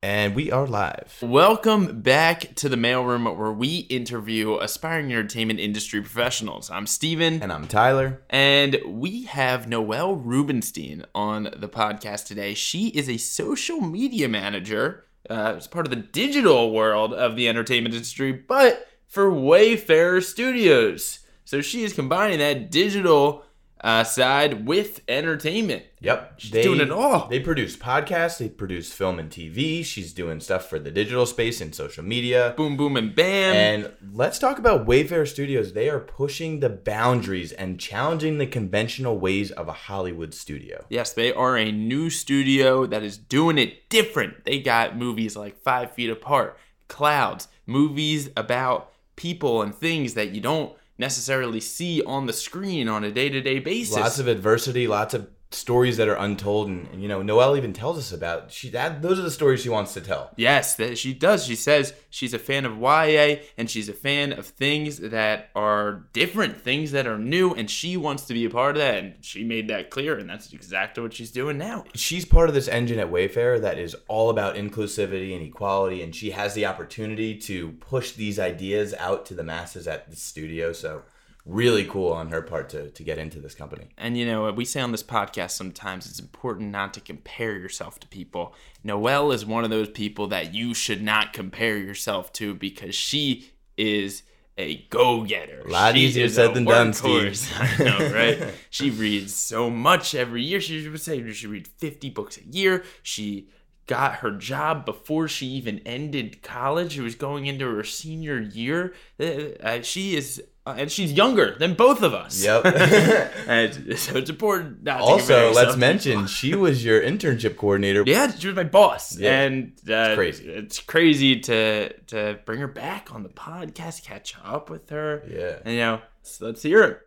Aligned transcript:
And 0.00 0.36
we 0.36 0.52
are 0.52 0.64
live. 0.64 1.18
Welcome 1.20 2.02
back 2.02 2.54
to 2.54 2.68
the 2.68 2.76
mailroom 2.76 3.36
where 3.36 3.50
we 3.50 3.78
interview 3.78 4.56
aspiring 4.58 5.10
entertainment 5.10 5.58
industry 5.58 6.00
professionals. 6.00 6.70
I'm 6.70 6.86
Steven. 6.86 7.42
And 7.42 7.52
I'm 7.52 7.66
Tyler. 7.66 8.22
And 8.30 8.78
we 8.86 9.24
have 9.24 9.66
Noelle 9.66 10.14
Rubinstein 10.14 11.04
on 11.16 11.52
the 11.56 11.68
podcast 11.68 12.26
today. 12.26 12.54
She 12.54 12.90
is 12.90 13.08
a 13.08 13.16
social 13.16 13.80
media 13.80 14.28
manager 14.28 15.06
uh, 15.28 15.54
as 15.56 15.66
part 15.66 15.84
of 15.84 15.90
the 15.90 15.96
digital 15.96 16.72
world 16.72 17.12
of 17.12 17.34
the 17.34 17.48
entertainment 17.48 17.92
industry, 17.92 18.30
but 18.30 18.86
for 19.08 19.32
Wayfarer 19.32 20.20
Studios. 20.20 21.18
So 21.44 21.60
she 21.60 21.82
is 21.82 21.92
combining 21.92 22.38
that 22.38 22.70
digital 22.70 23.46
uh, 23.80 24.04
side 24.04 24.66
with 24.66 25.00
entertainment. 25.08 25.84
Yep. 26.00 26.34
She's 26.38 26.50
doing 26.50 26.80
it 26.80 26.90
all. 26.90 27.28
They 27.28 27.40
produce 27.40 27.76
podcasts, 27.76 28.38
they 28.38 28.48
produce 28.48 28.92
film 28.92 29.18
and 29.18 29.30
TV. 29.30 29.84
She's 29.84 30.12
doing 30.12 30.40
stuff 30.40 30.68
for 30.68 30.78
the 30.78 30.90
digital 30.90 31.26
space 31.26 31.60
and 31.60 31.74
social 31.74 32.04
media. 32.04 32.54
Boom, 32.56 32.76
boom, 32.76 32.96
and 32.96 33.14
bam. 33.14 33.54
And 33.54 33.92
let's 34.12 34.38
talk 34.38 34.58
about 34.58 34.86
Wayfarer 34.86 35.26
Studios. 35.26 35.72
They 35.72 35.88
are 35.88 36.00
pushing 36.00 36.60
the 36.60 36.68
boundaries 36.68 37.52
and 37.52 37.78
challenging 37.78 38.38
the 38.38 38.46
conventional 38.46 39.18
ways 39.18 39.50
of 39.50 39.68
a 39.68 39.72
Hollywood 39.72 40.34
studio. 40.34 40.84
Yes, 40.88 41.12
they 41.12 41.32
are 41.32 41.56
a 41.56 41.72
new 41.72 42.10
studio 42.10 42.86
that 42.86 43.02
is 43.02 43.18
doing 43.18 43.58
it 43.58 43.88
different. 43.88 44.44
They 44.44 44.60
got 44.60 44.96
movies 44.96 45.36
like 45.36 45.60
Five 45.62 45.92
Feet 45.92 46.10
Apart, 46.10 46.58
Clouds, 46.88 47.48
movies 47.66 48.30
about 48.36 48.92
people 49.16 49.62
and 49.62 49.74
things 49.74 50.14
that 50.14 50.30
you 50.30 50.40
don't 50.40 50.77
necessarily 50.98 51.60
see 51.60 52.02
on 52.02 52.26
the 52.26 52.32
screen 52.32 52.88
on 52.88 53.04
a 53.04 53.10
day-to-day 53.10 53.60
basis. 53.60 53.96
Lots 53.96 54.18
of 54.18 54.26
adversity, 54.26 54.86
lots 54.86 55.14
of 55.14 55.28
stories 55.50 55.96
that 55.96 56.08
are 56.08 56.16
untold 56.16 56.68
and, 56.68 56.86
and, 56.92 57.00
you 57.00 57.08
know 57.08 57.22
noelle 57.22 57.56
even 57.56 57.72
tells 57.72 57.96
us 57.96 58.12
about 58.12 58.52
she 58.52 58.68
that 58.68 59.00
those 59.00 59.18
are 59.18 59.22
the 59.22 59.30
stories 59.30 59.60
she 59.60 59.68
wants 59.68 59.94
to 59.94 60.00
tell. 60.00 60.30
Yes 60.36 60.74
that 60.74 60.98
she 60.98 61.14
does. 61.14 61.46
She 61.46 61.54
says 61.54 61.94
she's 62.10 62.34
a 62.34 62.38
fan 62.38 62.66
of 62.66 62.78
ya 62.78 63.36
and 63.56 63.70
she's 63.70 63.88
a 63.88 63.94
fan 63.94 64.32
of 64.32 64.46
things 64.46 64.98
that 64.98 65.48
are 65.54 66.06
different 66.12 66.60
things 66.60 66.92
that 66.92 67.06
are 67.06 67.18
new 67.18 67.54
and 67.54 67.70
she 67.70 67.96
wants 67.96 68.26
to 68.26 68.34
be 68.34 68.44
a 68.44 68.50
part 68.50 68.76
of 68.76 68.82
that 68.82 68.98
and 68.98 69.14
she 69.24 69.42
made 69.42 69.68
that 69.68 69.90
clear 69.90 70.18
and 70.18 70.28
that's 70.28 70.52
exactly 70.52 71.02
what 71.02 71.14
she's 71.14 71.30
doing 71.30 71.56
now. 71.56 71.84
She's 71.94 72.24
part 72.24 72.48
of 72.48 72.54
this 72.54 72.68
engine 72.68 72.98
at 72.98 73.10
wayfarer 73.10 73.58
that 73.60 73.78
is 73.78 73.96
all 74.06 74.28
about 74.28 74.56
inclusivity 74.56 75.34
and 75.34 75.42
equality 75.42 76.02
and 76.02 76.14
she 76.14 76.30
has 76.32 76.54
the 76.54 76.66
opportunity 76.66 77.36
to 77.38 77.72
push 77.80 78.12
these 78.12 78.38
ideas 78.38 78.92
out 78.98 79.24
to 79.26 79.34
the 79.34 79.42
masses 79.42 79.88
at 79.88 80.10
the 80.10 80.16
studio 80.16 80.72
so 80.72 81.02
really 81.48 81.84
cool 81.84 82.12
on 82.12 82.28
her 82.28 82.42
part 82.42 82.68
to, 82.68 82.90
to 82.90 83.02
get 83.02 83.18
into 83.18 83.40
this 83.40 83.54
company. 83.54 83.86
And 83.96 84.16
you 84.16 84.26
know, 84.26 84.52
we 84.52 84.64
say 84.64 84.80
on 84.80 84.92
this 84.92 85.02
podcast 85.02 85.52
sometimes 85.52 86.06
it's 86.06 86.20
important 86.20 86.70
not 86.70 86.92
to 86.94 87.00
compare 87.00 87.56
yourself 87.58 87.98
to 88.00 88.06
people. 88.06 88.54
Noelle 88.84 89.32
is 89.32 89.46
one 89.46 89.64
of 89.64 89.70
those 89.70 89.88
people 89.88 90.28
that 90.28 90.54
you 90.54 90.74
should 90.74 91.02
not 91.02 91.32
compare 91.32 91.78
yourself 91.78 92.32
to 92.34 92.54
because 92.54 92.94
she 92.94 93.50
is 93.76 94.22
a 94.58 94.84
go-getter. 94.90 95.62
A 95.64 95.70
lot 95.70 95.94
she 95.94 96.00
easier 96.02 96.28
said 96.28 96.52
than 96.52 96.64
done, 96.64 96.92
Steve. 96.92 97.40
I 97.58 97.82
know, 97.82 98.12
right? 98.12 98.54
she 98.70 98.90
reads 98.90 99.34
so 99.34 99.70
much 99.70 100.14
every 100.14 100.42
year. 100.42 100.60
She 100.60 100.86
would 100.86 101.00
say 101.00 101.32
she 101.32 101.46
read 101.46 101.66
50 101.66 102.10
books 102.10 102.36
a 102.36 102.44
year. 102.44 102.84
She 103.02 103.48
got 103.86 104.16
her 104.16 104.32
job 104.32 104.84
before 104.84 105.28
she 105.28 105.46
even 105.46 105.78
ended 105.86 106.42
college. 106.42 106.92
She 106.92 107.00
was 107.00 107.14
going 107.14 107.46
into 107.46 107.72
her 107.72 107.84
senior 107.84 108.40
year. 108.40 108.94
Uh, 109.18 109.80
she 109.80 110.16
is 110.16 110.42
uh, 110.68 110.74
and 110.76 110.90
she's 110.92 111.12
younger 111.12 111.56
than 111.58 111.72
both 111.74 112.02
of 112.02 112.12
us. 112.12 112.44
Yep. 112.44 112.64
and 113.48 113.98
so 113.98 114.16
it's 114.16 114.28
important. 114.28 114.82
Not 114.82 115.00
also, 115.00 115.52
let's 115.52 115.76
mention 115.76 116.26
she 116.26 116.54
was 116.54 116.84
your 116.84 117.00
internship 117.00 117.56
coordinator. 117.56 118.02
Yeah, 118.06 118.30
she 118.34 118.48
was 118.48 118.56
my 118.56 118.64
boss, 118.64 119.16
Yeah. 119.16 119.40
and 119.40 119.72
uh, 119.88 119.92
It's 119.94 120.16
crazy. 120.16 120.48
It's 120.48 120.80
crazy 120.80 121.40
to 121.40 121.92
to 122.08 122.38
bring 122.44 122.60
her 122.60 122.68
back 122.68 123.14
on 123.14 123.22
the 123.22 123.28
podcast, 123.30 124.04
catch 124.04 124.34
up 124.44 124.68
with 124.68 124.90
her. 124.90 125.22
Yeah. 125.28 125.58
And 125.64 125.74
you 125.74 125.80
know, 125.80 126.00
so 126.22 126.46
let's 126.46 126.62
hear 126.62 126.82
it. 126.84 126.98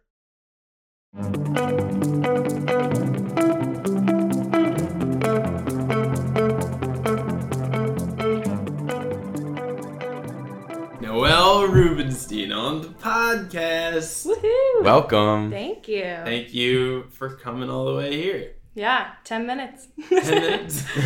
Podcast. 13.15 14.25
Woohoo! 14.25 14.83
Welcome. 14.83 15.51
Thank 15.51 15.89
you. 15.89 16.03
Thank 16.23 16.53
you 16.53 17.07
for 17.11 17.35
coming 17.35 17.69
all 17.69 17.83
the 17.85 17.95
way 17.95 18.15
here. 18.15 18.53
yeah, 18.73 19.11
10 19.25 19.45
minutes. 19.45 19.87
10 20.09 20.23
minutes. 20.33 20.85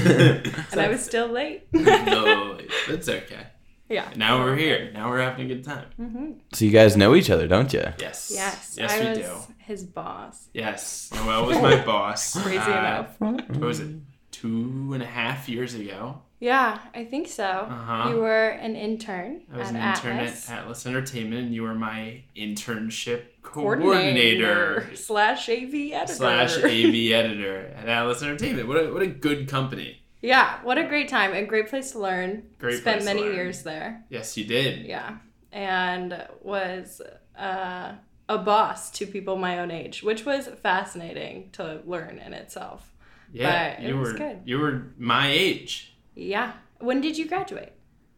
and 0.71 0.79
I 0.81 0.87
was 0.87 1.03
still 1.09 1.27
late. 1.27 1.63
no, 1.73 2.59
that's 2.87 3.09
okay. 3.09 3.47
yeah. 3.89 4.07
Now 4.15 4.43
we're 4.43 4.55
here. 4.55 4.91
Now 4.93 5.09
we're 5.09 5.21
having 5.23 5.49
a 5.49 5.55
good 5.55 5.63
time. 5.63 5.87
hmm 5.97 6.31
So 6.53 6.65
you 6.65 6.71
guys 6.71 6.95
know 6.95 7.15
each 7.15 7.31
other, 7.31 7.47
don't 7.47 7.73
you? 7.73 7.81
Yes. 7.99 8.31
Yes, 8.31 8.75
Yes, 8.79 8.91
I 8.93 8.99
we 8.99 9.09
was 9.09 9.17
do. 9.17 9.53
his 9.57 9.83
boss. 9.83 10.47
Yes. 10.53 11.09
Noelle 11.11 11.47
was 11.47 11.57
my 11.57 11.83
boss. 11.83 12.39
Crazy 12.39 12.59
Uh, 12.59 12.69
enough. 12.79 13.15
What 13.19 13.57
was 13.57 13.79
it? 13.79 13.95
Two 14.29 14.91
and 14.93 15.01
a 15.01 15.07
half 15.07 15.49
years 15.49 15.73
ago. 15.73 16.21
Yeah, 16.39 16.79
I 16.93 17.05
think 17.05 17.27
so. 17.27 17.43
Uh-huh. 17.45 18.09
You 18.09 18.17
were 18.17 18.49
an 18.49 18.75
intern 18.75 19.41
I 19.53 19.57
was 19.57 19.69
at 19.69 19.75
an 19.75 19.89
intern 19.89 20.17
Atlas. 20.17 20.49
at 20.49 20.59
Atlas 20.59 20.85
Entertainment, 20.85 21.45
and 21.45 21.55
you 21.55 21.63
were 21.63 21.73
my 21.75 22.23
internship 22.35 23.23
coordinator, 23.41 24.89
slash 24.95 25.49
AV 25.49 25.73
editor. 25.93 26.13
slash 26.13 26.57
AV 26.57 27.11
editor 27.11 27.73
at 27.77 27.87
Atlas 27.87 28.21
Entertainment. 28.21 28.67
What 28.67 28.77
a, 28.85 28.91
what 28.93 29.01
a 29.01 29.07
good 29.07 29.47
company. 29.47 30.01
Yeah, 30.21 30.59
what 30.63 30.77
a 30.77 30.83
great 30.87 31.07
time. 31.07 31.33
A 31.33 31.43
great 31.45 31.69
place 31.69 31.91
to 31.91 31.99
learn. 31.99 32.43
Great 32.59 32.79
Spent 32.79 33.01
place 33.03 33.09
to 33.09 33.15
many 33.21 33.33
years 33.35 33.63
there. 33.63 34.03
Yes, 34.09 34.35
you 34.37 34.45
did. 34.45 34.85
Yeah. 34.85 35.17
And 35.51 36.25
was 36.41 37.01
uh, 37.37 37.93
a 38.27 38.37
boss 38.39 38.89
to 38.91 39.05
people 39.05 39.35
my 39.37 39.59
own 39.59 39.71
age, 39.71 40.03
which 40.03 40.25
was 40.25 40.47
fascinating 40.47 41.49
to 41.53 41.81
learn 41.85 42.17
in 42.17 42.33
itself. 42.33 42.91
Yeah, 43.31 43.75
But 43.75 43.83
it 43.83 43.87
you 43.89 43.97
was 43.97 44.11
were 44.13 44.17
good. 44.17 44.41
you 44.45 44.59
were 44.59 44.93
my 44.97 45.27
age, 45.29 45.94
Yeah. 46.15 46.53
When 46.79 47.01
did 47.01 47.17
you 47.17 47.27
graduate? 47.27 47.73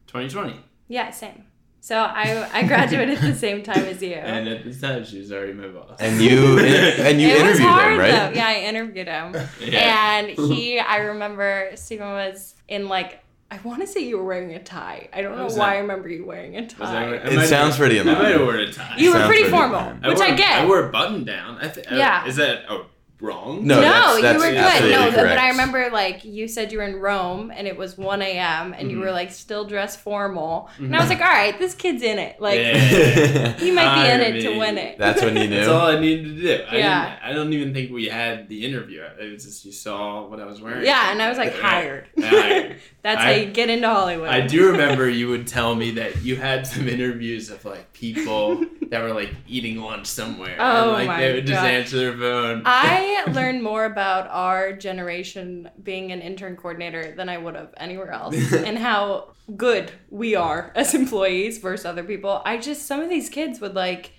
2020, 0.08 0.60
Yeah, 0.88 1.12
same. 1.12 1.44
So 1.80 1.98
I 2.00 2.50
I 2.54 2.64
graduated 2.68 3.18
at 3.18 3.22
the 3.22 3.36
same 3.36 3.62
time 3.64 3.86
as 3.86 4.02
you. 4.02 4.14
and 4.14 4.48
at 4.50 4.64
this 4.64 4.82
time 4.82 5.06
she 5.06 5.20
was 5.20 5.32
already 5.32 5.54
my 5.54 5.68
boss. 5.68 5.98
And 6.00 6.20
you 6.22 6.58
and 6.60 7.22
you 7.22 7.28
it 7.30 7.34
was 7.34 7.60
interviewed 7.60 7.68
hard 7.68 7.94
him, 7.94 8.00
right? 8.00 8.12
though. 8.12 8.32
Yeah, 8.36 8.48
I 8.48 8.60
interviewed 8.62 9.08
him. 9.08 9.36
Yeah. 9.62 10.18
And 10.20 10.30
he 10.52 10.80
I 10.80 10.98
remember 10.98 11.72
Steven 11.76 12.08
was 12.10 12.56
in 12.68 12.88
like 12.90 13.24
I 13.50 13.60
want 13.64 13.80
to 13.82 13.88
say 13.88 14.02
you 14.02 14.18
were 14.18 14.26
wearing 14.26 14.54
a 14.56 14.62
tie. 14.62 15.08
I 15.14 15.22
don't 15.22 15.38
know 15.38 15.46
why 15.46 15.54
that- 15.54 15.62
I 15.62 15.78
remember 15.78 16.10
you 16.10 16.26
wearing 16.26 16.58
a 16.58 16.68
tie. 16.68 17.10
that- 17.12 17.32
It 17.32 17.36
might 17.38 17.46
sounds 17.46 17.78
pretty 17.78 17.98
in 18.00 18.10
I 18.10 18.14
might 18.16 18.32
have 18.32 18.42
worn 18.42 18.60
a 18.60 18.74
tie. 18.74 18.96
you 18.98 19.12
were 19.14 19.20
pretty 19.26 19.44
pretty 19.44 19.50
formal, 19.52 19.80
fun. 19.80 20.02
which 20.06 20.18
wore, 20.18 20.28
I 20.28 20.32
get. 20.36 20.62
I 20.62 20.66
wore 20.66 20.88
a 20.88 20.92
button 20.92 21.24
down. 21.24 21.58
I 21.62 21.68
th- 21.70 21.88
uh, 21.90 21.96
Yeah. 21.96 22.26
Is 22.26 22.36
that 22.38 22.64
oh, 22.70 22.88
wrong? 23.20 23.66
No, 23.66 23.76
no, 23.82 23.82
that's- 23.82 24.22
that's 24.22 24.44
you 24.44 24.50
were 24.50 24.56
good. 24.56 24.92
No, 24.92 25.12
but, 25.12 25.28
but. 25.28 25.38
I 25.40 25.50
remember 25.50 25.90
like 25.92 26.24
you 26.24 26.48
said 26.48 26.72
you 26.72 26.78
were 26.78 26.84
in 26.84 26.98
Rome 26.98 27.52
and 27.56 27.68
it 27.68 27.76
was 27.78 27.98
1 27.98 28.22
a.m. 28.22 28.74
and 28.74 28.92
you 28.92 28.98
Mhm. 28.98 29.02
were 29.02 29.12
like 29.12 29.32
still 29.32 29.66
dressed 29.66 30.00
formal. 30.00 30.70
And 30.78 30.96
I 30.96 31.00
was 31.00 31.10
like, 31.10 31.20
all 31.20 31.26
right, 31.28 31.58
this 31.58 31.74
kid's 31.74 32.04
in 32.04 32.20
it. 32.20 32.40
Like, 32.40 32.60
Yeah. 32.60 33.54
he 33.58 33.72
might 33.72 33.96
be 33.96 34.10
in 34.12 34.20
Hire 34.22 34.36
it 34.36 34.42
to 34.42 34.58
win 34.60 34.78
it. 34.78 34.98
That's 34.98 35.22
when 35.24 35.36
you 35.36 35.48
knew. 35.50 35.56
That's 35.58 35.68
all 35.70 35.88
I 35.88 36.00
needed 36.00 36.36
to 36.36 36.42
do. 36.42 36.64
I 36.70 36.78
Yeah. 36.78 37.10
Didn't, 37.10 37.24
I 37.24 37.34
don't 37.34 37.54
even 37.54 37.74
think 37.74 37.92
we 37.92 38.06
had 38.06 38.48
the 38.50 38.66
interview. 38.66 39.02
It 39.20 39.32
was 39.34 39.44
just 39.46 39.66
you 39.66 39.72
saw 39.72 40.28
what 40.28 40.40
I 40.40 40.46
was 40.46 40.62
wearing. 40.62 40.86
yeah, 40.86 41.12
and 41.12 41.22
I 41.22 41.30
was 41.30 41.38
like, 41.38 41.56
hired. 41.60 42.08
Hired. 42.20 42.78
That's 43.02 43.20
I- 43.22 43.24
how 43.24 43.32
you 43.32 43.46
get 43.48 43.70
into 43.70 43.88
Hollywood. 43.88 44.30
I 44.30 44.42
do 44.46 44.72
remember 44.72 45.10
you 45.10 45.30
would 45.30 45.48
tell 45.48 45.74
me 45.76 45.92
that 45.92 46.24
you 46.24 46.36
had 46.36 46.68
some 46.68 46.88
interviews 46.88 47.50
of 47.50 47.64
like 47.66 47.94
people 47.94 48.64
that 48.90 49.02
were 49.02 49.14
like 49.14 49.34
eating 49.48 49.82
lunch 49.82 50.08
somewhere. 50.08 50.58
Oh 50.60 50.84
and, 50.84 50.92
like 50.92 51.08
my 51.08 51.22
they 51.22 51.34
would 51.34 51.48
just 51.48 51.64
answer 51.64 51.98
their 51.98 52.18
phone. 52.18 52.64
I 52.66 53.26
learned 53.32 53.64
more 53.64 53.86
about 53.86 54.28
our 54.30 54.74
generation 54.74 55.70
being 55.84 56.12
an 56.12 56.22
intern 56.22 56.56
coordinator 56.56 57.14
than 57.16 57.30
I 57.30 57.38
would 57.38 57.56
have 57.56 57.74
anywhere 57.78 58.12
else 58.12 58.36
and 58.54 58.78
how 58.78 59.34
good 59.56 59.92
we 60.10 60.36
are 60.36 60.72
as 60.76 60.94
employees 60.94 61.58
versus 61.58 61.86
other 61.86 62.04
people. 62.04 62.42
I 62.46 62.58
just, 62.58 62.86
some 62.86 63.00
of 63.00 63.10
these 63.10 63.30
kids 63.30 63.60
would 63.62 63.76
like 63.76 64.14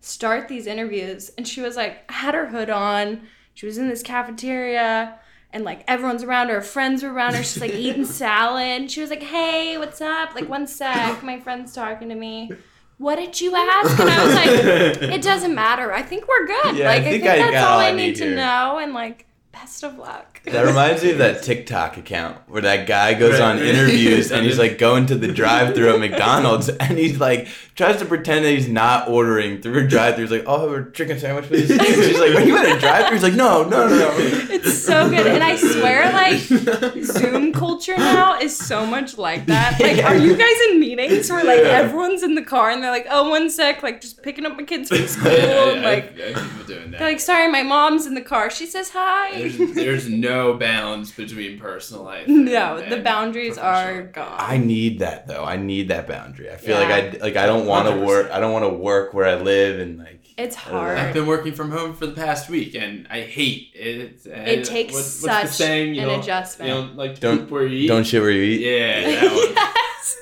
start 0.00 0.48
these 0.48 0.66
interviews 0.66 1.30
and 1.36 1.46
she 1.46 1.60
was 1.60 1.76
like, 1.76 2.10
had 2.10 2.34
her 2.34 2.46
hood 2.46 2.70
on. 2.70 3.22
She 3.54 3.66
was 3.66 3.78
in 3.78 3.88
this 3.88 4.02
cafeteria 4.02 5.18
and 5.52 5.64
like 5.64 5.84
everyone's 5.88 6.22
around 6.22 6.48
her, 6.48 6.56
her 6.56 6.60
friends 6.60 7.02
were 7.02 7.12
around 7.12 7.34
her. 7.34 7.42
She's 7.42 7.60
like 7.60 7.74
eating 7.74 8.04
salad. 8.06 8.90
She 8.90 9.00
was 9.00 9.10
like, 9.10 9.22
hey, 9.22 9.78
what's 9.78 10.00
up? 10.00 10.34
Like, 10.34 10.48
one 10.48 10.66
sec, 10.66 11.22
my 11.22 11.40
friend's 11.40 11.74
talking 11.74 12.08
to 12.08 12.14
me. 12.14 12.50
What 13.00 13.16
did 13.16 13.40
you 13.40 13.56
ask? 13.56 13.98
And 13.98 14.10
I 14.10 14.26
was 14.26 14.34
like, 14.34 14.48
it 15.14 15.22
doesn't 15.22 15.54
matter. 15.54 15.90
I 15.90 16.02
think 16.02 16.28
we're 16.28 16.46
good. 16.46 16.76
Yeah, 16.76 16.90
I 16.90 16.96
like 16.96 17.04
think 17.04 17.24
I 17.24 17.28
I 17.36 17.38
think 17.38 17.52
that's 17.52 17.64
all 17.64 17.72
all 17.72 17.78
I 17.80 17.88
I 17.88 17.92
need 17.92 18.08
need 18.08 18.16
to 18.16 18.34
know. 18.34 18.78
And 18.78 18.92
like 18.92 19.26
best 19.52 19.82
of 19.82 19.96
luck. 19.96 20.29
That 20.44 20.64
reminds 20.64 21.02
me 21.04 21.10
of 21.12 21.18
that 21.18 21.42
TikTok 21.42 21.96
account 21.96 22.36
where 22.48 22.62
that 22.62 22.86
guy 22.86 23.14
goes 23.14 23.32
Right, 23.34 23.42
on 23.42 23.56
right. 23.58 23.66
interviews 23.66 24.32
and 24.32 24.44
he's 24.44 24.58
like 24.58 24.78
going 24.78 25.06
to 25.06 25.14
the 25.14 25.28
drive-through 25.28 25.92
at 25.94 26.00
McDonald's 26.00 26.68
and 26.80 26.98
he's 26.98 27.20
like 27.20 27.46
tries 27.76 27.98
to 27.98 28.04
pretend 28.04 28.44
that 28.44 28.50
he's 28.50 28.68
not 28.68 29.08
ordering 29.08 29.60
through 29.62 29.84
a 29.84 29.86
drive-through. 29.86 30.24
He's 30.24 30.32
like, 30.32 30.44
"Oh, 30.46 30.54
I'll 30.54 30.68
have 30.68 30.86
a 30.88 30.90
chicken 30.92 31.18
sandwich, 31.18 31.44
please." 31.46 31.70
And 31.70 31.80
she's 31.82 32.18
like, 32.18 32.34
"Are 32.34 32.40
you 32.42 32.56
at 32.56 32.76
a 32.76 32.80
drive-through?" 32.80 33.16
He's 33.16 33.22
like, 33.22 33.34
"No, 33.34 33.62
no, 33.64 33.86
no, 33.88 33.96
no." 33.96 34.10
It's 34.18 34.76
so 34.82 35.08
good. 35.08 35.26
And 35.26 35.42
I 35.42 35.56
swear, 35.56 36.12
like, 36.12 36.40
Zoom 37.04 37.52
culture 37.52 37.96
now 37.96 38.38
is 38.38 38.56
so 38.56 38.84
much 38.84 39.16
like 39.18 39.46
that. 39.46 39.80
Like, 39.80 40.04
are 40.04 40.16
you 40.16 40.36
guys 40.36 40.54
in 40.70 40.80
meetings 40.80 41.30
where, 41.30 41.44
like, 41.44 41.60
Yeah. 41.60 41.68
everyone's 41.78 42.22
in 42.22 42.34
the 42.34 42.42
car 42.42 42.70
and 42.70 42.82
they're 42.82 42.90
like, 42.90 43.06
oh, 43.10 43.30
one 43.30 43.48
sec, 43.50 43.82
like, 43.82 44.00
just 44.02 44.22
picking 44.22 44.44
up 44.44 44.56
my 44.56 44.64
kids 44.64 44.88
from 44.90 45.06
school. 45.06 45.30
Yeah, 45.32 45.70
and, 45.70 45.82
like, 45.82 46.18
I, 46.20 46.30
I 46.30 46.34
see 46.34 46.64
doing 46.66 46.90
that. 46.90 46.98
they're 46.98 47.08
like, 47.08 47.20
sorry, 47.20 47.48
my 47.50 47.62
mom's 47.62 48.04
in 48.06 48.14
the 48.14 48.20
car. 48.20 48.50
She 48.50 48.66
says 48.66 48.90
hi. 48.92 49.38
there's, 49.38 49.74
there's 49.74 50.08
no 50.10 50.29
balance 50.58 51.10
between 51.12 51.58
personal 51.58 52.04
life. 52.04 52.26
and- 52.28 52.44
no, 52.46 52.80
the 52.88 53.00
boundaries 53.00 53.58
are 53.58 54.02
gone. 54.02 54.36
I 54.38 54.56
need 54.58 54.98
that 55.00 55.26
though. 55.26 55.44
I 55.44 55.56
need 55.56 55.88
that 55.88 56.06
boundary. 56.08 56.50
I 56.50 56.56
feel 56.56 56.80
Yeah. 56.80 56.88
like 56.88 57.14
I 57.14 57.18
like 57.18 57.36
I 57.36 57.46
don't 57.46 57.66
want 57.66 57.88
to 57.88 57.96
work. 58.04 58.30
I 58.30 58.40
don't 58.40 58.52
want 58.52 58.64
to 58.64 58.70
work 58.70 59.14
where 59.14 59.26
I 59.26 59.36
live 59.36 59.80
and 59.80 59.98
like. 59.98 60.16
It's 60.38 60.56
I 60.56 60.60
don't 60.64 60.72
know. 60.72 60.78
hard. 60.80 60.98
I've 60.98 61.12
been 61.12 61.26
working 61.26 61.52
from 61.52 61.70
home 61.70 61.92
for 61.92 62.06
the 62.06 62.14
past 62.14 62.48
week, 62.48 62.74
and 62.74 63.06
I 63.10 63.20
hate 63.20 63.72
it. 63.74 64.24
It 64.24 64.64
takes 64.64 64.94
what's 64.94 65.20
the 65.20 65.28
such 65.28 65.48
saying? 65.50 65.94
You 65.94 66.02
an 66.02 66.08
don't- 66.08 66.20
adjustment. 66.20 66.68
You 66.68 66.74
don't 66.76 66.96
like 66.96 67.14
to 67.16 67.20
Don't- 67.20 67.38
poop 67.40 67.50
where 67.50 67.66
you 67.66 67.76
eat. 67.84 67.88
Don't 67.88 68.04
shit 68.06 68.22
where 68.22 68.30
you 68.30 68.42
eat. 68.42 68.60
Yeah, 68.60 69.00
that 69.20 69.32
one. 69.32 69.54
yes. 69.54 69.76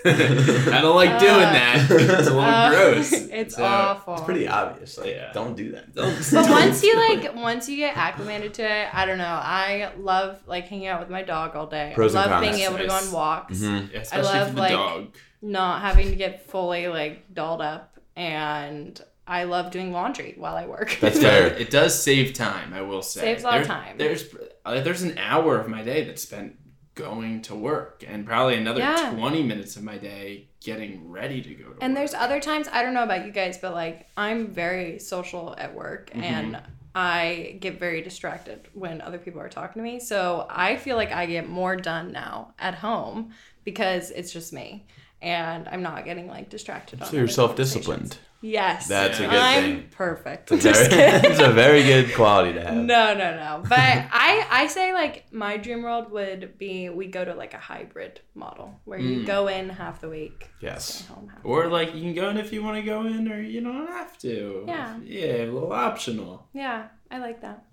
I 0.05 0.81
don't 0.83 0.97
like 0.97 1.19
doing 1.19 1.33
Uh, 1.33 1.53
that. 1.53 1.87
It's 1.91 2.29
a 2.29 2.35
little 2.35 2.41
Uh, 2.41 2.71
gross. 2.71 3.13
It's 3.39 3.57
So, 3.57 3.65
awful. 3.65 4.15
It's 4.15 4.23
pretty 4.25 4.49
obvious. 4.49 4.99
Like, 4.99 5.11
Yeah. 5.11 5.33
don't 5.33 5.57
do 5.57 5.73
that. 5.73 5.95
Don't- 5.95 6.15
But 6.33 6.51
once 6.51 6.83
you 6.83 6.97
like, 7.09 7.35
once 7.35 7.69
you 7.69 7.77
get 7.77 7.97
acclimated 7.97 8.55
to 8.55 8.63
it, 8.63 8.89
I 8.93 9.05
don't 9.07 9.19
know. 9.19 9.25
I 9.25 9.91
love 9.99 10.41
like 10.47 10.67
hanging 10.69 10.87
out 10.89 11.01
with 11.01 11.11
my 11.11 11.23
dog 11.23 11.55
all 11.57 11.67
day. 11.67 11.93
Pros 11.95 12.15
I 12.15 12.23
love 12.23 12.31
cons. 12.31 12.49
being 12.49 12.63
able 12.67 12.79
to 12.79 12.87
go 12.87 12.95
on 12.95 13.13
walks, 13.13 13.59
Mhm. 13.59 13.93
Yeah, 13.93 14.01
especially 14.01 14.25
love, 14.39 14.55
the 14.55 14.61
like, 14.61 14.73
dog. 14.73 15.15
not 15.43 15.83
having 15.83 16.11
to 16.11 16.17
get 16.17 16.49
fully 16.51 16.89
like 16.89 17.33
dolled 17.33 17.61
up, 17.63 17.99
and 18.17 19.01
I 19.27 19.45
love 19.45 19.71
doing 19.71 19.93
laundry 19.93 20.35
while 20.39 20.57
I 20.57 20.67
work. 20.67 20.97
That's 21.01 21.19
It 21.19 21.23
fair. 21.23 21.51
does, 21.51 21.61
it 21.61 21.71
does 21.71 22.03
save 22.03 22.33
time, 22.33 22.73
I 22.75 22.81
will 22.83 23.03
say. 23.03 23.21
Saves 23.21 23.43
a 23.45 23.47
lot 23.47 23.61
of 23.61 23.67
time. 23.67 23.99
There's 23.99 24.25
uh, 24.65 24.81
there's 24.81 25.03
an 25.03 25.17
hour 25.19 25.59
of 25.61 25.69
my 25.69 25.83
day 25.83 26.05
that's 26.05 26.23
spent 26.23 26.57
going 26.99 27.43
to 27.43 27.55
work, 27.55 28.05
and 28.07 28.27
probably 28.27 28.57
another 28.57 28.81
Yeah. 28.81 29.13
20 29.15 29.43
minutes 29.45 29.77
of 29.77 29.83
my 29.85 29.99
day 29.99 30.49
getting 30.61 31.11
ready 31.11 31.41
to 31.43 31.55
go 31.55 31.65
to 31.65 31.71
work. 31.71 31.79
And 31.81 31.93
work. 31.93 31.99
there's 32.01 32.15
other 32.15 32.41
times 32.41 32.67
I 32.73 32.83
don't 32.83 32.95
know 32.95 33.05
about 33.05 33.25
you 33.27 33.33
guys, 33.33 33.57
but 33.59 33.73
like 33.73 34.09
I'm 34.17 34.49
very 34.49 34.99
social 34.99 35.55
at 35.57 35.75
work 35.75 36.11
Mm-hmm. 36.11 36.23
and 36.35 36.63
I 36.95 37.57
get 37.61 37.79
very 37.79 38.03
distracted 38.03 38.69
when 38.73 39.01
other 39.01 39.19
people 39.19 39.41
are 39.41 39.49
talking 39.49 39.81
to 39.81 39.85
me. 39.89 40.01
So 40.01 40.47
I 40.51 40.77
feel 40.77 40.97
like 40.97 41.13
I 41.13 41.27
get 41.27 41.49
more 41.49 41.77
done 41.77 42.11
now 42.11 42.55
at 42.59 42.75
home 42.75 43.33
because 43.63 44.11
it's 44.11 44.33
just 44.33 44.53
me 44.53 44.87
and 45.23 45.69
I'm 45.69 45.83
not 45.83 46.05
getting 46.05 46.27
like 46.29 46.49
distracted. 46.51 47.03
on 47.03 47.09
So 47.09 47.17
you're 47.17 47.29
self-disciplined. 47.29 48.19
Yes. 48.41 48.87
That's 48.87 49.19
a 49.19 49.23
good 49.23 49.31
I'm 49.31 49.63
thing. 49.65 49.89
perfect. 49.91 50.53
It's 50.53 50.63
Just 50.71 50.93
a, 50.93 50.95
very, 50.95 51.29
it's 51.29 51.41
a 51.41 51.51
very 51.51 51.83
good 51.83 52.15
quality 52.15 52.53
to 52.53 52.61
have. 52.65 52.75
No, 52.77 53.13
no, 53.15 53.35
no. 53.35 53.63
But 53.69 53.79
I, 53.81 54.47
I 54.49 54.67
say 54.69 54.93
like 54.95 55.25
my 55.33 55.57
dream 55.57 55.83
world 55.83 56.13
would 56.13 56.57
be 56.57 56.89
we 56.89 57.09
go 57.09 57.25
to 57.25 57.35
like 57.35 57.53
a 57.55 57.59
hybrid 57.59 58.21
model 58.37 58.79
where 58.85 58.99
you 59.01 59.23
Mm. 59.23 59.27
go 59.27 59.49
in 59.49 59.69
half 59.71 60.01
the 60.01 60.09
week, 60.09 60.49
Yes. 60.61 60.85
stay 61.03 61.13
home 61.15 61.29
half. 61.31 61.41
Or 61.45 61.67
like 61.67 61.95
you 61.97 62.01
can 62.03 62.15
go 62.15 62.29
in 62.29 62.37
if 62.37 62.53
you 62.53 62.63
want 62.63 62.77
to 62.77 62.83
go 62.83 63.05
in, 63.07 63.27
or 63.33 63.41
you 63.41 63.61
don't 63.61 63.89
have 63.89 64.17
to. 64.19 64.65
Yeah. 64.69 64.97
Yeah, 65.03 65.25
a 65.43 65.47
little 65.51 65.73
optional. 65.73 66.47
Yeah, 66.53 66.87
I 67.11 67.19
like 67.19 67.41
that. 67.43 67.65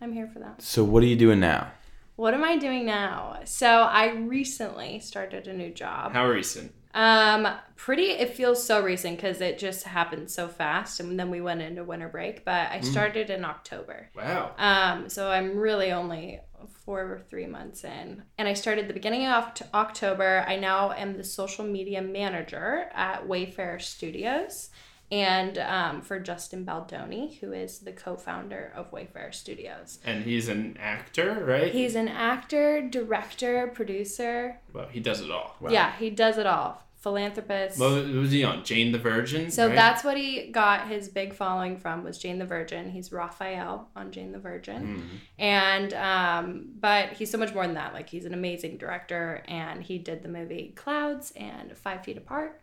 I'm 0.00 0.12
here 0.12 0.28
for 0.32 0.38
that. 0.38 0.62
So 0.62 0.84
what 0.84 1.02
are 1.02 1.06
you 1.06 1.16
doing 1.16 1.40
now? 1.40 1.72
What 2.16 2.34
am 2.34 2.44
I 2.44 2.56
doing 2.56 2.86
now? 2.86 3.40
So 3.44 3.68
I 3.68 4.08
recently 4.12 5.00
started 5.00 5.46
a 5.46 5.52
new 5.52 5.70
job. 5.70 6.12
How 6.12 6.26
recent? 6.28 6.72
Um, 6.94 7.46
pretty. 7.76 8.04
It 8.04 8.34
feels 8.34 8.64
so 8.66 8.82
recent 8.82 9.16
because 9.16 9.42
it 9.42 9.58
just 9.58 9.84
happened 9.84 10.30
so 10.30 10.48
fast, 10.48 10.98
and 10.98 11.20
then 11.20 11.30
we 11.30 11.42
went 11.42 11.60
into 11.60 11.84
winter 11.84 12.08
break. 12.08 12.42
But 12.42 12.70
I 12.70 12.80
started 12.80 13.28
in 13.28 13.44
October. 13.44 14.08
Wow. 14.16 14.52
Um, 14.56 15.10
so 15.10 15.30
I'm 15.30 15.58
really 15.58 15.92
only 15.92 16.40
four 16.86 17.02
or 17.02 17.18
three 17.28 17.46
months 17.46 17.84
in, 17.84 18.22
and 18.38 18.48
I 18.48 18.54
started 18.54 18.88
the 18.88 18.94
beginning 18.94 19.26
of 19.26 19.52
October. 19.74 20.42
I 20.48 20.56
now 20.56 20.92
am 20.92 21.18
the 21.18 21.24
social 21.24 21.66
media 21.66 22.00
manager 22.00 22.86
at 22.94 23.28
Wayfarer 23.28 23.78
Studios. 23.78 24.70
And 25.10 25.56
um, 25.58 26.02
for 26.02 26.18
Justin 26.18 26.64
Baldoni, 26.64 27.38
who 27.40 27.52
is 27.52 27.78
the 27.80 27.92
co-founder 27.92 28.72
of 28.74 28.90
Wayfarer 28.92 29.32
Studios, 29.32 30.00
And 30.04 30.24
he's 30.24 30.48
an 30.48 30.76
actor, 30.80 31.44
right? 31.44 31.72
He's 31.72 31.94
an 31.94 32.08
actor, 32.08 32.82
director, 32.82 33.68
producer. 33.68 34.58
well, 34.72 34.88
he 34.90 34.98
does 35.00 35.20
it 35.20 35.30
all. 35.30 35.54
Wow. 35.60 35.70
Yeah, 35.70 35.92
he 35.96 36.10
does 36.10 36.38
it 36.38 36.46
all. 36.46 36.82
Philanthropist. 37.06 37.78
What 37.78 38.04
was 38.08 38.32
he 38.32 38.42
on? 38.42 38.64
Jane 38.64 38.90
the 38.90 38.98
Virgin. 38.98 39.48
so 39.52 39.68
right? 39.68 39.76
that's 39.76 40.02
what 40.02 40.16
he 40.16 40.48
got 40.50 40.88
his 40.88 41.08
big 41.08 41.34
following 41.34 41.76
from 41.76 42.02
was 42.02 42.18
Jane 42.18 42.40
the 42.40 42.44
Virgin. 42.46 42.90
He's 42.90 43.12
Rafael 43.12 43.88
on 43.94 44.10
Jane 44.10 44.32
the 44.32 44.40
Virgin. 44.40 45.04
Mhm. 45.04 45.18
And 45.38 45.94
um 45.94 46.68
but 46.80 47.10
he's 47.10 47.30
so 47.30 47.38
much 47.38 47.54
more 47.54 47.64
than 47.64 47.74
that. 47.74 47.94
Like 47.94 48.08
he's 48.08 48.24
an 48.24 48.34
amazing 48.34 48.78
director 48.78 49.44
and 49.46 49.84
he 49.84 49.98
did 49.98 50.24
the 50.24 50.28
movie 50.28 50.72
Clouds 50.74 51.32
and 51.36 51.76
Five 51.78 52.02
Feet 52.02 52.16
Apart. 52.16 52.60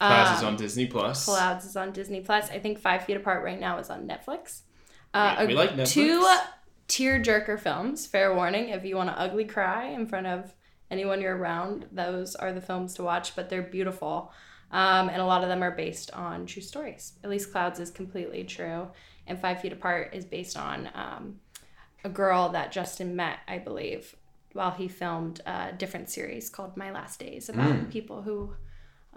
Is 0.00 0.42
Um, 0.42 0.46
on 0.48 0.56
Disney 0.56 0.86
Plus. 0.86 1.24
Clouds 1.24 1.64
is 1.64 1.76
on 1.76 1.92
Disney 1.92 2.20
Plus. 2.20 2.50
I 2.50 2.58
think 2.60 2.78
Five 2.78 3.04
Feet 3.04 3.16
Apart 3.16 3.42
right 3.44 3.58
now 3.58 3.78
is 3.78 3.90
on 3.90 4.06
Netflix. 4.06 4.62
Uh, 5.12 5.36
We- 5.40 5.46
we 5.48 5.54
like 5.54 5.70
Netflix. 5.70 5.92
Two 5.92 6.26
tearjerker 6.88 7.58
films. 7.58 8.06
Fair 8.06 8.34
warning: 8.34 8.68
if 8.70 8.84
you 8.84 8.96
want 8.96 9.10
to 9.10 9.18
ugly 9.18 9.44
cry 9.44 9.86
in 9.86 10.06
front 10.06 10.26
of 10.26 10.54
anyone 10.90 11.20
you're 11.20 11.36
around, 11.36 11.86
those 11.92 12.34
are 12.36 12.52
the 12.52 12.60
films 12.60 12.94
to 12.94 13.02
watch. 13.02 13.34
But 13.36 13.48
they're 13.48 13.62
beautiful, 13.62 14.32
um, 14.70 15.08
and 15.08 15.20
a 15.20 15.24
lot 15.26 15.42
of 15.42 15.48
them 15.48 15.62
are 15.62 15.70
based 15.72 16.10
on 16.12 16.46
true 16.46 16.62
stories. 16.62 17.14
At 17.24 17.30
least 17.30 17.50
Clouds 17.52 17.80
is 17.80 17.90
completely 17.90 18.44
true, 18.44 18.88
and 19.26 19.38
Five 19.40 19.60
Feet 19.60 19.72
Apart 19.72 20.14
is 20.14 20.24
based 20.24 20.56
on 20.56 20.88
um, 20.94 21.40
a 22.04 22.08
girl 22.08 22.50
that 22.50 22.72
Justin 22.72 23.16
met, 23.16 23.38
I 23.48 23.58
believe, 23.58 24.14
while 24.52 24.70
he 24.70 24.88
filmed 24.88 25.40
a 25.44 25.72
different 25.76 26.08
series 26.08 26.48
called 26.48 26.76
My 26.76 26.90
Last 26.92 27.18
Days 27.20 27.48
about 27.48 27.70
Mm. 27.72 27.90
people 27.90 28.22
who 28.22 28.54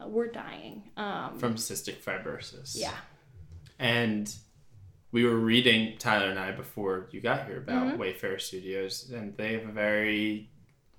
were 0.07 0.27
dying. 0.27 0.89
Um, 0.97 1.37
from 1.39 1.55
cystic 1.55 1.97
fibrosis. 2.03 2.75
yeah. 2.79 2.93
And 3.79 4.33
we 5.11 5.23
were 5.25 5.35
reading 5.37 5.97
Tyler 5.97 6.29
and 6.29 6.39
I 6.39 6.51
before 6.51 7.07
you 7.11 7.19
got 7.21 7.45
here 7.47 7.57
about 7.57 7.87
Mhm. 7.87 7.97
Wayfarer 7.97 8.39
Studios, 8.39 9.09
and 9.11 9.35
they 9.37 9.53
have 9.53 9.67
a 9.67 9.71
very 9.71 10.47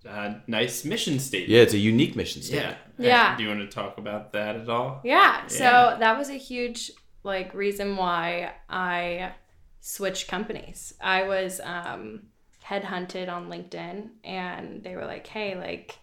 uh, 0.04 0.34
nice 0.48 0.84
mission 0.84 1.20
statement. 1.20 1.48
Yeah, 1.50 1.60
it's 1.60 1.74
a 1.74 1.78
unique 1.78 2.16
mission 2.16 2.42
Yeah. 2.42 2.46
statement. 2.48 2.78
Yeah. 2.98 3.06
Yeah. 3.06 3.36
Do 3.36 3.42
you 3.44 3.48
want 3.50 3.60
to 3.60 3.68
talk 3.68 3.98
about 3.98 4.32
that 4.32 4.56
at 4.56 4.68
all? 4.68 5.00
Yeah. 5.04 5.46
So 5.46 5.96
that 6.00 6.18
was 6.18 6.28
a 6.28 6.34
huge 6.34 6.90
like 7.22 7.54
reason 7.54 7.96
why 7.96 8.52
I 8.68 9.32
switched 9.80 10.26
companies. 10.26 10.92
I 11.00 11.22
was 11.28 11.60
um 11.60 12.24
headhunted 12.64 13.28
on 13.32 13.48
LinkedIn 13.48 14.08
and 14.24 14.82
they 14.82 14.96
were 14.96 15.04
like, 15.06 15.24
"Hey, 15.28 15.54
like 15.56 15.98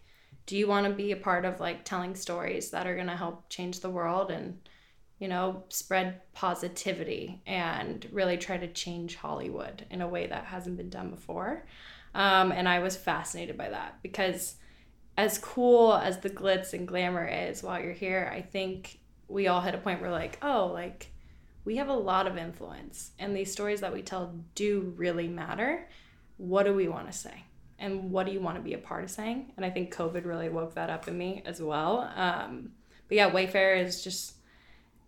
do 0.50 0.58
you 0.58 0.68
want 0.68 0.88
to 0.88 0.92
be 0.92 1.12
a 1.12 1.16
part 1.16 1.46
of 1.46 1.60
like 1.60 1.86
telling 1.86 2.16
stories 2.16 2.72
that 2.72 2.88
are 2.88 2.96
going 2.96 3.06
to 3.06 3.16
help 3.16 3.48
change 3.50 3.82
the 3.82 3.90
world 3.90 4.32
and 4.32 4.58
you 5.20 5.28
know, 5.28 5.64
spread 5.68 6.22
positivity 6.34 7.42
and 7.46 8.08
really 8.12 8.38
try 8.38 8.58
to 8.58 8.72
change 8.72 9.16
Hollywood 9.16 9.86
in 9.92 10.02
a 10.02 10.08
way 10.08 10.26
that 10.26 10.46
hasn't 10.46 10.78
been 10.78 10.90
done 10.90 11.12
before?" 11.12 11.68
Um, 12.16 12.52
and 12.52 12.68
I 12.68 12.80
was 12.80 12.96
fascinated 12.98 13.58
by 13.58 13.70
that 13.70 14.02
because 14.02 14.56
as 15.18 15.38
cool 15.38 15.94
as 15.94 16.18
the 16.20 16.32
glitz 16.32 16.74
and 16.74 16.88
glamour 16.88 17.28
is 17.28 17.62
while 17.62 17.80
you're 17.80 17.94
here, 17.94 18.32
I 18.34 18.42
think 18.42 18.98
we 19.28 19.48
all 19.48 19.62
hit 19.62 19.76
a 19.76 19.78
point 19.78 20.02
where 20.02 20.10
like, 20.10 20.40
oh, 20.42 20.72
like 20.74 21.12
we 21.64 21.76
have 21.76 21.90
a 21.90 21.94
lot 21.94 22.26
of 22.26 22.40
influence 22.40 23.12
and 23.20 23.36
these 23.36 23.52
stories 23.52 23.82
that 23.82 23.94
we 23.94 24.02
tell 24.02 24.34
do 24.56 24.96
really 24.98 25.28
matter. 25.28 25.88
What 26.38 26.64
do 26.64 26.74
we 26.74 26.88
want 26.88 27.06
to 27.06 27.14
say? 27.14 27.44
And 27.80 28.12
what 28.12 28.26
do 28.26 28.32
you 28.34 28.42
want 28.42 28.58
to 28.58 28.62
be 28.62 28.74
a 28.74 28.78
part 28.78 29.04
of 29.04 29.10
saying? 29.10 29.54
And 29.56 29.66
I 29.66 29.70
think 29.70 29.94
COVID 29.94 30.26
really 30.26 30.50
woke 30.50 30.76
that 30.76 30.90
up 30.90 31.08
in 31.08 31.18
me 31.18 31.42
as 31.46 31.62
well. 31.62 32.12
Um, 32.16 32.72
but 33.08 33.16
yeah, 33.16 33.32
Wayfarer 33.34 33.76
is 33.76 34.04
just, 34.04 34.34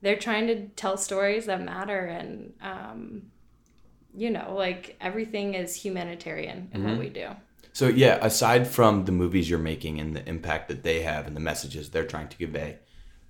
they're 0.02 0.16
trying 0.18 0.48
to 0.48 0.68
tell 0.70 0.98
stories 0.98 1.46
that 1.48 1.62
matter. 1.62 2.06
And, 2.06 2.54
um, 2.62 3.24
you 4.16 4.30
know, 4.30 4.56
like 4.56 4.98
everything 5.02 5.54
is 5.54 5.76
humanitarian 5.76 6.70
in 6.74 6.84
what 6.84 6.94
Mhm. 6.94 7.00
we 7.00 7.10
do. 7.10 7.30
So 7.74 7.88
yeah, 7.88 8.18
aside 8.22 8.68
from 8.68 9.06
the 9.06 9.12
movies 9.12 9.50
you're 9.50 9.60
making 9.60 10.00
and 10.00 10.16
the 10.16 10.28
impact 10.28 10.68
that 10.70 10.84
they 10.84 11.02
have 11.02 11.28
and 11.28 11.36
the 11.36 11.40
messages 11.42 11.90
they're 11.90 12.06
trying 12.06 12.28
to 12.30 12.38
convey, 12.38 12.80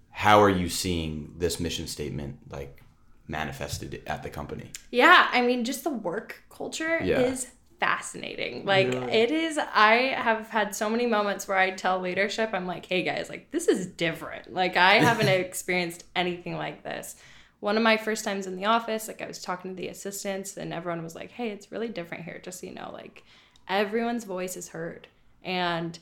how 0.10 0.42
are 0.42 0.50
you 0.50 0.70
seeing 0.70 1.34
this 1.38 1.60
mission 1.60 1.88
statement 1.88 2.40
like 2.50 2.84
manifested 3.28 4.02
at 4.08 4.24
the 4.24 4.30
company? 4.30 4.72
Yeah, 4.92 5.28
I 5.32 5.42
mean, 5.42 5.64
just 5.64 5.84
the 5.84 5.90
work 5.92 6.44
culture 6.50 7.00
Yeah. 7.04 7.20
is 7.22 7.48
fascinating. 7.82 8.66
Like, 8.66 8.94
Really? 8.94 9.12
it 9.12 9.32
is, 9.32 9.58
I 9.58 10.14
have 10.16 10.48
had 10.50 10.76
so 10.76 10.90
many 10.90 11.08
moments 11.08 11.48
where 11.48 11.58
I 11.58 11.72
tell 11.72 12.00
leadership, 12.00 12.52
I'm 12.54 12.68
like, 12.68 12.86
hey 12.86 13.04
guys, 13.04 13.30
like, 13.30 13.52
this 13.52 13.68
is 13.68 13.88
different. 13.88 14.54
Like, 14.54 14.78
I 14.78 14.94
haven't 15.10 15.28
experienced 15.28 16.06
anything 16.16 16.56
like 16.58 16.84
this. 16.84 17.16
one 17.60 17.78
of 17.78 17.84
my 17.84 17.98
first 17.98 18.24
times 18.26 18.48
in 18.48 18.56
the 18.56 18.66
office, 18.66 19.08
like 19.08 19.22
I 19.22 19.28
was 19.28 19.42
talking 19.42 19.72
to 19.72 19.78
the 19.82 19.90
assistants 19.90 20.58
and 20.58 20.74
everyone 20.74 21.04
was 21.04 21.16
like, 21.16 21.32
hey, 21.32 21.50
it's 21.50 21.72
really 21.72 21.90
different 21.90 22.24
here, 22.24 22.40
just 22.44 22.62
so 22.62 22.68
you 22.68 22.74
know, 22.74 22.92
like 22.94 23.24
everyone's 23.70 24.24
voice 24.26 24.56
is 24.58 24.70
heard. 24.70 25.08
And 25.44 25.98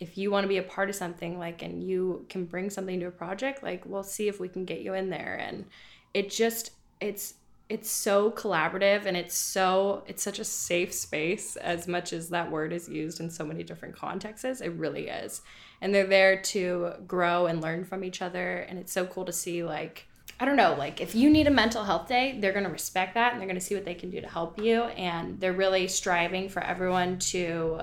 if 0.00 0.18
you 0.18 0.30
want 0.32 0.44
to 0.44 0.48
be 0.48 0.58
a 0.58 0.62
part 0.64 0.90
of 0.90 0.96
something, 0.96 1.38
like, 1.38 1.62
and 1.62 1.82
you 1.82 2.26
can 2.28 2.44
bring 2.44 2.70
something 2.70 3.00
to 3.00 3.06
a 3.06 3.10
project, 3.12 3.62
like, 3.62 3.84
we'll 3.86 4.02
see 4.02 4.28
if 4.28 4.38
we 4.40 4.48
can 4.48 4.64
get 4.64 4.80
you 4.80 4.94
in 4.94 5.10
there. 5.10 5.36
And 5.40 5.66
it 6.14 6.30
just, 6.30 6.72
it's, 7.00 7.34
it's 7.68 7.90
so 7.90 8.30
collaborative 8.30 9.06
and 9.06 9.16
it's 9.16 9.34
so 9.34 10.04
it's 10.06 10.22
such 10.22 10.38
a 10.38 10.44
safe 10.44 10.92
space 10.92 11.56
as 11.56 11.88
much 11.88 12.12
as 12.12 12.28
that 12.28 12.50
word 12.50 12.72
is 12.72 12.88
used 12.88 13.18
in 13.18 13.28
so 13.28 13.44
many 13.44 13.62
different 13.62 13.96
contexts 13.96 14.60
it 14.60 14.72
really 14.74 15.08
is 15.08 15.42
and 15.80 15.94
they're 15.94 16.06
there 16.06 16.40
to 16.40 16.92
grow 17.06 17.46
and 17.46 17.60
learn 17.60 17.84
from 17.84 18.04
each 18.04 18.22
other 18.22 18.58
and 18.68 18.78
it's 18.78 18.92
so 18.92 19.04
cool 19.06 19.24
to 19.24 19.32
see 19.32 19.64
like 19.64 20.06
I 20.38 20.44
don't 20.44 20.56
know, 20.56 20.74
like 20.76 21.00
if 21.00 21.14
you 21.14 21.30
need 21.30 21.46
a 21.46 21.50
mental 21.50 21.82
health 21.82 22.08
day, 22.08 22.36
they're 22.38 22.52
going 22.52 22.66
to 22.66 22.70
respect 22.70 23.14
that 23.14 23.32
and 23.32 23.40
they're 23.40 23.48
going 23.48 23.58
to 23.58 23.64
see 23.64 23.74
what 23.74 23.86
they 23.86 23.94
can 23.94 24.10
do 24.10 24.20
to 24.20 24.28
help 24.28 24.60
you. 24.60 24.82
And 24.82 25.40
they're 25.40 25.54
really 25.54 25.88
striving 25.88 26.50
for 26.50 26.62
everyone 26.62 27.18
to 27.20 27.80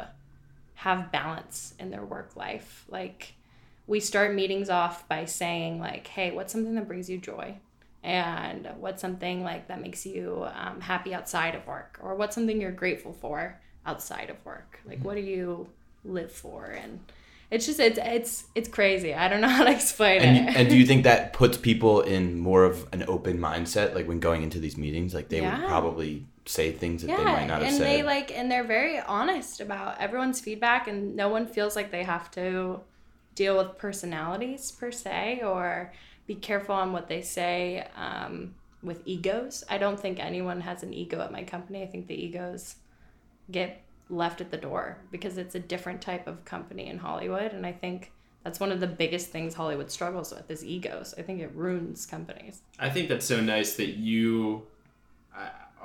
have 0.76 1.12
balance 1.12 1.74
in 1.80 1.90
their 1.90 2.06
work 2.06 2.36
life. 2.36 2.86
Like 2.90 3.34
we 3.88 4.00
start 4.00 4.36
meetings 4.36 4.70
off 4.70 5.08
by 5.08 5.26
saying, 5.26 5.80
like, 5.80 6.06
hey, 6.06 6.32
what's 6.32 6.54
something 6.54 6.76
that 6.76 6.88
brings 6.88 7.10
you 7.10 7.18
joy? 7.18 7.58
And 8.04 8.68
what's 8.80 9.02
something 9.02 9.44
like 9.44 9.68
that 9.70 9.82
makes 9.82 10.06
you 10.06 10.46
um, 10.54 10.82
happy 10.82 11.14
outside 11.14 11.56
of 11.56 11.66
work? 11.66 12.00
Or 12.02 12.16
what's 12.16 12.36
something 12.36 12.60
you're 12.60 12.72
grateful 12.72 13.14
for 13.14 13.60
outside 13.86 14.30
of 14.30 14.44
work? 14.46 14.80
Like, 14.86 15.04
what 15.04 15.16
do 15.16 15.22
you 15.22 15.68
live 16.04 16.32
for? 16.32 16.66
And 16.66 17.00
it's 17.50 17.66
just 17.66 17.80
it's 17.80 18.00
it's 18.02 18.44
it's 18.56 18.68
crazy. 18.68 19.14
I 19.14 19.28
don't 19.30 19.40
know 19.42 19.48
how 19.58 19.64
to 19.64 19.72
explain 19.72 20.22
and, 20.22 20.50
it. 20.50 20.56
and 20.56 20.70
do 20.70 20.76
you 20.76 20.86
think 20.86 21.04
that 21.10 21.34
puts 21.34 21.58
people 21.58 22.02
in 22.02 22.38
more 22.40 22.66
of 22.66 22.88
an 22.94 23.06
open 23.08 23.38
mindset, 23.38 23.96
like 23.96 24.08
when 24.08 24.20
going 24.20 24.44
into 24.44 24.60
these 24.60 24.78
meetings, 24.78 25.14
like 25.14 25.30
they 25.30 25.42
Yeah. 25.42 25.60
would 25.60 25.68
probably 25.68 26.26
say 26.46 26.72
things 26.74 27.04
that 27.04 27.10
yeah, 27.10 27.18
they 27.18 27.24
might 27.24 27.48
not 27.48 27.60
have 27.60 27.68
and 27.70 27.78
said. 27.78 27.88
they 27.88 28.04
like 28.04 28.32
and 28.38 28.52
they're 28.52 28.66
very 28.66 29.00
honest 29.00 29.62
about 29.62 30.02
everyone's 30.02 30.42
feedback, 30.42 30.88
and 30.90 31.16
no 31.16 31.30
one 31.30 31.48
feels 31.48 31.76
like 31.76 31.90
they 31.92 32.04
have 32.04 32.30
to 32.32 32.82
deal 33.36 33.58
with 33.58 33.78
personalities 33.78 34.72
per 34.72 34.92
se 34.92 35.42
or 35.44 35.92
be 36.26 36.36
careful 36.36 36.76
on 36.76 36.94
what 36.94 37.08
they 37.08 37.22
say 37.22 37.88
um, 37.96 38.56
with 38.82 39.02
egos. 39.06 39.64
I 39.70 39.78
don't 39.78 40.00
think 40.00 40.20
anyone 40.20 40.62
has 40.62 40.84
an 40.84 40.94
ego 40.94 41.22
at 41.22 41.32
my 41.32 41.44
company. 41.44 41.84
I 41.84 41.88
think 41.88 42.08
the 42.08 42.16
egos 42.16 42.76
get 43.52 43.82
left 44.10 44.42
at 44.42 44.52
the 44.52 44.58
door 44.58 45.00
because 45.12 45.38
it's 45.38 45.56
a 45.56 45.60
different 45.60 46.02
type 46.02 46.28
of 46.28 46.46
company 46.46 46.88
in 46.88 46.98
Hollywood, 46.98 47.54
and 47.54 47.66
I 47.66 47.72
think 47.72 48.12
that's 48.44 48.60
one 48.60 48.72
of 48.72 48.80
the 48.80 48.88
biggest 48.88 49.30
things 49.30 49.54
Hollywood 49.54 49.90
struggles 49.90 50.32
with 50.32 50.50
is 50.52 50.64
egos. 50.64 51.14
I 51.18 51.22
think 51.22 51.40
it 51.42 51.52
ruins 51.56 52.06
companies. 52.06 52.62
I 52.78 52.90
think 52.90 53.10
that's 53.10 53.26
so 53.26 53.42
nice 53.42 53.76
that 53.76 53.98
you. 53.98 54.68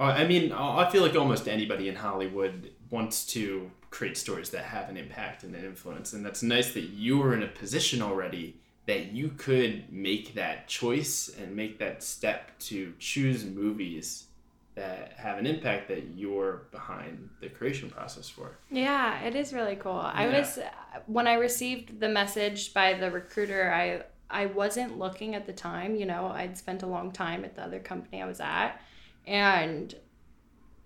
I, 0.00 0.26
mean, 0.26 0.52
I 0.52 0.88
feel 0.90 1.02
like 1.02 1.16
almost 1.16 1.48
anybody 1.48 1.88
in 1.88 1.96
Hollywood 1.96 2.70
wants 2.88 3.26
to 3.26 3.68
create 3.90 4.16
stories 4.16 4.50
that 4.50 4.62
have 4.62 4.88
an 4.88 4.96
impact 4.96 5.42
and 5.42 5.56
an 5.56 5.64
influence, 5.64 6.12
and 6.12 6.24
that's 6.24 6.40
nice 6.40 6.72
that 6.74 6.90
you 6.90 7.18
were 7.18 7.34
in 7.34 7.42
a 7.42 7.48
position 7.48 8.00
already 8.00 8.60
that 8.88 9.12
you 9.12 9.28
could 9.28 9.84
make 9.92 10.34
that 10.34 10.66
choice 10.66 11.30
and 11.38 11.54
make 11.54 11.78
that 11.78 12.02
step 12.02 12.58
to 12.58 12.94
choose 12.98 13.44
movies 13.44 14.28
that 14.76 15.12
have 15.18 15.36
an 15.36 15.44
impact 15.44 15.88
that 15.88 16.14
you're 16.16 16.68
behind 16.70 17.28
the 17.42 17.50
creation 17.50 17.90
process 17.90 18.30
for. 18.30 18.56
Yeah, 18.70 19.20
it 19.20 19.36
is 19.36 19.52
really 19.52 19.76
cool. 19.76 20.00
I 20.02 20.28
was 20.28 20.58
when 21.04 21.26
I 21.26 21.34
received 21.34 22.00
the 22.00 22.08
message 22.08 22.72
by 22.72 22.94
the 22.94 23.10
recruiter, 23.10 23.70
I 23.70 24.04
I 24.30 24.46
wasn't 24.46 24.98
looking 24.98 25.34
at 25.34 25.44
the 25.44 25.52
time, 25.52 25.94
you 25.94 26.06
know, 26.06 26.28
I'd 26.28 26.56
spent 26.56 26.82
a 26.82 26.86
long 26.86 27.12
time 27.12 27.44
at 27.44 27.54
the 27.56 27.62
other 27.62 27.80
company 27.80 28.22
I 28.22 28.26
was 28.26 28.40
at 28.40 28.80
and 29.26 29.94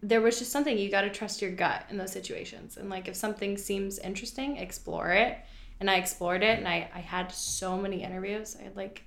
there 0.02 0.20
was 0.20 0.40
just 0.40 0.50
something 0.50 0.76
you 0.76 0.90
got 0.90 1.02
to 1.02 1.10
trust 1.10 1.40
your 1.40 1.52
gut 1.52 1.84
in 1.88 1.98
those 1.98 2.10
situations. 2.10 2.78
And 2.78 2.90
like 2.90 3.06
if 3.06 3.14
something 3.14 3.56
seems 3.56 4.00
interesting, 4.00 4.56
explore 4.56 5.12
it. 5.12 5.38
And 5.82 5.90
I 5.90 5.96
explored 5.96 6.44
it 6.44 6.60
and 6.60 6.68
I 6.68 6.88
I 6.94 7.00
had 7.00 7.32
so 7.32 7.76
many 7.76 8.04
interviews. 8.04 8.56
I 8.56 8.62
had 8.62 8.76
like 8.76 9.02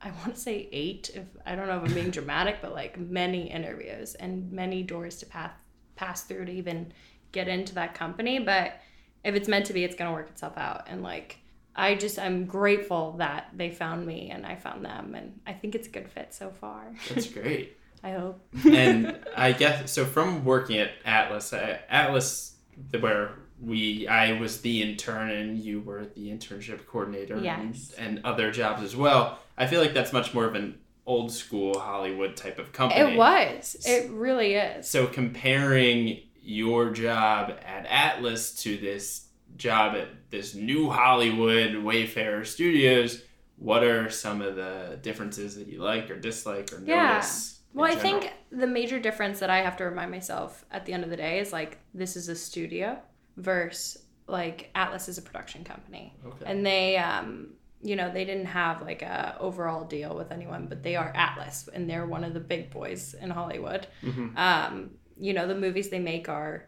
I 0.00 0.12
want 0.12 0.36
to 0.36 0.40
say 0.40 0.68
eight, 0.70 1.10
if 1.12 1.24
I 1.44 1.56
don't 1.56 1.66
know 1.66 1.78
if 1.78 1.88
I'm 1.88 1.92
being 1.92 2.10
dramatic, 2.18 2.58
but 2.62 2.72
like 2.72 2.96
many 2.96 3.50
interviews 3.50 4.14
and 4.14 4.52
many 4.52 4.84
doors 4.84 5.16
to 5.18 5.26
pass 5.26 5.50
pass 5.96 6.22
through 6.22 6.44
to 6.44 6.52
even 6.52 6.92
get 7.32 7.48
into 7.48 7.74
that 7.74 7.96
company. 7.96 8.38
But 8.38 8.80
if 9.24 9.34
it's 9.34 9.48
meant 9.48 9.66
to 9.66 9.72
be, 9.72 9.82
it's 9.82 9.96
gonna 9.96 10.12
work 10.12 10.28
itself 10.28 10.56
out. 10.56 10.86
And 10.86 11.02
like 11.02 11.38
I 11.74 11.96
just 11.96 12.20
I'm 12.20 12.46
grateful 12.46 13.16
that 13.18 13.48
they 13.52 13.72
found 13.72 14.06
me 14.06 14.30
and 14.30 14.46
I 14.46 14.54
found 14.54 14.84
them, 14.84 15.16
and 15.16 15.40
I 15.48 15.52
think 15.52 15.74
it's 15.74 15.88
a 15.88 15.90
good 15.90 16.08
fit 16.08 16.32
so 16.32 16.50
far. 16.50 16.94
That's 17.08 17.26
great. 17.26 17.76
I 18.04 18.12
hope. 18.12 18.40
and 18.64 19.18
I 19.36 19.50
guess 19.50 19.90
so. 19.90 20.04
From 20.04 20.44
working 20.44 20.78
at 20.78 20.92
Atlas, 21.04 21.52
uh, 21.52 21.78
Atlas, 21.88 22.54
where 23.00 23.32
we, 23.60 24.06
I 24.08 24.38
was 24.38 24.60
the 24.60 24.82
intern 24.82 25.30
and 25.30 25.58
you 25.58 25.80
were 25.80 26.04
the 26.06 26.28
internship 26.30 26.86
coordinator, 26.86 27.38
Yes. 27.38 27.92
and, 27.98 28.16
and 28.18 28.24
other 28.26 28.50
jobs 28.50 28.82
as 28.82 28.94
well. 28.96 29.38
I 29.56 29.66
feel 29.66 29.80
like 29.80 29.94
that's 29.94 30.12
much 30.12 30.34
more 30.34 30.44
of 30.44 30.54
an 30.54 30.78
old 31.06 31.30
school 31.32 31.78
Hollywood 31.78 32.36
type 32.36 32.58
of 32.58 32.72
company. 32.72 33.00
It 33.12 33.16
was. 33.16 33.76
It 33.86 34.10
really 34.10 34.54
is. 34.54 34.88
So 34.88 35.06
comparing 35.06 36.20
your 36.42 36.90
job 36.90 37.52
at 37.64 37.86
Atlas 37.86 38.54
to 38.62 38.76
this 38.76 39.28
job 39.56 39.94
at 39.94 40.08
this 40.30 40.54
new 40.54 40.90
Hollywood 40.90 41.76
Wayfarer 41.76 42.44
Studios, 42.44 43.22
what 43.56 43.84
are 43.84 44.10
some 44.10 44.42
of 44.42 44.56
the 44.56 44.98
differences 45.00 45.56
that 45.56 45.68
you 45.68 45.78
like 45.82 46.10
or 46.10 46.16
dislike 46.18 46.72
or 46.72 46.82
Yeah. 46.84 47.12
notice? 47.14 47.60
Well, 47.72 47.86
I 47.86 47.94
general? 47.96 48.20
think 48.20 48.32
the 48.50 48.66
major 48.66 48.98
difference 48.98 49.40
that 49.40 49.50
I 49.50 49.58
have 49.58 49.76
to 49.78 49.84
remind 49.84 50.10
myself 50.10 50.64
at 50.70 50.86
the 50.86 50.92
end 50.92 51.04
of 51.04 51.10
the 51.10 51.16
day 51.16 51.38
is 51.38 51.52
like 51.52 51.78
this 51.92 52.16
is 52.16 52.28
a 52.28 52.34
studio 52.36 52.98
versus 53.36 54.02
like 54.26 54.70
Atlas 54.74 55.08
is 55.08 55.18
a 55.18 55.22
production 55.22 55.64
company. 55.64 56.14
Okay. 56.26 56.44
And 56.46 56.64
they 56.64 56.96
um 56.96 57.48
you 57.82 57.96
know, 57.96 58.10
they 58.10 58.24
didn't 58.24 58.46
have 58.46 58.80
like 58.80 59.02
a 59.02 59.36
overall 59.38 59.84
deal 59.84 60.16
with 60.16 60.32
anyone, 60.32 60.66
but 60.68 60.82
they 60.82 60.96
are 60.96 61.12
Atlas 61.14 61.68
and 61.74 61.88
they're 61.90 62.06
one 62.06 62.24
of 62.24 62.32
the 62.32 62.40
big 62.40 62.70
boys 62.70 63.14
in 63.20 63.28
Hollywood. 63.28 63.86
Mhm. 64.02 64.34
Um, 64.38 64.90
you 65.20 65.34
know, 65.34 65.46
the 65.46 65.54
movies 65.54 65.90
they 65.90 65.98
make 65.98 66.28
are 66.30 66.66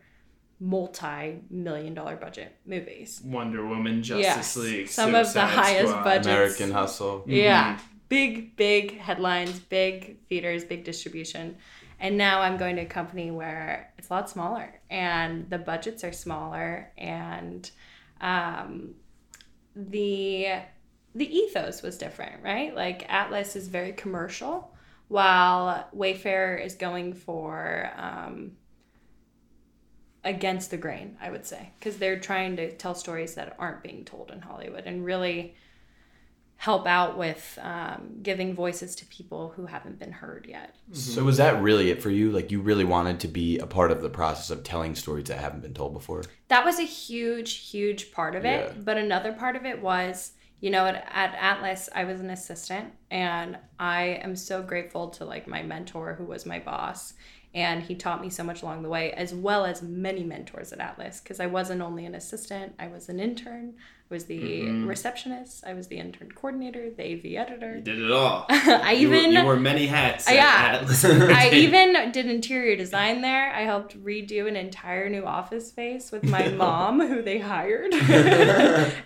multi-million 0.61 1.94
dollar 1.94 2.16
budget 2.16 2.56
movies. 2.66 3.20
Wonder 3.25 3.66
Woman, 3.66 4.02
Justice 4.02 4.25
Yes. 4.25 4.56
League, 4.56 4.88
Some 4.88 5.14
of 5.14 5.32
the 5.32 5.40
highest 5.42 5.88
Squad. 5.90 6.04
budget- 6.04 6.26
American 6.32 6.70
Hustle. 6.73 7.25
Yeah. 7.26 7.78
Big, 8.08 8.54
big 8.56 8.99
headlines, 8.99 9.58
big 9.58 10.18
theaters, 10.28 10.64
big 10.64 10.85
distribution. 10.85 11.56
And 11.99 12.19
now 12.19 12.41
I'm 12.43 12.57
going 12.57 12.76
to 12.76 12.83
a 12.83 12.87
company 12.87 13.31
where 13.31 13.93
it's 13.97 14.11
a 14.11 14.12
lot 14.12 14.29
smaller 14.29 14.81
and 14.91 15.49
the 15.49 15.59
budgets 15.59 16.05
are 16.05 16.12
smaller 16.12 16.93
and 16.99 17.71
um, 18.21 18.95
the 19.75 20.49
the 21.15 21.35
ethos 21.35 21.83
was 21.83 21.97
different, 21.97 22.43
right? 22.43 22.75
Like 22.75 23.11
Atlas 23.11 23.57
is 23.57 23.69
very 23.69 23.93
commercial 23.93 24.71
while 25.09 25.88
Wayfarer 25.93 26.57
is 26.57 26.75
going 26.75 27.15
for 27.15 27.91
um, 27.97 28.53
against 30.25 30.71
the 30.71 30.76
grain, 30.76 31.17
I 31.21 31.31
would 31.31 31.47
say, 31.47 31.71
because 31.79 31.97
they're 31.97 32.19
trying 32.19 32.57
to 32.57 32.73
tell 32.73 32.95
stories 32.95 33.35
that 33.37 33.57
aren't 33.59 33.83
being 33.83 34.05
told 34.05 34.31
in 34.31 34.43
Hollywood 34.43 34.85
and 34.85 35.05
really 35.05 35.55
help 36.58 36.86
out 36.86 37.18
with 37.18 37.58
um, 37.62 38.16
giving 38.22 38.54
voices 38.54 38.96
to 38.96 39.06
people 39.06 39.52
who 39.54 39.66
haven't 39.66 39.98
been 39.98 40.12
heard 40.12 40.46
yet. 40.48 40.75
So 40.92 41.22
was 41.22 41.36
that 41.36 41.62
really 41.62 41.90
it 41.90 42.02
for 42.02 42.10
you? 42.10 42.30
Like 42.30 42.50
you 42.50 42.60
really 42.60 42.84
wanted 42.84 43.20
to 43.20 43.28
be 43.28 43.58
a 43.58 43.66
part 43.66 43.92
of 43.92 44.00
the 44.00 44.08
process 44.08 44.50
of 44.50 44.64
telling 44.64 44.94
stories 44.94 45.26
that 45.26 45.38
haven't 45.38 45.60
been 45.60 45.75
told 45.75 45.92
before? 45.92 46.25
That 46.48 46.64
was 46.64 46.78
a 46.78 46.84
huge, 46.84 47.70
huge 47.70 48.10
part 48.10 48.34
of 48.34 48.44
it. 48.44 48.72
Yeah. 48.72 48.82
But 48.82 48.96
another 48.96 49.32
part 49.32 49.54
of 49.54 49.66
it 49.66 49.82
was, 49.82 50.32
you 50.60 50.70
know, 50.70 50.86
at, 50.86 51.06
at 51.12 51.34
Atlas, 51.34 51.90
I 51.94 52.04
was 52.04 52.20
an 52.20 52.30
assistant, 52.30 52.94
and 53.10 53.58
I 53.78 54.20
am 54.22 54.34
so 54.34 54.62
grateful 54.62 55.10
to 55.10 55.26
like 55.26 55.46
my 55.46 55.62
mentor, 55.62 56.14
who 56.14 56.25
was 56.25 56.46
my 56.46 56.58
boss, 56.58 57.12
and 57.56 57.82
he 57.82 57.94
taught 57.94 58.20
me 58.20 58.28
so 58.28 58.44
much 58.44 58.62
along 58.62 58.82
the 58.82 58.88
way, 58.90 59.12
as 59.12 59.34
well 59.34 59.64
as 59.64 59.80
many 59.80 60.22
mentors 60.22 60.72
at 60.75 60.78
Atlas, 60.78 61.20
because 61.20 61.40
I 61.40 61.46
wasn't 61.46 61.80
only 61.80 62.04
an 62.04 62.14
assistant, 62.14 62.75
I 62.78 62.86
was 62.88 63.08
an 63.08 63.18
intern, 63.18 63.72
I 64.10 64.14
was 64.14 64.26
the 64.26 64.38
Mhm. 64.66 64.86
receptionist, 64.86 65.64
I 65.66 65.72
was 65.72 65.88
the 65.88 65.96
intern 65.96 66.30
coordinator, 66.32 66.90
the 66.90 67.02
AV 67.02 67.36
editor. 67.38 67.76
You 67.76 67.80
did 67.80 67.98
it 67.98 68.10
all. 68.12 68.44
I 68.50 68.92
You 68.92 69.08
even 69.14 69.32
you 69.32 69.42
wore 69.42 69.56
many 69.56 69.86
hats. 69.86 70.28
At 70.28 70.34
yeah. 70.34 70.78
Atlas 70.82 71.02
I 71.06 71.48
even 71.54 72.12
did 72.12 72.26
interior 72.26 72.76
design 72.76 73.22
there. 73.22 73.50
I 73.54 73.62
helped 73.62 73.98
redo 74.04 74.46
an 74.46 74.54
entire 74.54 75.08
new 75.08 75.25
office 75.25 75.68
space 75.68 76.12
with 76.12 76.25
my 76.25 76.48
mom, 76.48 77.00
who 77.00 77.22
they 77.22 77.38
hired. 77.38 77.92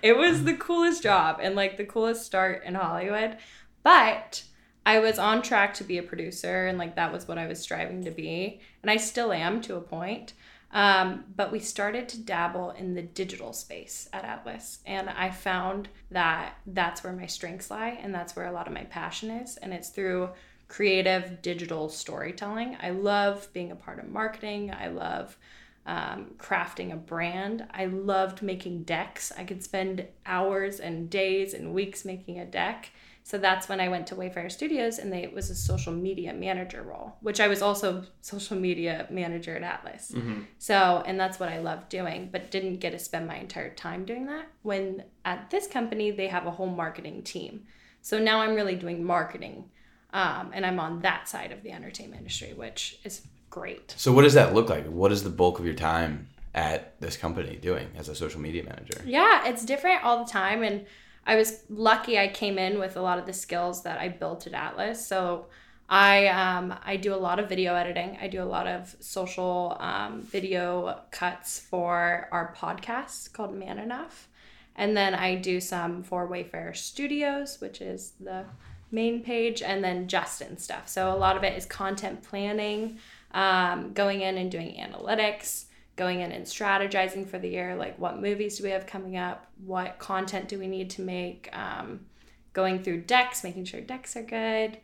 it 0.02 0.16
was 0.18 0.42
the 0.44 0.54
coolest 0.54 1.04
job 1.04 1.38
and 1.40 1.54
like 1.54 1.76
the 1.76 1.84
coolest 1.84 2.26
start 2.26 2.64
in 2.64 2.74
Hollywood. 2.74 3.36
But 3.84 4.42
I 4.90 4.98
was 4.98 5.20
on 5.20 5.40
track 5.42 5.74
to 5.74 5.84
be 5.84 5.98
a 5.98 6.02
producer, 6.02 6.66
and 6.66 6.76
like 6.76 6.96
that 6.96 7.12
was 7.12 7.28
what 7.28 7.38
I 7.38 7.46
was 7.46 7.60
striving 7.60 8.02
to 8.04 8.10
be. 8.10 8.60
And 8.82 8.90
I 8.90 8.96
still 8.96 9.32
am 9.32 9.60
to 9.62 9.76
a 9.76 9.80
point. 9.80 10.32
Um, 10.72 11.26
but 11.36 11.52
we 11.52 11.60
started 11.60 12.08
to 12.08 12.20
dabble 12.20 12.72
in 12.72 12.94
the 12.94 13.02
digital 13.02 13.52
space 13.52 14.08
at 14.12 14.24
Atlas, 14.24 14.80
and 14.84 15.08
I 15.08 15.30
found 15.30 15.88
that 16.10 16.56
that's 16.66 17.04
where 17.04 17.12
my 17.12 17.26
strengths 17.26 17.70
lie, 17.70 18.00
and 18.02 18.12
that's 18.12 18.34
where 18.34 18.46
a 18.46 18.52
lot 18.52 18.66
of 18.66 18.72
my 18.72 18.82
passion 18.82 19.30
is. 19.30 19.56
And 19.58 19.72
it's 19.72 19.90
through 19.90 20.30
creative 20.66 21.40
digital 21.40 21.88
storytelling. 21.88 22.76
I 22.82 22.90
love 22.90 23.48
being 23.52 23.70
a 23.70 23.76
part 23.76 24.00
of 24.00 24.08
marketing. 24.08 24.72
I 24.72 24.88
love 24.88 25.36
um, 25.86 26.34
crafting 26.36 26.92
a 26.92 26.96
brand. 26.96 27.64
I 27.70 27.86
loved 27.86 28.42
making 28.42 28.82
decks. 28.84 29.32
I 29.38 29.44
could 29.44 29.62
spend 29.62 30.06
hours 30.26 30.80
and 30.80 31.08
days 31.08 31.54
and 31.54 31.74
weeks 31.74 32.04
making 32.04 32.40
a 32.40 32.44
deck. 32.44 32.90
So 33.22 33.38
that's 33.38 33.68
when 33.68 33.80
I 33.80 33.88
went 33.88 34.06
to 34.08 34.16
Wayfarer 34.16 34.50
Studios 34.50 34.98
and 34.98 35.12
they, 35.12 35.22
it 35.22 35.32
was 35.32 35.50
a 35.50 35.54
social 35.54 35.92
media 35.92 36.32
manager 36.32 36.82
role, 36.82 37.16
which 37.20 37.38
I 37.38 37.48
was 37.48 37.62
also 37.62 38.04
social 38.20 38.56
media 38.56 39.06
manager 39.10 39.54
at 39.56 39.62
Atlas. 39.62 40.12
Mm-hmm. 40.14 40.42
So, 40.58 41.02
and 41.06 41.20
that's 41.20 41.38
what 41.38 41.48
I 41.48 41.60
loved 41.60 41.88
doing, 41.88 42.28
but 42.32 42.50
didn't 42.50 42.78
get 42.78 42.90
to 42.90 42.98
spend 42.98 43.26
my 43.26 43.36
entire 43.36 43.72
time 43.74 44.04
doing 44.04 44.26
that. 44.26 44.46
When 44.62 45.04
at 45.24 45.50
this 45.50 45.66
company, 45.66 46.10
they 46.10 46.28
have 46.28 46.46
a 46.46 46.50
whole 46.50 46.66
marketing 46.66 47.22
team. 47.22 47.64
So 48.02 48.18
now 48.18 48.40
I'm 48.40 48.54
really 48.54 48.76
doing 48.76 49.04
marketing 49.04 49.70
um, 50.12 50.50
and 50.52 50.66
I'm 50.66 50.80
on 50.80 51.00
that 51.00 51.28
side 51.28 51.52
of 51.52 51.62
the 51.62 51.70
entertainment 51.72 52.20
industry, 52.20 52.52
which 52.54 52.98
is 53.04 53.22
great. 53.48 53.94
So 53.96 54.12
what 54.12 54.22
does 54.22 54.34
that 54.34 54.54
look 54.54 54.68
like? 54.68 54.86
What 54.86 55.12
is 55.12 55.22
the 55.22 55.30
bulk 55.30 55.58
of 55.58 55.64
your 55.64 55.74
time 55.74 56.28
at 56.54 57.00
this 57.00 57.16
company 57.16 57.56
doing 57.56 57.88
as 57.96 58.08
a 58.08 58.14
social 58.14 58.40
media 58.40 58.64
manager? 58.64 59.02
Yeah, 59.04 59.46
it's 59.46 59.64
different 59.64 60.02
all 60.02 60.24
the 60.24 60.30
time. 60.30 60.62
And 60.62 60.86
I 61.26 61.36
was 61.36 61.62
lucky 61.68 62.18
I 62.18 62.28
came 62.28 62.58
in 62.58 62.78
with 62.78 62.96
a 62.96 63.02
lot 63.02 63.18
of 63.18 63.26
the 63.26 63.32
skills 63.32 63.82
that 63.82 64.00
I 64.00 64.08
built 64.08 64.46
at 64.46 64.54
Atlas. 64.54 65.06
So 65.06 65.46
I 65.88 66.28
um, 66.28 66.74
I 66.84 66.96
do 66.96 67.12
a 67.14 67.16
lot 67.16 67.40
of 67.40 67.48
video 67.48 67.74
editing. 67.74 68.16
I 68.20 68.28
do 68.28 68.42
a 68.42 68.44
lot 68.44 68.66
of 68.66 68.94
social 69.00 69.76
um, 69.80 70.22
video 70.22 71.00
cuts 71.10 71.58
for 71.58 72.28
our 72.30 72.54
podcast 72.56 73.32
called 73.32 73.54
Man 73.54 73.78
Enough. 73.78 74.28
And 74.76 74.96
then 74.96 75.14
I 75.14 75.34
do 75.34 75.60
some 75.60 76.02
for 76.02 76.26
Wayfarer 76.26 76.74
Studios, 76.74 77.60
which 77.60 77.80
is 77.80 78.12
the 78.20 78.44
main 78.92 79.22
page, 79.22 79.62
and 79.62 79.82
then 79.84 80.08
Justin 80.08 80.56
stuff. 80.58 80.88
So 80.88 81.12
a 81.12 81.16
lot 81.16 81.36
of 81.36 81.44
it 81.44 81.56
is 81.56 81.66
content 81.66 82.22
planning, 82.22 82.98
um, 83.32 83.92
going 83.92 84.20
in 84.20 84.38
and 84.38 84.50
doing 84.50 84.76
analytics, 84.76 85.64
going 85.96 86.20
in 86.20 86.32
and 86.32 86.44
strategizing 86.44 87.28
for 87.28 87.38
the 87.38 87.48
year 87.48 87.76
like 87.76 87.98
what 87.98 88.20
movies 88.20 88.58
do 88.58 88.64
we 88.64 88.70
have 88.70 88.86
coming 88.86 89.16
up? 89.16 89.46
What 89.64 89.98
content 89.98 90.48
do 90.48 90.58
we 90.58 90.66
need 90.66 90.90
to 90.90 91.02
make? 91.02 91.48
Um, 91.52 92.06
going 92.52 92.82
through 92.82 93.00
decks 93.02 93.44
making 93.44 93.64
sure 93.64 93.80
decks 93.80 94.16
are 94.16 94.24
good 94.24 94.78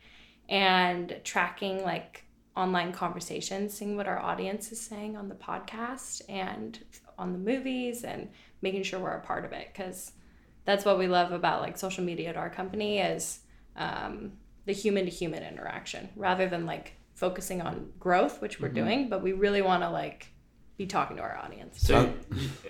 and 0.47 1.19
tracking 1.25 1.83
like 1.83 2.23
online 2.55 2.91
conversations 2.91 3.77
seeing 3.77 3.97
what 3.97 4.07
our 4.07 4.19
audience 4.19 4.71
is 4.71 4.79
saying 4.79 5.17
on 5.17 5.29
the 5.29 5.35
podcast 5.35 6.21
and 6.29 6.79
on 7.17 7.33
the 7.33 7.39
movies 7.39 8.03
and 8.03 8.29
making 8.61 8.83
sure 8.83 8.99
we're 8.99 9.09
a 9.11 9.21
part 9.21 9.45
of 9.45 9.51
it. 9.51 9.67
Because 9.71 10.13
that's 10.65 10.83
what 10.83 10.97
we 10.97 11.07
love 11.07 11.31
about 11.31 11.61
like 11.61 11.77
social 11.77 12.03
media 12.03 12.29
at 12.29 12.37
our 12.37 12.49
company 12.49 12.99
is 12.99 13.39
um, 13.75 14.33
the 14.65 14.73
human 14.73 15.05
to 15.05 15.11
human 15.11 15.43
interaction 15.43 16.09
rather 16.15 16.47
than 16.47 16.65
like 16.65 16.93
focusing 17.15 17.61
on 17.61 17.91
growth 17.99 18.41
which 18.41 18.59
we're 18.59 18.67
mm-hmm. 18.67 18.75
doing 18.75 19.09
but 19.09 19.23
we 19.23 19.31
really 19.31 19.61
want 19.61 19.81
to 19.81 19.89
like 19.89 20.27
be 20.77 20.85
talking 20.85 21.17
to 21.17 21.23
our 21.23 21.37
audience. 21.37 21.81
So 21.81 22.13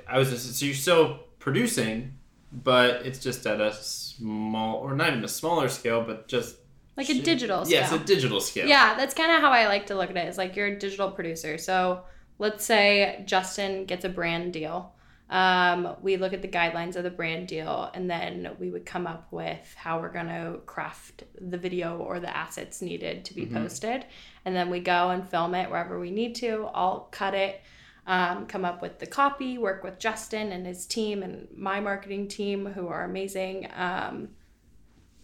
I 0.07 0.17
was 0.17 0.29
just, 0.29 0.59
so 0.59 0.65
you're 0.65 0.75
still 0.75 1.19
producing, 1.39 2.17
but 2.51 3.05
it's 3.05 3.19
just 3.19 3.45
at 3.45 3.59
a 3.59 3.73
small 3.73 4.77
or 4.77 4.95
not 4.95 5.09
even 5.09 5.23
a 5.23 5.27
smaller 5.27 5.67
scale, 5.67 6.01
but 6.03 6.27
just 6.27 6.55
like 6.95 7.09
a 7.09 7.21
digital 7.21 7.63
scale. 7.63 7.81
Yes, 7.81 7.91
a 7.91 7.99
digital 7.99 8.41
scale. 8.41 8.67
Yeah, 8.67 8.95
that's 8.95 9.13
kind 9.13 9.31
of 9.31 9.41
how 9.41 9.51
I 9.51 9.67
like 9.67 9.87
to 9.87 9.95
look 9.95 10.09
at 10.09 10.17
it. 10.17 10.25
it. 10.25 10.29
Is 10.29 10.37
like 10.37 10.55
you're 10.55 10.67
a 10.67 10.79
digital 10.79 11.11
producer. 11.11 11.57
So 11.57 12.03
let's 12.39 12.65
say 12.65 13.23
Justin 13.25 13.85
gets 13.85 14.03
a 14.03 14.09
brand 14.09 14.53
deal. 14.53 14.93
Um, 15.29 15.95
we 16.01 16.15
look 16.15 16.31
at 16.31 16.41
the 16.41 16.47
guidelines 16.47 16.95
of 16.95 17.03
the 17.03 17.09
brand 17.09 17.49
deal 17.49 17.91
and 17.93 18.09
then 18.09 18.55
we 18.59 18.69
would 18.69 18.85
come 18.85 19.05
up 19.05 19.27
with 19.29 19.75
how 19.75 19.99
we're 19.99 20.11
going 20.11 20.27
to 20.27 20.59
craft 20.65 21.23
the 21.39 21.57
video 21.57 21.97
or 21.97 22.21
the 22.21 22.35
assets 22.35 22.81
needed 22.81 23.25
to 23.25 23.33
be 23.33 23.45
mm-hmm. 23.45 23.57
posted 23.57 24.05
and 24.45 24.55
then 24.55 24.69
we 24.69 24.79
go 24.79 25.09
and 25.09 25.27
film 25.27 25.53
it 25.53 25.69
wherever 25.69 25.99
we 25.99 26.11
need 26.11 26.33
to 26.35 26.69
i'll 26.73 27.09
cut 27.11 27.33
it 27.33 27.61
um, 28.07 28.47
come 28.47 28.63
up 28.63 28.81
with 28.81 28.99
the 28.99 29.05
copy, 29.05 29.57
work 29.57 29.83
with 29.83 29.99
Justin 29.99 30.51
and 30.51 30.65
his 30.65 30.85
team 30.85 31.21
and 31.21 31.47
my 31.55 31.79
marketing 31.81 32.29
team, 32.29 32.65
who 32.65 32.87
are 32.87 33.03
amazing, 33.03 33.69
um, 33.75 34.29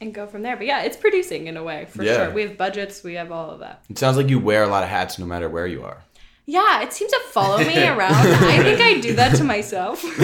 and 0.02 0.14
go 0.14 0.28
from 0.28 0.42
there. 0.42 0.58
But 0.58 0.68
yeah, 0.68 0.84
it's 0.84 0.98
producing 0.98 1.48
in 1.48 1.56
a 1.56 1.64
way 1.64 1.86
for 1.86 2.04
yeah. 2.04 2.16
sure. 2.16 2.32
We 2.32 2.42
have 2.44 2.58
budgets, 2.58 3.02
we 3.02 3.14
have 3.14 3.32
all 3.32 3.50
of 3.50 3.60
that. 3.60 3.86
It 3.90 3.98
sounds 3.98 4.18
like 4.18 4.30
you 4.30 4.38
wear 4.38 4.64
a 4.64 4.68
lot 4.68 4.84
of 4.84 4.90
hats 4.90 5.18
no 5.18 5.26
matter 5.26 5.48
where 5.48 5.66
you 5.66 5.84
are. 5.84 6.04
Yeah, 6.46 6.82
it 6.82 6.92
seems 6.92 7.12
to 7.12 7.22
follow 7.32 7.60
me 7.60 7.88
around. 7.88 8.14
I 8.14 8.62
think 8.62 8.82
I 8.82 9.00
do 9.00 9.14
that 9.16 9.38
to 9.38 9.46
myself. 9.46 10.04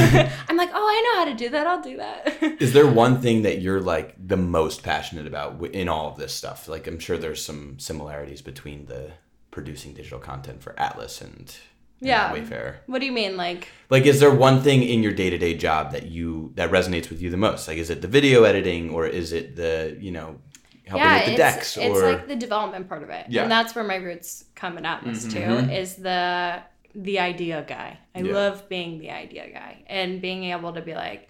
I'm 0.50 0.58
like, 0.58 0.70
oh, 0.74 0.86
I 0.86 1.02
know 1.02 1.20
how 1.20 1.26
to 1.32 1.34
do 1.34 1.48
that. 1.50 1.66
I'll 1.66 1.82
do 1.82 1.96
that. 1.96 2.44
Is 2.62 2.74
there 2.74 2.86
one 2.86 3.22
thing 3.22 3.44
that 3.44 3.62
you're 3.62 3.80
like 3.80 4.16
the 4.20 4.36
most 4.36 4.84
passionate 4.84 5.28
about 5.28 5.64
in 5.68 5.88
all 5.88 6.10
of 6.10 6.18
this 6.18 6.36
stuff? 6.36 6.68
Like, 6.68 6.88
I'm 6.88 7.00
sure 7.00 7.18
there's 7.18 7.44
some 7.44 7.80
similarities 7.80 8.42
between 8.42 8.88
the 8.88 9.12
producing 9.50 9.94
digital 9.94 10.20
content 10.20 10.62
for 10.62 10.78
Atlas 10.78 11.22
and 11.22 11.56
yeah. 12.02 12.32
wayfarer 12.34 12.80
what 12.86 13.00
do 13.00 13.06
you 13.06 13.12
mean 13.12 13.38
like? 13.38 13.68
Like 13.90 14.06
is 14.06 14.20
there 14.20 14.32
one 14.32 14.62
thing 14.62 14.84
in 14.84 15.04
your 15.04 15.14
day-to-day 15.14 15.56
job 15.56 15.92
that 15.92 16.08
you 16.08 16.52
that 16.56 16.72
resonates 16.72 17.10
with 17.10 17.22
you 17.22 17.30
the 17.30 17.38
most? 17.38 17.68
Like 17.68 17.78
is 17.78 17.90
it 17.90 18.02
the 18.02 18.08
video 18.08 18.44
editing 18.44 18.90
or 18.90 19.08
is 19.08 19.32
it 19.32 19.56
the 19.56 19.98
you 20.00 20.12
know 20.12 20.40
helping 20.86 21.06
yeah, 21.06 21.16
with 21.16 21.26
the 21.26 21.32
it's, 21.32 21.38
decks 21.38 21.78
or 21.78 21.82
it's 21.82 22.02
like 22.02 22.28
the 22.28 22.36
development 22.36 22.90
part 22.90 23.04
of 23.04 23.10
it. 23.10 23.28
Yeah. 23.30 23.44
and 23.44 23.52
that's 23.52 23.76
where 23.76 23.84
my 23.84 23.96
roots 23.96 24.46
come 24.56 24.78
in 24.78 24.86
atlas 24.86 25.26
mm-hmm. 25.26 25.68
too 25.68 25.72
is 25.72 25.96
the 25.96 26.62
the 26.96 27.20
idea 27.20 27.64
guy. 27.68 28.00
I 28.16 28.22
yeah. 28.22 28.34
love 28.34 28.68
being 28.68 29.00
the 29.00 29.12
idea 29.12 29.52
guy 29.52 29.84
and 29.88 30.22
being 30.22 30.46
able 30.46 30.74
to 30.74 30.82
be 30.82 30.96
like 30.96 31.30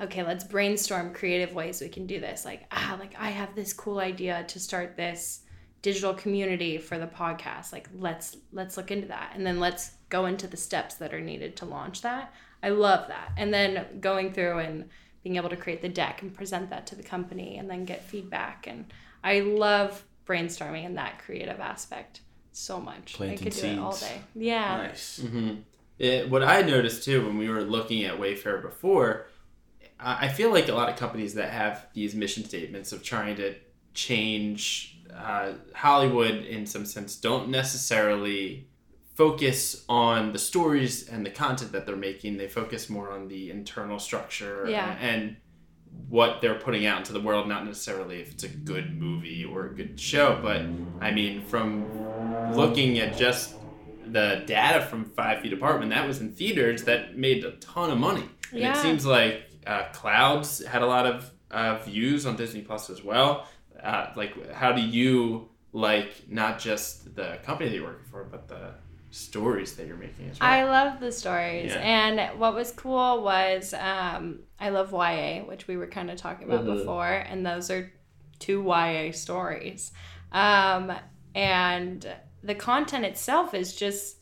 okay 0.00 0.22
let's 0.22 0.44
brainstorm 0.44 1.12
creative 1.12 1.54
ways 1.54 1.80
we 1.80 1.88
can 1.88 2.06
do 2.06 2.20
this. 2.20 2.44
Like 2.44 2.64
ah 2.70 2.96
like 2.98 3.14
i 3.18 3.30
have 3.30 3.54
this 3.54 3.72
cool 3.72 3.98
idea 3.98 4.44
to 4.48 4.60
start 4.60 4.96
this 4.96 5.41
digital 5.82 6.14
community 6.14 6.78
for 6.78 6.96
the 6.98 7.06
podcast. 7.06 7.72
Like 7.72 7.88
let's 7.98 8.36
let's 8.52 8.76
look 8.76 8.90
into 8.90 9.08
that. 9.08 9.32
And 9.34 9.44
then 9.44 9.60
let's 9.60 9.90
go 10.08 10.26
into 10.26 10.46
the 10.46 10.56
steps 10.56 10.94
that 10.96 11.12
are 11.12 11.20
needed 11.20 11.56
to 11.56 11.64
launch 11.66 12.02
that. 12.02 12.32
I 12.62 12.70
love 12.70 13.08
that. 13.08 13.32
And 13.36 13.52
then 13.52 13.98
going 14.00 14.32
through 14.32 14.58
and 14.58 14.88
being 15.24 15.36
able 15.36 15.48
to 15.48 15.56
create 15.56 15.82
the 15.82 15.88
deck 15.88 16.22
and 16.22 16.32
present 16.32 16.70
that 16.70 16.86
to 16.88 16.94
the 16.94 17.02
company 17.02 17.58
and 17.58 17.68
then 17.68 17.84
get 17.84 18.02
feedback. 18.04 18.66
And 18.66 18.86
i 19.24 19.40
love 19.40 20.04
brainstorming 20.26 20.86
and 20.86 20.96
that 20.96 21.18
creative 21.18 21.60
aspect 21.60 22.20
so 22.52 22.80
much. 22.80 23.14
Planting 23.14 23.38
i 23.38 23.50
could 23.50 23.60
do 23.60 23.66
it 23.66 23.78
all 23.78 23.96
day. 23.96 24.20
Yeah. 24.34 24.76
Nice. 24.76 25.20
Mm-hmm. 25.20 25.54
it, 25.98 26.30
what 26.30 26.42
i 26.42 26.62
noticed 26.62 27.04
too 27.04 27.26
when 27.26 27.38
we 27.38 27.48
were 27.48 27.62
looking 27.62 28.04
at 28.04 28.18
wayfarer 28.18 28.58
before 28.58 29.26
i 29.98 30.28
feel 30.28 30.50
like 30.50 30.68
a 30.68 30.72
lot 30.74 30.88
of 30.88 30.96
companies 30.96 31.34
that 31.34 31.50
have 31.50 31.86
these 31.94 32.14
mission 32.14 32.44
statements 32.44 32.92
of 32.92 33.02
trying 33.02 33.36
to 33.36 33.54
change 33.94 34.91
uh, 35.16 35.52
Hollywood, 35.74 36.44
in 36.44 36.66
some 36.66 36.84
sense, 36.84 37.16
don't 37.16 37.48
necessarily 37.48 38.68
focus 39.14 39.84
on 39.88 40.32
the 40.32 40.38
stories 40.38 41.08
and 41.08 41.24
the 41.24 41.30
content 41.30 41.72
that 41.72 41.86
they're 41.86 41.96
making. 41.96 42.38
They 42.38 42.48
focus 42.48 42.88
more 42.88 43.12
on 43.12 43.28
the 43.28 43.50
internal 43.50 43.98
structure 43.98 44.66
yeah. 44.68 44.96
and, 45.00 45.22
and 45.22 45.36
what 46.08 46.40
they're 46.40 46.58
putting 46.58 46.86
out 46.86 46.98
into 46.98 47.12
the 47.12 47.20
world, 47.20 47.46
not 47.46 47.66
necessarily 47.66 48.20
if 48.20 48.32
it's 48.32 48.44
a 48.44 48.48
good 48.48 48.98
movie 48.98 49.44
or 49.44 49.66
a 49.66 49.74
good 49.74 50.00
show. 50.00 50.38
But 50.42 50.62
I 51.00 51.10
mean, 51.10 51.44
from 51.44 52.54
looking 52.54 52.98
at 52.98 53.16
just 53.16 53.54
the 54.06 54.42
data 54.46 54.84
from 54.84 55.04
Five 55.04 55.40
Feet 55.40 55.52
Apart 55.52 55.80
when 55.80 55.90
that 55.90 56.06
was 56.06 56.20
in 56.20 56.32
theaters, 56.32 56.84
that 56.84 57.16
made 57.16 57.44
a 57.44 57.52
ton 57.52 57.90
of 57.90 57.98
money. 57.98 58.24
And 58.50 58.60
yeah. 58.60 58.78
it 58.78 58.82
seems 58.82 59.04
like 59.04 59.42
uh, 59.66 59.84
Clouds 59.92 60.64
had 60.64 60.82
a 60.82 60.86
lot 60.86 61.06
of 61.06 61.30
uh, 61.50 61.78
views 61.84 62.24
on 62.24 62.36
Disney 62.36 62.62
Plus 62.62 62.88
as 62.88 63.04
well 63.04 63.46
uh, 63.82 64.12
like 64.16 64.52
how 64.52 64.72
do 64.72 64.80
you 64.80 65.48
like 65.72 66.24
not 66.28 66.58
just 66.58 67.14
the 67.16 67.38
company 67.42 67.68
that 67.70 67.76
you're 67.76 67.86
working 67.86 68.06
for 68.10 68.24
but 68.24 68.48
the 68.48 68.70
stories 69.10 69.76
that 69.76 69.86
you're 69.86 69.96
making 69.96 70.28
as 70.30 70.40
well 70.40 70.48
i 70.50 70.64
love 70.64 70.98
the 71.00 71.12
stories 71.12 71.70
yeah. 71.70 71.80
and 71.80 72.38
what 72.38 72.54
was 72.54 72.70
cool 72.72 73.22
was 73.22 73.74
um, 73.74 74.40
i 74.58 74.70
love 74.70 74.92
ya 74.92 75.42
which 75.44 75.66
we 75.66 75.76
were 75.76 75.86
kind 75.86 76.10
of 76.10 76.16
talking 76.16 76.48
about 76.48 76.64
mm-hmm. 76.64 76.78
before 76.78 77.06
and 77.06 77.44
those 77.44 77.70
are 77.70 77.92
two 78.38 78.62
ya 78.62 79.10
stories 79.12 79.92
um, 80.32 80.92
and 81.34 82.06
the 82.42 82.54
content 82.54 83.04
itself 83.04 83.54
is 83.54 83.76
just 83.76 84.16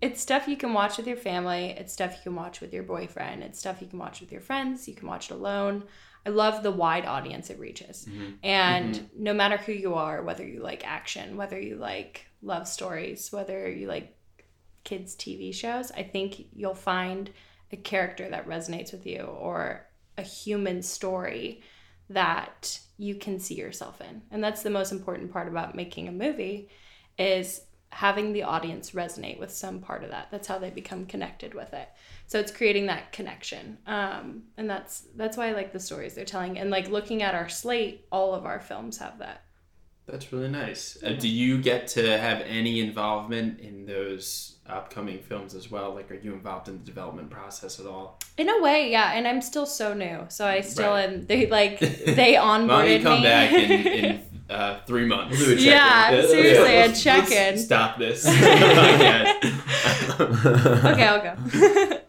it's 0.00 0.20
stuff 0.20 0.46
you 0.46 0.56
can 0.56 0.74
watch 0.74 0.96
with 0.96 1.06
your 1.06 1.16
family 1.16 1.74
it's 1.78 1.92
stuff 1.92 2.12
you 2.12 2.22
can 2.22 2.34
watch 2.34 2.60
with 2.60 2.72
your 2.72 2.82
boyfriend 2.82 3.42
it's 3.42 3.58
stuff 3.58 3.80
you 3.80 3.86
can 3.86 3.98
watch 3.98 4.20
with 4.20 4.30
your 4.30 4.40
friends 4.40 4.86
you 4.86 4.94
can 4.94 5.08
watch 5.08 5.30
it 5.30 5.34
alone 5.34 5.84
I 6.26 6.30
love 6.30 6.62
the 6.62 6.70
wide 6.70 7.06
audience 7.06 7.50
it 7.50 7.58
reaches. 7.58 8.06
Mm-hmm. 8.08 8.30
And 8.42 8.94
mm-hmm. 8.94 9.22
no 9.22 9.34
matter 9.34 9.56
who 9.56 9.72
you 9.72 9.94
are, 9.94 10.22
whether 10.22 10.46
you 10.46 10.60
like 10.60 10.86
action, 10.86 11.36
whether 11.36 11.58
you 11.58 11.76
like 11.76 12.26
love 12.42 12.68
stories, 12.68 13.32
whether 13.32 13.70
you 13.70 13.86
like 13.86 14.16
kids' 14.84 15.16
TV 15.16 15.54
shows, 15.54 15.90
I 15.92 16.02
think 16.02 16.46
you'll 16.54 16.74
find 16.74 17.30
a 17.72 17.76
character 17.76 18.28
that 18.30 18.48
resonates 18.48 18.92
with 18.92 19.06
you 19.06 19.20
or 19.20 19.86
a 20.16 20.22
human 20.22 20.82
story 20.82 21.62
that 22.10 22.80
you 22.96 23.14
can 23.14 23.38
see 23.38 23.54
yourself 23.54 24.00
in. 24.00 24.22
And 24.30 24.42
that's 24.42 24.62
the 24.62 24.70
most 24.70 24.92
important 24.92 25.32
part 25.32 25.48
about 25.48 25.74
making 25.74 26.08
a 26.08 26.12
movie 26.12 26.68
is 27.18 27.62
having 27.90 28.32
the 28.32 28.42
audience 28.42 28.90
resonate 28.92 29.38
with 29.38 29.50
some 29.50 29.80
part 29.80 30.04
of 30.04 30.10
that. 30.10 30.28
That's 30.30 30.48
how 30.48 30.58
they 30.58 30.70
become 30.70 31.06
connected 31.06 31.54
with 31.54 31.72
it 31.72 31.88
so 32.28 32.38
it's 32.38 32.52
creating 32.52 32.86
that 32.86 33.10
connection 33.12 33.76
um, 33.86 34.42
and 34.56 34.68
that's 34.70 35.04
that's 35.16 35.36
why 35.36 35.48
i 35.48 35.52
like 35.52 35.72
the 35.72 35.80
stories 35.80 36.14
they're 36.14 36.24
telling 36.24 36.58
and 36.58 36.70
like 36.70 36.88
looking 36.88 37.22
at 37.22 37.34
our 37.34 37.48
slate 37.48 38.06
all 38.12 38.34
of 38.34 38.46
our 38.46 38.60
films 38.60 38.98
have 38.98 39.18
that 39.18 39.42
That's 40.06 40.32
really 40.32 40.48
nice. 40.48 40.96
Uh, 41.04 41.12
do 41.24 41.28
you 41.28 41.58
get 41.60 41.86
to 41.96 42.02
have 42.26 42.40
any 42.46 42.80
involvement 42.80 43.60
in 43.60 43.84
those 43.84 44.56
upcoming 44.66 45.18
films 45.30 45.52
as 45.54 45.70
well? 45.70 45.88
Like, 45.94 46.10
are 46.10 46.20
you 46.24 46.32
involved 46.32 46.66
in 46.70 46.78
the 46.80 46.84
development 46.92 47.28
process 47.30 47.78
at 47.78 47.84
all? 47.86 48.18
In 48.38 48.48
a 48.48 48.58
way, 48.66 48.90
yeah. 48.90 49.12
And 49.16 49.28
I'm 49.28 49.42
still 49.42 49.66
so 49.66 49.92
new, 49.92 50.18
so 50.30 50.46
I 50.46 50.62
still 50.62 50.92
Right. 50.92 51.10
am. 51.10 51.26
They 51.26 51.46
like 51.58 51.78
they 52.20 52.32
onboarded 52.52 52.68
Why 52.68 52.86
don't 52.88 52.98
you 52.98 53.02
come 53.10 53.18
me. 53.20 53.28
back 53.34 53.52
in, 53.52 53.70
in 54.04 54.22
uh, 54.48 54.80
three 54.86 55.04
months? 55.04 55.36
We'll 55.36 55.46
do 55.48 55.52
a 55.52 55.56
check-in. 55.56 55.72
Yeah, 55.76 56.10
Yeah, 56.16 56.26
seriously, 56.26 56.72
yeah, 56.72 56.84
a 56.84 56.86
let's- 56.88 57.02
check-in. 57.02 57.58
Stop 57.58 57.98
this. 57.98 58.24
okay, 60.88 61.04
I'll 61.04 61.22
go. 61.22 61.34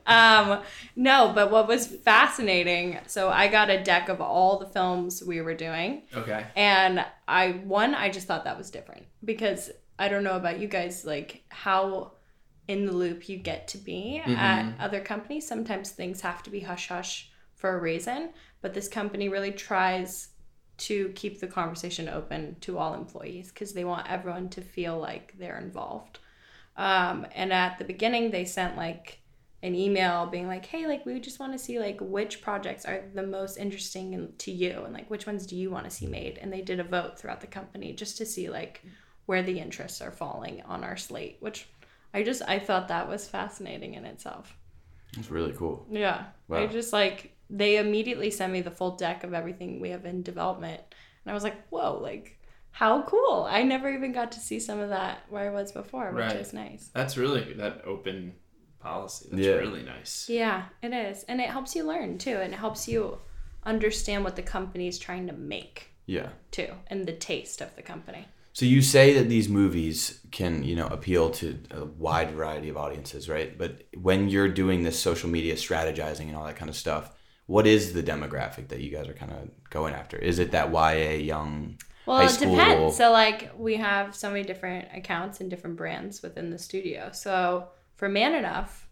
Um, 0.10 0.62
no, 0.96 1.32
but 1.34 1.52
what 1.52 1.68
was 1.68 1.88
fascinating, 1.88 2.98
so 3.08 3.30
I 3.30 3.48
got 3.48 3.70
a 3.70 3.84
deck 3.84 4.10
of 4.10 4.22
all 4.22 4.58
the 4.58 4.66
films 4.66 5.24
we 5.24 5.42
were 5.42 5.54
doing, 5.54 6.04
okay. 6.14 6.46
and 6.56 7.06
I 7.28 7.52
one 7.64 7.94
I 7.94 8.10
just 8.10 8.28
thought 8.28 8.44
that 8.46 8.58
was 8.58 8.72
different 8.72 9.06
because 9.24 9.70
I 9.98 10.10
don't 10.10 10.24
know 10.24 10.36
about 10.36 10.60
you 10.60 10.68
guys, 10.68 11.06
like 11.06 11.44
how 11.50 12.14
in 12.68 12.86
the 12.86 12.92
loop 12.92 13.28
you 13.28 13.38
get 13.38 13.68
to 13.70 13.78
be 13.78 14.22
at 14.26 14.74
other 14.80 15.00
companies. 15.00 15.48
Sometimes 15.48 15.90
things 15.90 16.22
have 16.22 16.44
to 16.44 16.50
be 16.50 16.60
hush 16.60 16.88
hush 16.88 17.32
for 17.56 17.76
a 17.76 17.80
reason, 17.80 18.30
but 18.62 18.74
this 18.74 18.88
company 18.88 19.30
really 19.30 19.52
tries 19.52 20.30
to 20.78 21.10
keep 21.10 21.40
the 21.40 21.48
conversation 21.48 22.08
open 22.08 22.56
to 22.62 22.78
all 22.78 22.94
employees 22.94 23.52
because 23.52 23.74
they 23.74 23.84
want 23.84 24.10
everyone 24.10 24.50
to 24.50 24.62
feel 24.62 24.98
like 24.98 25.34
they're 25.38 25.60
involved. 25.60 26.20
Um, 26.78 27.28
and 27.36 27.52
at 27.52 27.78
the 27.78 27.84
beginning, 27.86 28.32
they 28.32 28.46
sent 28.46 28.78
like 28.78 29.20
an 29.62 29.76
email 29.76 30.26
being 30.26 30.48
like, 30.48 30.66
"Hey, 30.66 30.88
like 30.88 31.06
we 31.06 31.20
just 31.20 31.40
want 31.40 31.52
to 31.54 31.60
see 31.60 31.80
like 31.80 31.98
which 32.02 32.42
projects 32.42 32.86
are 32.86 33.04
the 33.14 33.24
most 33.24 33.58
interesting 33.58 34.32
to 34.38 34.52
you, 34.52 34.84
and 34.86 34.94
like 34.94 35.10
which 35.10 35.28
ones 35.28 35.46
do 35.46 35.56
you 35.56 35.70
want 35.70 35.86
to 35.86 35.92
see 35.92 36.08
made." 36.08 36.38
And 36.38 36.52
they 36.52 36.62
did 36.62 36.80
a 36.80 36.84
vote 36.84 37.20
throughout 37.20 37.42
the 37.42 37.48
company 37.48 37.94
just 37.94 38.18
to 38.18 38.26
see 38.26 38.50
like 38.50 38.84
where 39.26 39.44
the 39.44 39.60
interests 39.60 40.02
are 40.02 40.12
falling 40.12 40.62
on 40.64 40.84
our 40.84 40.98
slate, 40.98 41.38
which 41.40 41.68
I 42.14 42.24
just 42.24 42.42
I 42.48 42.60
thought 42.60 42.88
that 42.88 43.08
was 43.10 43.28
fascinating 43.28 43.94
in 43.96 44.06
itself. 44.06 44.56
It's 45.18 45.30
really 45.32 45.54
cool. 45.54 45.86
Yeah. 45.92 46.26
I 46.52 46.68
just 46.68 46.94
like 46.94 47.36
they 47.50 47.78
immediately 47.78 48.30
sent 48.32 48.54
me 48.54 48.62
the 48.62 48.72
full 48.72 48.96
deck 48.96 49.24
of 49.24 49.34
everything 49.34 49.80
we 49.80 49.90
have 49.90 50.06
in 50.06 50.22
development. 50.22 50.82
And 51.26 51.32
I 51.32 51.34
was 51.34 51.44
like, 51.44 51.68
whoa, 51.70 52.00
like 52.02 52.40
how 52.72 53.02
cool. 53.02 53.46
I 53.50 53.64
never 53.64 53.90
even 53.92 54.12
got 54.12 54.32
to 54.34 54.40
see 54.40 54.60
some 54.60 54.80
of 54.80 54.90
that 54.90 55.24
where 55.30 55.50
I 55.50 55.54
was 55.54 55.72
before, 55.72 56.12
which 56.12 56.26
Right. 56.26 56.36
is 56.36 56.54
nice. 56.54 56.90
That's 56.94 57.18
really 57.18 57.54
that 57.56 57.84
open 57.86 58.34
policy. 58.80 59.28
That's 59.32 59.46
Yeah. 59.46 59.54
really 59.56 59.84
nice. 59.84 60.28
Yeah, 60.30 60.66
it 60.82 60.94
is. 60.94 61.24
And 61.24 61.40
it 61.42 61.50
helps 61.50 61.76
you 61.76 61.84
learn 61.84 62.18
too. 62.18 62.38
And 62.38 62.54
it 62.54 62.58
helps 62.58 62.88
you 62.88 63.20
understand 63.64 64.24
what 64.24 64.36
the 64.36 64.42
company 64.42 64.88
is 64.88 64.98
trying 64.98 65.28
to 65.28 65.34
make 65.34 65.90
Yeah. 66.06 66.30
too 66.52 66.70
and 66.88 67.06
the 67.06 67.14
taste 67.14 67.62
of 67.62 67.76
the 67.76 67.82
company. 67.82 68.26
So 68.54 68.66
you 68.66 68.82
say 68.82 69.14
that 69.14 69.30
these 69.30 69.48
movies 69.48 70.20
can, 70.32 70.64
you 70.64 70.76
know, 70.76 70.88
appeal 70.88 71.30
to 71.32 71.60
a 71.72 71.86
wide 71.86 72.32
variety 72.32 72.68
of 72.70 72.78
audiences, 72.78 73.30
right? 73.30 73.58
But 73.58 73.84
when 73.96 74.28
you're 74.28 74.50
doing 74.50 74.84
this 74.84 75.00
social 75.00 75.30
media 75.30 75.56
strategizing 75.56 76.28
and 76.28 76.36
all 76.36 76.46
that 76.46 76.56
kind 76.56 76.70
of 76.70 76.76
stuff, 76.76 77.16
what 77.46 77.66
is 77.68 77.94
the 77.94 78.04
demographic 78.04 78.68
that 78.70 78.80
you 78.82 78.90
guys 78.92 79.08
are 79.08 79.14
kind 79.14 79.32
of 79.32 79.50
going 79.70 79.94
after? 79.94 80.18
Is 80.18 80.40
it 80.40 80.52
that 80.52 80.72
YA 80.72 81.18
young 81.18 81.78
Well, 82.06 82.18
high 82.18 82.26
it 82.26 82.30
school? 82.30 82.56
depends. 82.56 82.98
So, 82.98 83.12
like, 83.12 83.52
we 83.58 83.76
have 83.78 84.16
so 84.16 84.30
many 84.30 84.44
different 84.44 84.88
accounts 84.94 85.42
and 85.42 85.50
different 85.50 85.76
brands 85.78 86.22
within 86.22 86.50
the 86.50 86.58
studio. 86.58 87.12
So, 87.14 87.70
for 88.00 88.08
Man 88.10 88.34
Enough, 88.34 88.88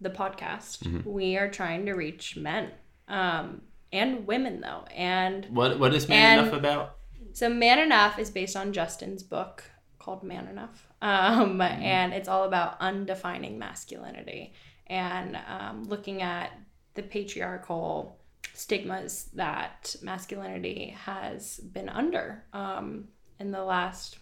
the 0.00 0.10
podcast, 0.10 0.78
Mm-hmm. 0.84 1.10
we 1.10 1.36
are 1.36 1.50
trying 1.50 1.86
to 1.86 1.92
reach 1.94 2.36
men 2.36 2.70
um, 3.08 3.62
and 3.92 4.26
women, 4.26 4.60
though. 4.60 4.84
And 4.94 5.46
What 5.50 5.78
What 5.80 5.92
is 5.94 6.08
Man 6.08 6.38
And- 6.38 6.46
Enough 6.48 6.58
about? 6.58 6.96
so, 7.32 7.48
Man 7.48 7.78
Enough 7.80 8.18
is 8.18 8.30
based 8.30 8.56
on 8.56 8.72
Justin's 8.72 9.22
book 9.22 9.64
called 9.98 10.22
Man 10.22 10.46
Enough. 10.46 10.88
Um, 11.02 11.60
And 11.60 12.12
it's 12.14 12.28
all 12.28 12.44
about 12.44 12.78
undefining 12.80 13.58
masculinity 13.58 14.52
and 14.86 15.36
um, 15.48 15.84
looking 15.84 16.22
at 16.22 16.50
the 16.94 17.02
patriarchal 17.02 18.18
stigmas 18.54 19.30
that 19.34 19.96
masculinity 20.02 20.94
has 21.04 21.58
been 21.58 21.88
under 21.88 22.44
um, 22.52 23.08
in 23.40 23.50
the 23.50 23.64
last 23.64 24.18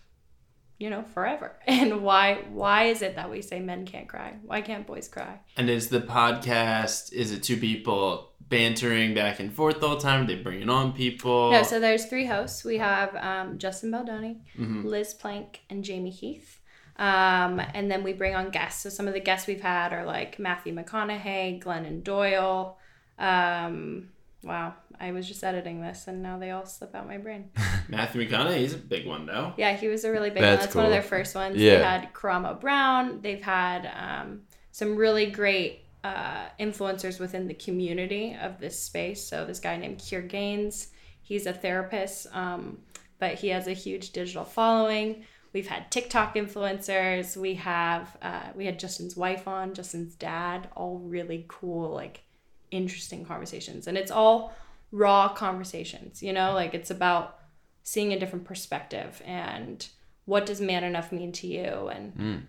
you 0.79 0.91
know 0.91 1.03
forever 1.15 1.53
and 1.67 2.03
why 2.03 2.39
why 2.51 2.85
is 2.85 3.03
it 3.03 3.17
that 3.17 3.31
we 3.31 3.41
say 3.43 3.61
men 3.61 3.85
can't 3.87 4.09
cry 4.09 4.35
why 4.45 4.61
can't 4.61 4.87
boys 4.87 5.09
cry 5.09 5.39
And 5.57 5.69
is 5.71 5.89
the 5.89 6.01
podcast? 6.01 7.13
Is 7.13 7.31
it 7.33 7.43
two 7.43 7.57
people 7.57 8.31
bantering 8.49 9.15
back 9.15 9.41
and 9.41 9.51
forth 9.53 9.83
all 9.83 9.97
the 9.97 10.03
time? 10.03 10.27
They 10.27 10.35
bringing 10.37 10.69
on 10.69 10.93
people. 10.93 11.53
no 11.53 11.63
so 11.63 11.79
there's 11.81 12.07
three 12.07 12.27
hosts 12.27 12.65
we 12.65 12.79
have 12.79 13.15
um, 13.17 13.59
justin 13.59 13.91
baldoni 13.91 14.39
Mhm. 14.59 14.85
liz 14.85 15.15
plank 15.15 15.61
and 15.71 15.85
Jamey 15.85 16.13
Heath 16.13 16.61
um, 16.97 17.59
and 17.75 17.91
then 17.91 18.03
we 18.05 18.13
bring 18.13 18.35
on 18.35 18.51
guests 18.51 18.83
so 18.83 18.89
some 18.91 19.09
of 19.09 19.15
the 19.15 19.21
guests 19.21 19.47
we've 19.47 19.63
had 19.63 19.93
are 19.93 20.05
like 20.05 20.39
matthew 20.39 20.75
mcconaughey 20.75 21.63
glennon 21.63 22.03
doyle 22.05 22.79
um, 23.19 24.09
wow 24.43 24.75
i 25.01 25.13
was 25.13 25.27
just 25.29 25.43
editing 25.43 25.81
this 25.81 26.07
and 26.09 26.23
now 26.23 26.39
they 26.39 26.51
all 26.51 26.67
slip 26.67 26.95
out 26.95 27.07
my 27.07 27.19
brain 27.19 27.51
Matthew 27.89 28.27
McConaughey. 28.27 28.59
He's 28.59 28.75
a 28.75 28.79
big 28.79 29.07
one 29.07 29.27
though. 29.27 29.53
Yeah, 29.57 29.77
he 29.77 29.89
was 29.89 30.05
a 30.05 30.11
really 30.11 30.31
big 30.31 30.41
That's 30.41 30.51
one. 30.51 30.59
That's 30.61 30.73
cool. 30.73 30.83
one 30.83 30.87
of 30.87 30.93
their 30.93 31.03
first 31.03 31.35
ones. 31.35 31.57
Yeah. 31.57 31.79
They 31.79 31.83
had 31.83 32.13
Karamo 32.15 32.61
Brown. 32.61 33.21
They've 33.21 33.43
had 33.43 33.91
um, 33.95 34.43
some 34.71 34.97
really 34.97 35.27
great 35.31 35.85
uh, 36.05 36.47
influencers 36.59 37.21
within 37.21 37.47
the 37.47 37.55
community 37.55 38.37
of 38.41 38.59
this 38.59 38.79
space. 38.79 39.25
So 39.25 39.45
this 39.45 39.61
guy 39.61 39.77
named 39.77 39.99
Kier 39.99 40.27
Gaines, 40.27 40.89
he's 41.21 41.47
a 41.47 41.53
therapist, 41.53 42.27
um, 42.33 42.79
but 43.19 43.35
he 43.35 43.49
has 43.49 43.67
a 43.67 43.73
huge 43.73 44.11
digital 44.11 44.45
following. 44.45 45.25
We've 45.53 45.69
had 45.69 45.91
TikTok 45.91 46.35
influencers. 46.35 47.37
We 47.37 47.55
have 47.57 48.17
uh, 48.23 48.51
we 48.57 48.65
had 48.65 48.79
Justin's 48.79 49.17
wife 49.17 49.47
on, 49.47 49.75
Justin's 49.75 50.15
dad. 50.15 50.69
All 50.75 50.99
really 50.99 51.45
cool, 51.47 51.91
like 51.91 52.23
interesting 52.71 53.27
conversations, 53.27 53.87
and 53.87 53.99
it's 53.99 54.11
all 54.11 54.55
raw 54.93 55.29
conversations. 55.29 56.23
You 56.23 56.33
know, 56.33 56.53
like 56.53 56.75
it's 56.75 56.91
about 56.91 57.39
seeing 57.83 58.13
a 58.13 58.19
different 58.21 58.45
perspective 58.45 59.21
and 59.27 59.89
what 60.27 60.47
does 60.47 60.61
man 60.61 60.85
enough 60.85 61.11
mean 61.11 61.33
to 61.33 61.49
you 61.49 61.89
and 61.89 62.15
Mm. 62.15 62.43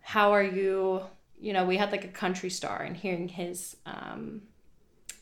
how 0.00 0.32
are 0.32 0.42
you 0.42 1.02
you 1.38 1.52
know 1.52 1.64
we 1.64 1.76
had 1.76 1.92
like 1.92 2.04
a 2.04 2.08
country 2.08 2.50
star 2.50 2.82
and 2.82 2.96
hearing 2.96 3.28
his 3.28 3.76
um 3.86 4.42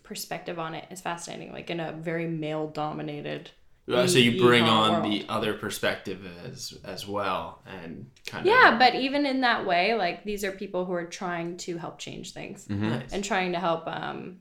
perspective 0.03 0.59
on 0.59 0.75
it 0.75 0.87
is 0.91 1.01
fascinating 1.01 1.53
like 1.53 1.69
in 1.71 1.81
a 1.81 1.93
very 1.93 2.27
male 2.27 2.69
dominated 2.69 3.51
Uh, 3.93 4.07
so 4.07 4.19
you 4.19 4.41
bring 4.41 4.65
on 4.65 4.93
world. 5.03 5.05
the 5.05 5.27
other 5.29 5.53
perspective 5.55 6.21
as 6.47 6.73
as 6.85 7.07
well, 7.07 7.61
and 7.67 8.11
kind 8.27 8.47
of 8.47 8.55
yeah 8.55 8.79
but 8.79 8.95
even 8.95 9.27
in 9.27 9.43
that 9.43 9.67
way 9.67 9.95
like 9.95 10.25
these 10.25 10.43
are 10.43 10.53
people 10.53 10.87
who 10.87 10.93
are 10.95 11.05
trying 11.05 11.59
to 11.59 11.77
help 11.77 11.99
change 11.99 12.33
things 12.33 12.67
Mhm. 12.67 12.79
Nice. 12.91 13.13
and 13.13 13.23
trying 13.23 13.53
to 13.53 13.59
help 13.61 13.87
um 13.87 14.41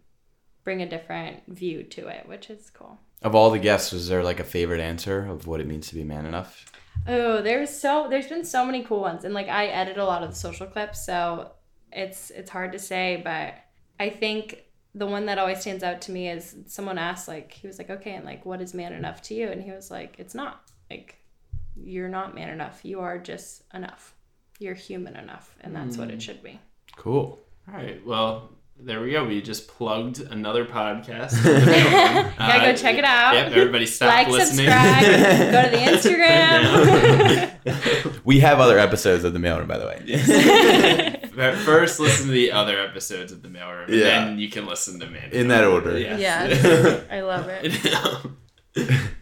bring 0.64 0.82
a 0.82 0.90
different 0.90 1.42
view 1.48 1.84
to 1.84 2.08
it 2.08 2.28
which 2.28 2.50
is 2.50 2.70
cool 2.70 3.00
Of 3.22 3.36
all 3.36 3.50
the 3.52 3.60
guests, 3.60 3.92
was 3.92 4.08
there 4.08 4.24
like 4.24 4.40
a 4.40 4.44
favorite 4.44 4.82
answer 4.82 5.26
of 5.26 5.48
what 5.48 5.62
it 5.62 5.68
means 5.68 5.88
to 5.88 5.96
be 5.96 6.04
man 6.04 6.26
enough? 6.26 6.66
Oh, 7.08 7.42
there's 7.42 7.70
so 7.70 8.08
there's 8.10 8.28
been 8.28 8.46
so 8.46 8.66
many 8.66 8.84
cool 8.84 9.02
ones, 9.02 9.26
and 9.26 9.34
like 9.34 9.50
I 9.50 9.68
edit 9.68 9.98
a 9.98 10.06
lot 10.06 10.24
of 10.24 10.30
the 10.30 10.36
social 10.36 10.68
clips, 10.68 11.06
so 11.06 11.52
it's 11.92 12.30
it's 12.30 12.50
hard 12.50 12.72
to 12.74 12.80
say, 12.80 13.22
but 13.24 13.56
I 14.00 14.10
think 14.10 14.64
the 14.96 15.08
one 15.08 15.26
that 15.26 15.40
always 15.40 15.62
stands 15.62 15.84
out 15.84 16.02
to 16.02 16.12
me 16.12 16.30
is 16.30 16.56
someone 16.68 16.98
asked 16.98 17.28
like 17.28 17.52
he 17.52 17.68
was 17.68 17.78
like 17.78 17.90
okay, 17.90 18.14
and 18.16 18.26
like 18.26 18.46
what 18.46 18.62
is 18.62 18.74
man 18.74 18.94
enough 18.94 19.22
to 19.24 19.34
you, 19.34 19.48
and 19.50 19.62
he 19.62 19.72
was 19.72 19.92
like 19.92 20.16
it's 20.18 20.36
not 20.36 20.70
like 20.90 21.18
you're 21.76 22.10
not 22.10 22.36
man 22.36 22.50
enough, 22.50 22.82
you 22.84 23.00
are 23.02 23.18
just 23.18 23.64
enough, 23.74 24.14
you're 24.60 24.76
human 24.76 25.16
enough, 25.16 25.56
and 25.62 25.76
that's 25.76 25.98
what 25.98 26.10
it 26.10 26.16
hmm. 26.16 26.20
should 26.20 26.44
be. 26.44 26.60
Cool. 26.96 27.40
All 27.68 27.74
right. 27.74 28.06
Well, 28.06 28.52
there 28.80 29.02
we 29.02 29.12
go. 29.12 29.24
We 29.26 29.42
just 29.42 29.68
plugged 29.68 30.20
another 30.20 30.66
podcast. 30.66 31.42
Gotta 32.38 32.60
go 32.66 32.72
Uh, 32.72 32.76
check 32.76 32.98
it 32.98 33.04
out. 33.06 33.34
Yep. 33.36 33.52
Everybody 33.54 33.86
stop 33.86 34.10
like, 34.10 34.28
listening. 34.28 34.66
subscribe, 34.68 35.04
go 35.52 35.64
to 35.64 35.70
the 35.72 35.78
Instagram. 37.68 38.24
We 38.26 38.40
have 38.42 38.60
other 38.60 38.78
episodes 38.80 39.24
of 39.24 39.34
the 39.34 39.40
mailroom, 39.40 39.68
by 39.68 39.78
the 39.78 39.86
way. 39.86 41.20
First, 41.66 42.00
listen 42.00 42.28
to 42.28 42.32
the 42.32 42.52
other 42.52 42.80
episodes 42.80 43.32
of 43.32 43.42
the 43.42 43.48
mailroom, 43.50 43.86
and 43.86 43.96
Yeah. 43.96 44.26
then 44.26 44.40
you 44.40 44.50
can 44.50 44.66
listen 44.66 45.00
to 45.00 45.08
Man. 45.08 45.30
In 45.32 45.48
that 45.50 45.64
order. 45.64 45.98
Yes. 45.98 46.20
Yes. 46.20 47.04
I 47.12 47.22
love 47.22 47.48
it. 47.50 47.74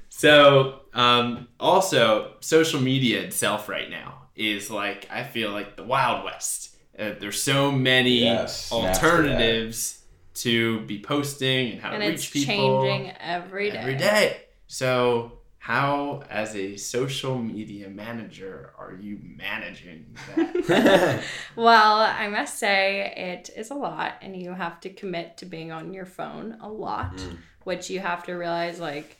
so, 0.09 0.79
um, 0.93 1.47
also, 1.59 2.33
social 2.39 2.79
media 2.81 3.21
itself 3.21 3.69
right 3.69 3.89
now 3.89 4.23
is 4.35 4.69
like 4.71 5.07
I 5.11 5.23
feel 5.23 5.51
like 5.51 5.75
the 5.77 5.83
Wild 5.83 6.23
West. 6.25 6.70
Uh, 7.01 7.15
there's 7.19 7.41
so 7.41 7.71
many 7.71 8.19
Yes, 8.19 8.71
alternatives 8.71 10.03
to 10.35 10.81
be 10.81 10.99
posting 11.01 11.71
and 11.71 11.81
how 11.81 11.91
And 11.93 12.03
to 12.03 12.09
reach 12.09 12.31
people 12.31 12.53
changing 12.55 13.11
every 13.19 13.71
day. 13.71 13.77
every 13.77 13.95
day. 13.95 14.41
So, 14.67 15.39
how, 15.57 16.23
as 16.29 16.55
a 16.55 16.77
social 16.77 17.37
media 17.37 17.89
manager, 17.89 18.71
are 18.77 18.93
you 18.99 19.19
managing 19.23 20.05
that? 20.35 21.23
Well, 21.55 21.99
I 22.01 22.27
must 22.27 22.57
say 22.59 23.13
it 23.17 23.49
is 23.55 23.71
a 23.71 23.75
lot, 23.75 24.13
and 24.21 24.35
you 24.39 24.53
have 24.53 24.79
to 24.81 24.89
commit 24.89 25.37
to 25.37 25.45
being 25.45 25.71
on 25.71 25.93
your 25.93 26.05
phone 26.05 26.57
a 26.61 26.69
lot, 26.69 27.17
Mm. 27.17 27.37
which 27.63 27.89
you 27.89 27.99
have 27.99 28.23
to 28.25 28.33
realize 28.33 28.79
like 28.79 29.17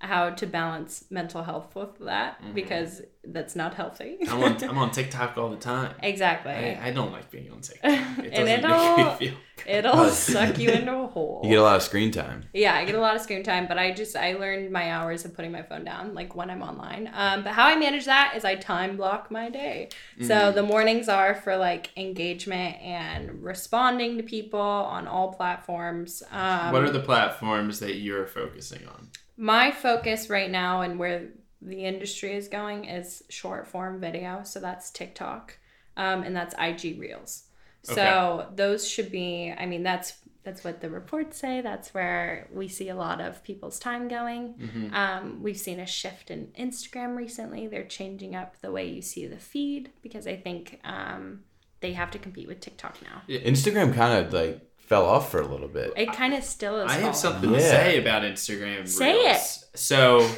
how 0.00 0.30
to 0.30 0.46
balance 0.46 1.04
mental 1.10 1.42
health 1.42 1.74
with 1.74 1.98
that 1.98 2.54
because 2.54 3.02
that's 3.24 3.56
not 3.56 3.74
healthy. 3.74 4.18
I'm 4.28 4.42
on, 4.44 4.64
I'm 4.64 4.78
on 4.78 4.90
TikTok 4.92 5.36
all 5.36 5.50
the 5.50 5.56
time. 5.56 5.94
exactly. 6.02 6.52
I, 6.52 6.88
I 6.88 6.90
don't 6.92 7.10
like 7.12 7.30
being 7.30 7.50
on 7.50 7.60
TikTok. 7.62 7.90
It 8.24 8.32
and 8.32 8.48
it'll 8.48 8.96
make 8.96 9.20
me 9.20 9.26
feel. 9.28 9.38
It'll 9.66 10.08
suck 10.10 10.56
you 10.58 10.70
into 10.70 10.94
a 10.94 11.06
hole. 11.08 11.40
You 11.42 11.50
get 11.50 11.58
a 11.58 11.62
lot 11.62 11.76
of 11.76 11.82
screen 11.82 12.12
time. 12.12 12.44
Yeah, 12.54 12.74
I 12.74 12.84
get 12.84 12.94
a 12.94 13.00
lot 13.00 13.16
of 13.16 13.22
screen 13.22 13.42
time, 13.42 13.66
but 13.66 13.76
I 13.76 13.92
just 13.92 14.14
I 14.16 14.34
learned 14.34 14.70
my 14.70 14.92
hours 14.92 15.24
of 15.24 15.34
putting 15.34 15.50
my 15.50 15.62
phone 15.62 15.84
down, 15.84 16.14
like 16.14 16.36
when 16.36 16.48
I'm 16.48 16.62
online. 16.62 17.10
Um, 17.12 17.42
but 17.42 17.52
how 17.54 17.66
I 17.66 17.74
manage 17.76 18.04
that 18.04 18.34
is 18.36 18.44
I 18.44 18.54
time 18.54 18.96
block 18.96 19.32
my 19.32 19.50
day. 19.50 19.88
So 20.22 20.52
the 20.52 20.62
mornings 20.62 21.08
are 21.08 21.34
for 21.34 21.56
like 21.56 21.90
engagement 21.96 22.76
and 22.80 23.42
responding 23.42 24.16
to 24.18 24.22
people 24.22 24.60
on 24.60 25.08
all 25.08 25.32
platforms. 25.32 26.22
Um, 26.30 26.72
What 26.72 26.84
are 26.84 26.90
the 26.90 27.00
platforms 27.00 27.80
that 27.80 27.96
you're 27.96 28.26
focusing 28.26 28.86
on? 28.86 29.08
My 29.38 29.70
focus 29.70 30.28
right 30.28 30.50
now 30.50 30.82
and 30.82 30.98
where 30.98 31.28
the 31.62 31.84
industry 31.84 32.34
is 32.34 32.48
going 32.48 32.84
is 32.84 33.22
short 33.30 33.66
form 33.66 34.00
video. 34.00 34.42
So 34.44 34.60
that's 34.60 34.90
TikTok, 34.90 35.56
um, 35.96 36.22
and 36.22 36.36
that's 36.36 36.54
IG 36.58 37.00
Reels. 37.00 37.44
So 37.82 38.48
those 38.54 38.86
should 38.86 39.10
be. 39.10 39.54
I 39.56 39.64
mean, 39.64 39.82
that's 39.82 40.14
that's 40.42 40.64
what 40.64 40.80
the 40.80 40.90
reports 40.90 41.38
say. 41.38 41.60
That's 41.60 41.94
where 41.94 42.48
we 42.52 42.68
see 42.68 42.88
a 42.88 42.94
lot 42.94 43.20
of 43.20 43.42
people's 43.44 43.78
time 43.78 44.08
going. 44.08 44.54
Mm-hmm. 44.54 44.94
Um, 44.94 45.42
we've 45.42 45.56
seen 45.56 45.80
a 45.80 45.86
shift 45.86 46.30
in 46.30 46.48
Instagram 46.58 47.16
recently. 47.16 47.66
They're 47.66 47.84
changing 47.84 48.34
up 48.34 48.60
the 48.60 48.72
way 48.72 48.88
you 48.88 49.00
see 49.00 49.26
the 49.26 49.38
feed 49.38 49.90
because 50.02 50.26
I 50.26 50.36
think 50.36 50.80
um, 50.84 51.44
they 51.80 51.92
have 51.92 52.10
to 52.10 52.18
compete 52.18 52.48
with 52.48 52.60
TikTok 52.60 52.98
now. 53.02 53.22
Instagram 53.28 53.94
kind 53.94 54.26
of 54.26 54.32
like 54.32 54.67
fell 54.88 55.06
off 55.06 55.30
for 55.30 55.40
a 55.40 55.46
little 55.46 55.68
bit. 55.68 55.92
It 55.96 56.12
kind 56.12 56.34
of 56.34 56.42
still 56.42 56.80
is. 56.80 56.90
I 56.90 56.94
have 56.94 57.00
falling. 57.00 57.14
something 57.14 57.52
to 57.52 57.60
say 57.60 57.98
about 57.98 58.22
Instagram 58.22 58.88
Say 58.88 59.12
Reels. 59.14 59.66
So, 59.74 60.28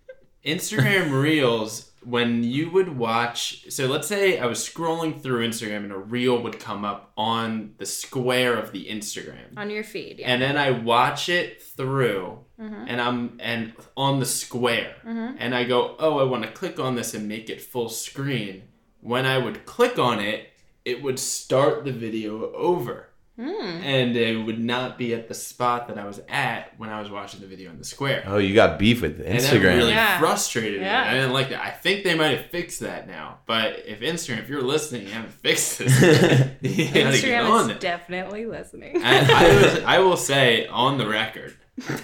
Instagram 0.44 1.20
Reels, 1.20 1.90
when 2.04 2.42
you 2.42 2.70
would 2.70 2.96
watch, 2.96 3.70
so 3.70 3.86
let's 3.86 4.08
say 4.08 4.38
I 4.38 4.46
was 4.46 4.58
scrolling 4.60 5.20
through 5.20 5.46
Instagram 5.46 5.78
and 5.78 5.92
a 5.92 5.98
reel 5.98 6.40
would 6.42 6.58
come 6.58 6.84
up 6.84 7.12
on 7.16 7.74
the 7.78 7.86
square 7.86 8.56
of 8.56 8.72
the 8.72 8.86
Instagram. 8.86 9.56
on 9.56 9.68
your 9.68 9.84
feed. 9.84 10.20
Yeah. 10.20 10.28
And 10.32 10.40
then 10.40 10.56
I 10.56 10.70
watch 10.70 11.28
it 11.28 11.62
through 11.62 12.44
Mm-hmm. 12.60 12.84
and 12.88 13.00
I'm 13.00 13.36
and 13.38 13.72
on 13.96 14.18
the 14.18 14.26
square 14.26 14.96
and 15.04 15.54
I 15.54 15.62
go, 15.62 15.94
"Oh, 16.00 16.18
I 16.18 16.24
want 16.24 16.42
to 16.42 16.50
click 16.50 16.80
on 16.80 16.96
this 16.96 17.14
and 17.14 17.28
make 17.28 17.48
it 17.48 17.60
full 17.62 17.88
screen." 17.88 18.64
When 19.00 19.26
I 19.26 19.38
would 19.38 19.64
click 19.64 19.96
on 19.96 20.18
it, 20.18 20.48
it 20.84 21.00
would 21.00 21.20
start 21.20 21.84
the 21.84 21.92
video 21.92 22.52
over. 22.54 23.07
Hmm. 23.38 23.46
And 23.84 24.16
it 24.16 24.36
would 24.44 24.58
not 24.58 24.98
be 24.98 25.14
at 25.14 25.28
the 25.28 25.34
spot 25.34 25.86
that 25.88 25.96
I 25.96 26.04
was 26.06 26.20
at 26.28 26.72
when 26.76 26.90
I 26.90 27.00
was 27.00 27.08
watching 27.08 27.40
the 27.40 27.46
video 27.46 27.70
in 27.70 27.78
the 27.78 27.84
square. 27.84 28.24
Oh, 28.26 28.38
you 28.38 28.52
got 28.52 28.78
beef 28.80 29.00
with 29.00 29.20
And 29.20 29.38
that 29.38 29.42
Instagram. 29.42 29.76
really 29.76 29.90
Yeah. 29.92 30.18
frustrated 30.18 30.80
Yeah. 30.80 31.04
me. 31.04 31.08
I 31.10 31.14
didn't 31.14 31.32
like 31.32 31.50
that. 31.50 31.62
I 31.64 31.70
think 31.70 32.02
they 32.02 32.16
might 32.16 32.36
have 32.36 32.46
fixed 32.46 32.80
that 32.80 33.06
now. 33.06 33.38
But 33.46 33.84
if 33.86 34.00
Instagram, 34.00 34.38
if 34.40 34.48
you're 34.48 34.60
listening, 34.62 35.06
you 35.06 35.12
haven't 35.12 35.32
fixed 35.34 35.78
this, 35.78 36.00
you 36.62 36.86
gotta 36.86 36.92
get 36.92 36.96
on 37.06 37.12
Instagram 37.12 37.60
is 37.62 37.68
it. 37.68 37.80
definitely 37.80 38.46
listening. 38.46 38.96
And 38.96 39.30
I, 39.30 39.48
was, 39.62 39.82
I 39.84 39.98
will 40.00 40.16
say 40.16 40.66
on 40.66 40.98
the 40.98 41.06
record 41.08 41.54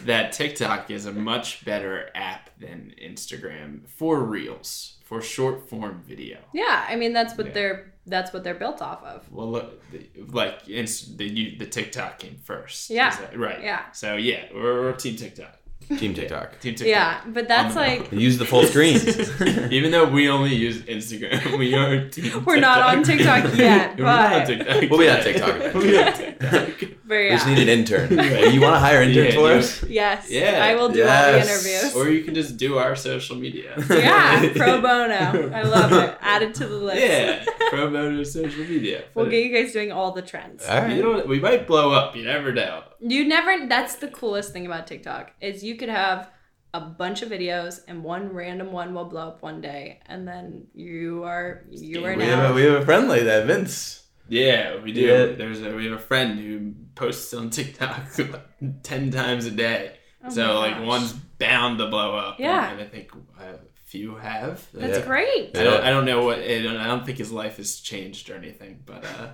that 0.04 0.30
TikTok 0.30 0.88
is 0.92 1.06
a 1.06 1.12
much 1.12 1.64
better 1.64 2.10
app 2.14 2.50
than 2.60 2.94
Instagram 3.04 3.80
for 3.88 4.22
reels, 4.22 4.98
for 5.04 5.20
short 5.20 5.68
form 5.68 6.00
video. 6.06 6.38
Yeah, 6.52 6.84
I 6.88 6.94
mean 6.94 7.12
that's 7.12 7.36
what 7.36 7.48
Yeah. 7.48 7.52
they're 7.54 7.93
that's 8.06 8.32
what 8.32 8.44
they're 8.44 8.54
built 8.54 8.82
off 8.82 9.02
of. 9.02 9.30
Well, 9.32 9.50
look, 9.50 9.82
like 10.28 10.68
inst- 10.68 11.16
the 11.18 11.24
you, 11.26 11.58
the 11.58 11.66
TikTok 11.66 12.18
came 12.18 12.36
first. 12.42 12.90
Yeah. 12.90 13.16
That- 13.16 13.38
right. 13.38 13.62
Yeah. 13.62 13.90
So 13.92 14.16
yeah, 14.16 14.44
we're, 14.54 14.82
we're 14.82 14.92
team 14.92 15.16
TikTok. 15.16 15.58
Team 15.98 16.14
TikTok. 16.14 16.60
Team 16.60 16.74
TikTok. 16.74 16.86
Yeah, 16.86 17.20
but 17.26 17.46
that's 17.46 17.76
On 17.76 17.82
the 17.82 17.98
like 18.00 18.12
Use 18.12 18.38
the 18.38 18.46
full 18.46 18.64
screen. 18.64 18.96
Even 19.70 19.90
though 19.90 20.08
we 20.08 20.30
only 20.30 20.54
use 20.54 20.80
Instagram, 20.82 21.58
we 21.58 21.74
are 21.74 22.08
team 22.08 22.42
We're 22.44 22.58
not 22.58 22.80
on 22.80 23.02
TikTok 23.02 23.54
yet, 23.56 23.96
We're 23.98 24.04
not 24.04 24.32
on 24.32 24.46
TikTok. 24.46 24.90
We'll 24.90 24.98
be 25.00 25.08
on 25.10 25.20
TikTok. 25.22 25.74
We'll 25.74 25.82
be 25.82 25.98
on 25.98 26.12
TikTok. 26.14 26.88
But 27.06 27.14
We 27.18 27.28
just 27.30 27.46
need 27.46 27.58
an 27.58 27.68
intern. 27.68 28.10
You 28.54 28.60
want 28.60 28.74
to 28.74 28.78
hire 28.80 29.02
interns 29.02 29.34
Yeah, 29.34 29.40
for 29.40 29.50
you- 29.52 29.58
us? 29.58 29.82
Yes. 29.84 30.30
Yeah, 30.30 30.64
I 30.64 30.74
will 30.74 30.88
do 30.88 30.98
yes. 31.00 31.10
all 31.26 31.32
the 31.32 31.38
interviews. 31.46 31.96
Or 31.96 32.10
you 32.10 32.24
can 32.24 32.34
just 32.34 32.56
do 32.56 32.78
our 32.78 32.96
social 32.96 33.36
media. 33.36 33.74
yeah, 33.90 34.52
pro 34.54 34.80
bono. 34.86 35.50
I 35.52 35.62
love 35.62 35.92
it. 35.92 36.16
Add 36.20 36.42
it 36.42 36.54
to 36.56 36.66
the 36.66 36.76
list. 36.76 37.00
Yeah, 37.02 37.44
pro 37.70 37.90
bono 37.90 38.22
social 38.22 38.64
media. 38.64 39.04
We'll 39.14 39.26
get 39.30 39.44
you 39.44 39.52
guys 39.52 39.72
doing 39.72 39.92
all 39.92 40.12
the 40.12 40.22
trends. 40.22 40.64
All 40.66 40.80
right. 40.80 40.96
you 40.96 41.02
know, 41.02 41.24
we 41.26 41.40
might 41.40 41.66
blow 41.66 41.92
up. 41.92 42.16
You 42.16 42.24
never 42.24 42.52
know. 42.52 42.82
You 43.00 43.26
never 43.26 43.66
that's 43.68 43.96
the 43.96 44.08
coolest 44.08 44.52
thing 44.52 44.64
about 44.66 44.86
TikTok 44.86 45.32
is 45.40 45.62
you 45.62 45.76
could 45.76 45.90
have 45.90 46.30
a 46.72 46.80
bunch 46.80 47.22
of 47.22 47.28
videos 47.28 47.80
and 47.86 48.02
one 48.02 48.32
random 48.32 48.72
one 48.72 48.94
will 48.94 49.04
blow 49.04 49.28
up 49.28 49.42
one 49.42 49.60
day 49.60 50.00
and 50.06 50.26
then 50.26 50.66
you 50.74 51.22
are 51.22 51.64
you 51.70 52.04
are 52.04 52.16
We 52.16 52.24
now 52.24 52.36
have, 52.36 52.50
a, 52.50 52.54
we 52.54 52.62
have 52.62 52.82
a 52.82 52.84
friend 52.84 53.08
like 53.08 53.22
that, 53.24 53.46
Vince. 53.46 54.02
Yeah, 54.28 54.80
we 54.80 54.92
do. 54.92 55.02
Yeah. 55.02 55.26
There's 55.36 55.60
a, 55.62 55.74
we 55.74 55.84
have 55.84 55.94
a 55.94 55.98
friend 56.02 56.40
who 56.40 56.72
posts 56.94 57.32
on 57.34 57.50
TikTok 57.50 58.18
like 58.18 58.82
ten 58.82 59.10
times 59.10 59.46
a 59.46 59.50
day. 59.50 59.96
Oh 60.24 60.30
so 60.30 60.58
like 60.58 60.74
gosh. 60.76 60.86
one's 60.86 61.12
bound 61.12 61.78
to 61.78 61.86
blow 61.88 62.16
up. 62.16 62.40
Yeah. 62.40 62.70
and, 62.72 62.80
I 62.80 62.84
think 62.86 63.10
a 63.38 63.58
few 63.84 64.16
have. 64.16 64.66
That's 64.72 64.98
Yeah. 64.98 65.04
great. 65.06 65.56
I 65.56 65.62
don't. 65.64 65.82
I 65.82 65.90
don't 65.90 66.04
know 66.06 66.24
what. 66.24 66.38
I 66.38 66.62
don't, 66.62 66.76
I 66.76 66.86
don't 66.86 67.04
think 67.04 67.18
his 67.18 67.30
life 67.32 67.56
has 67.58 67.76
changed 67.80 68.30
or 68.30 68.36
anything. 68.36 68.82
But 68.86 69.04
uh, 69.04 69.28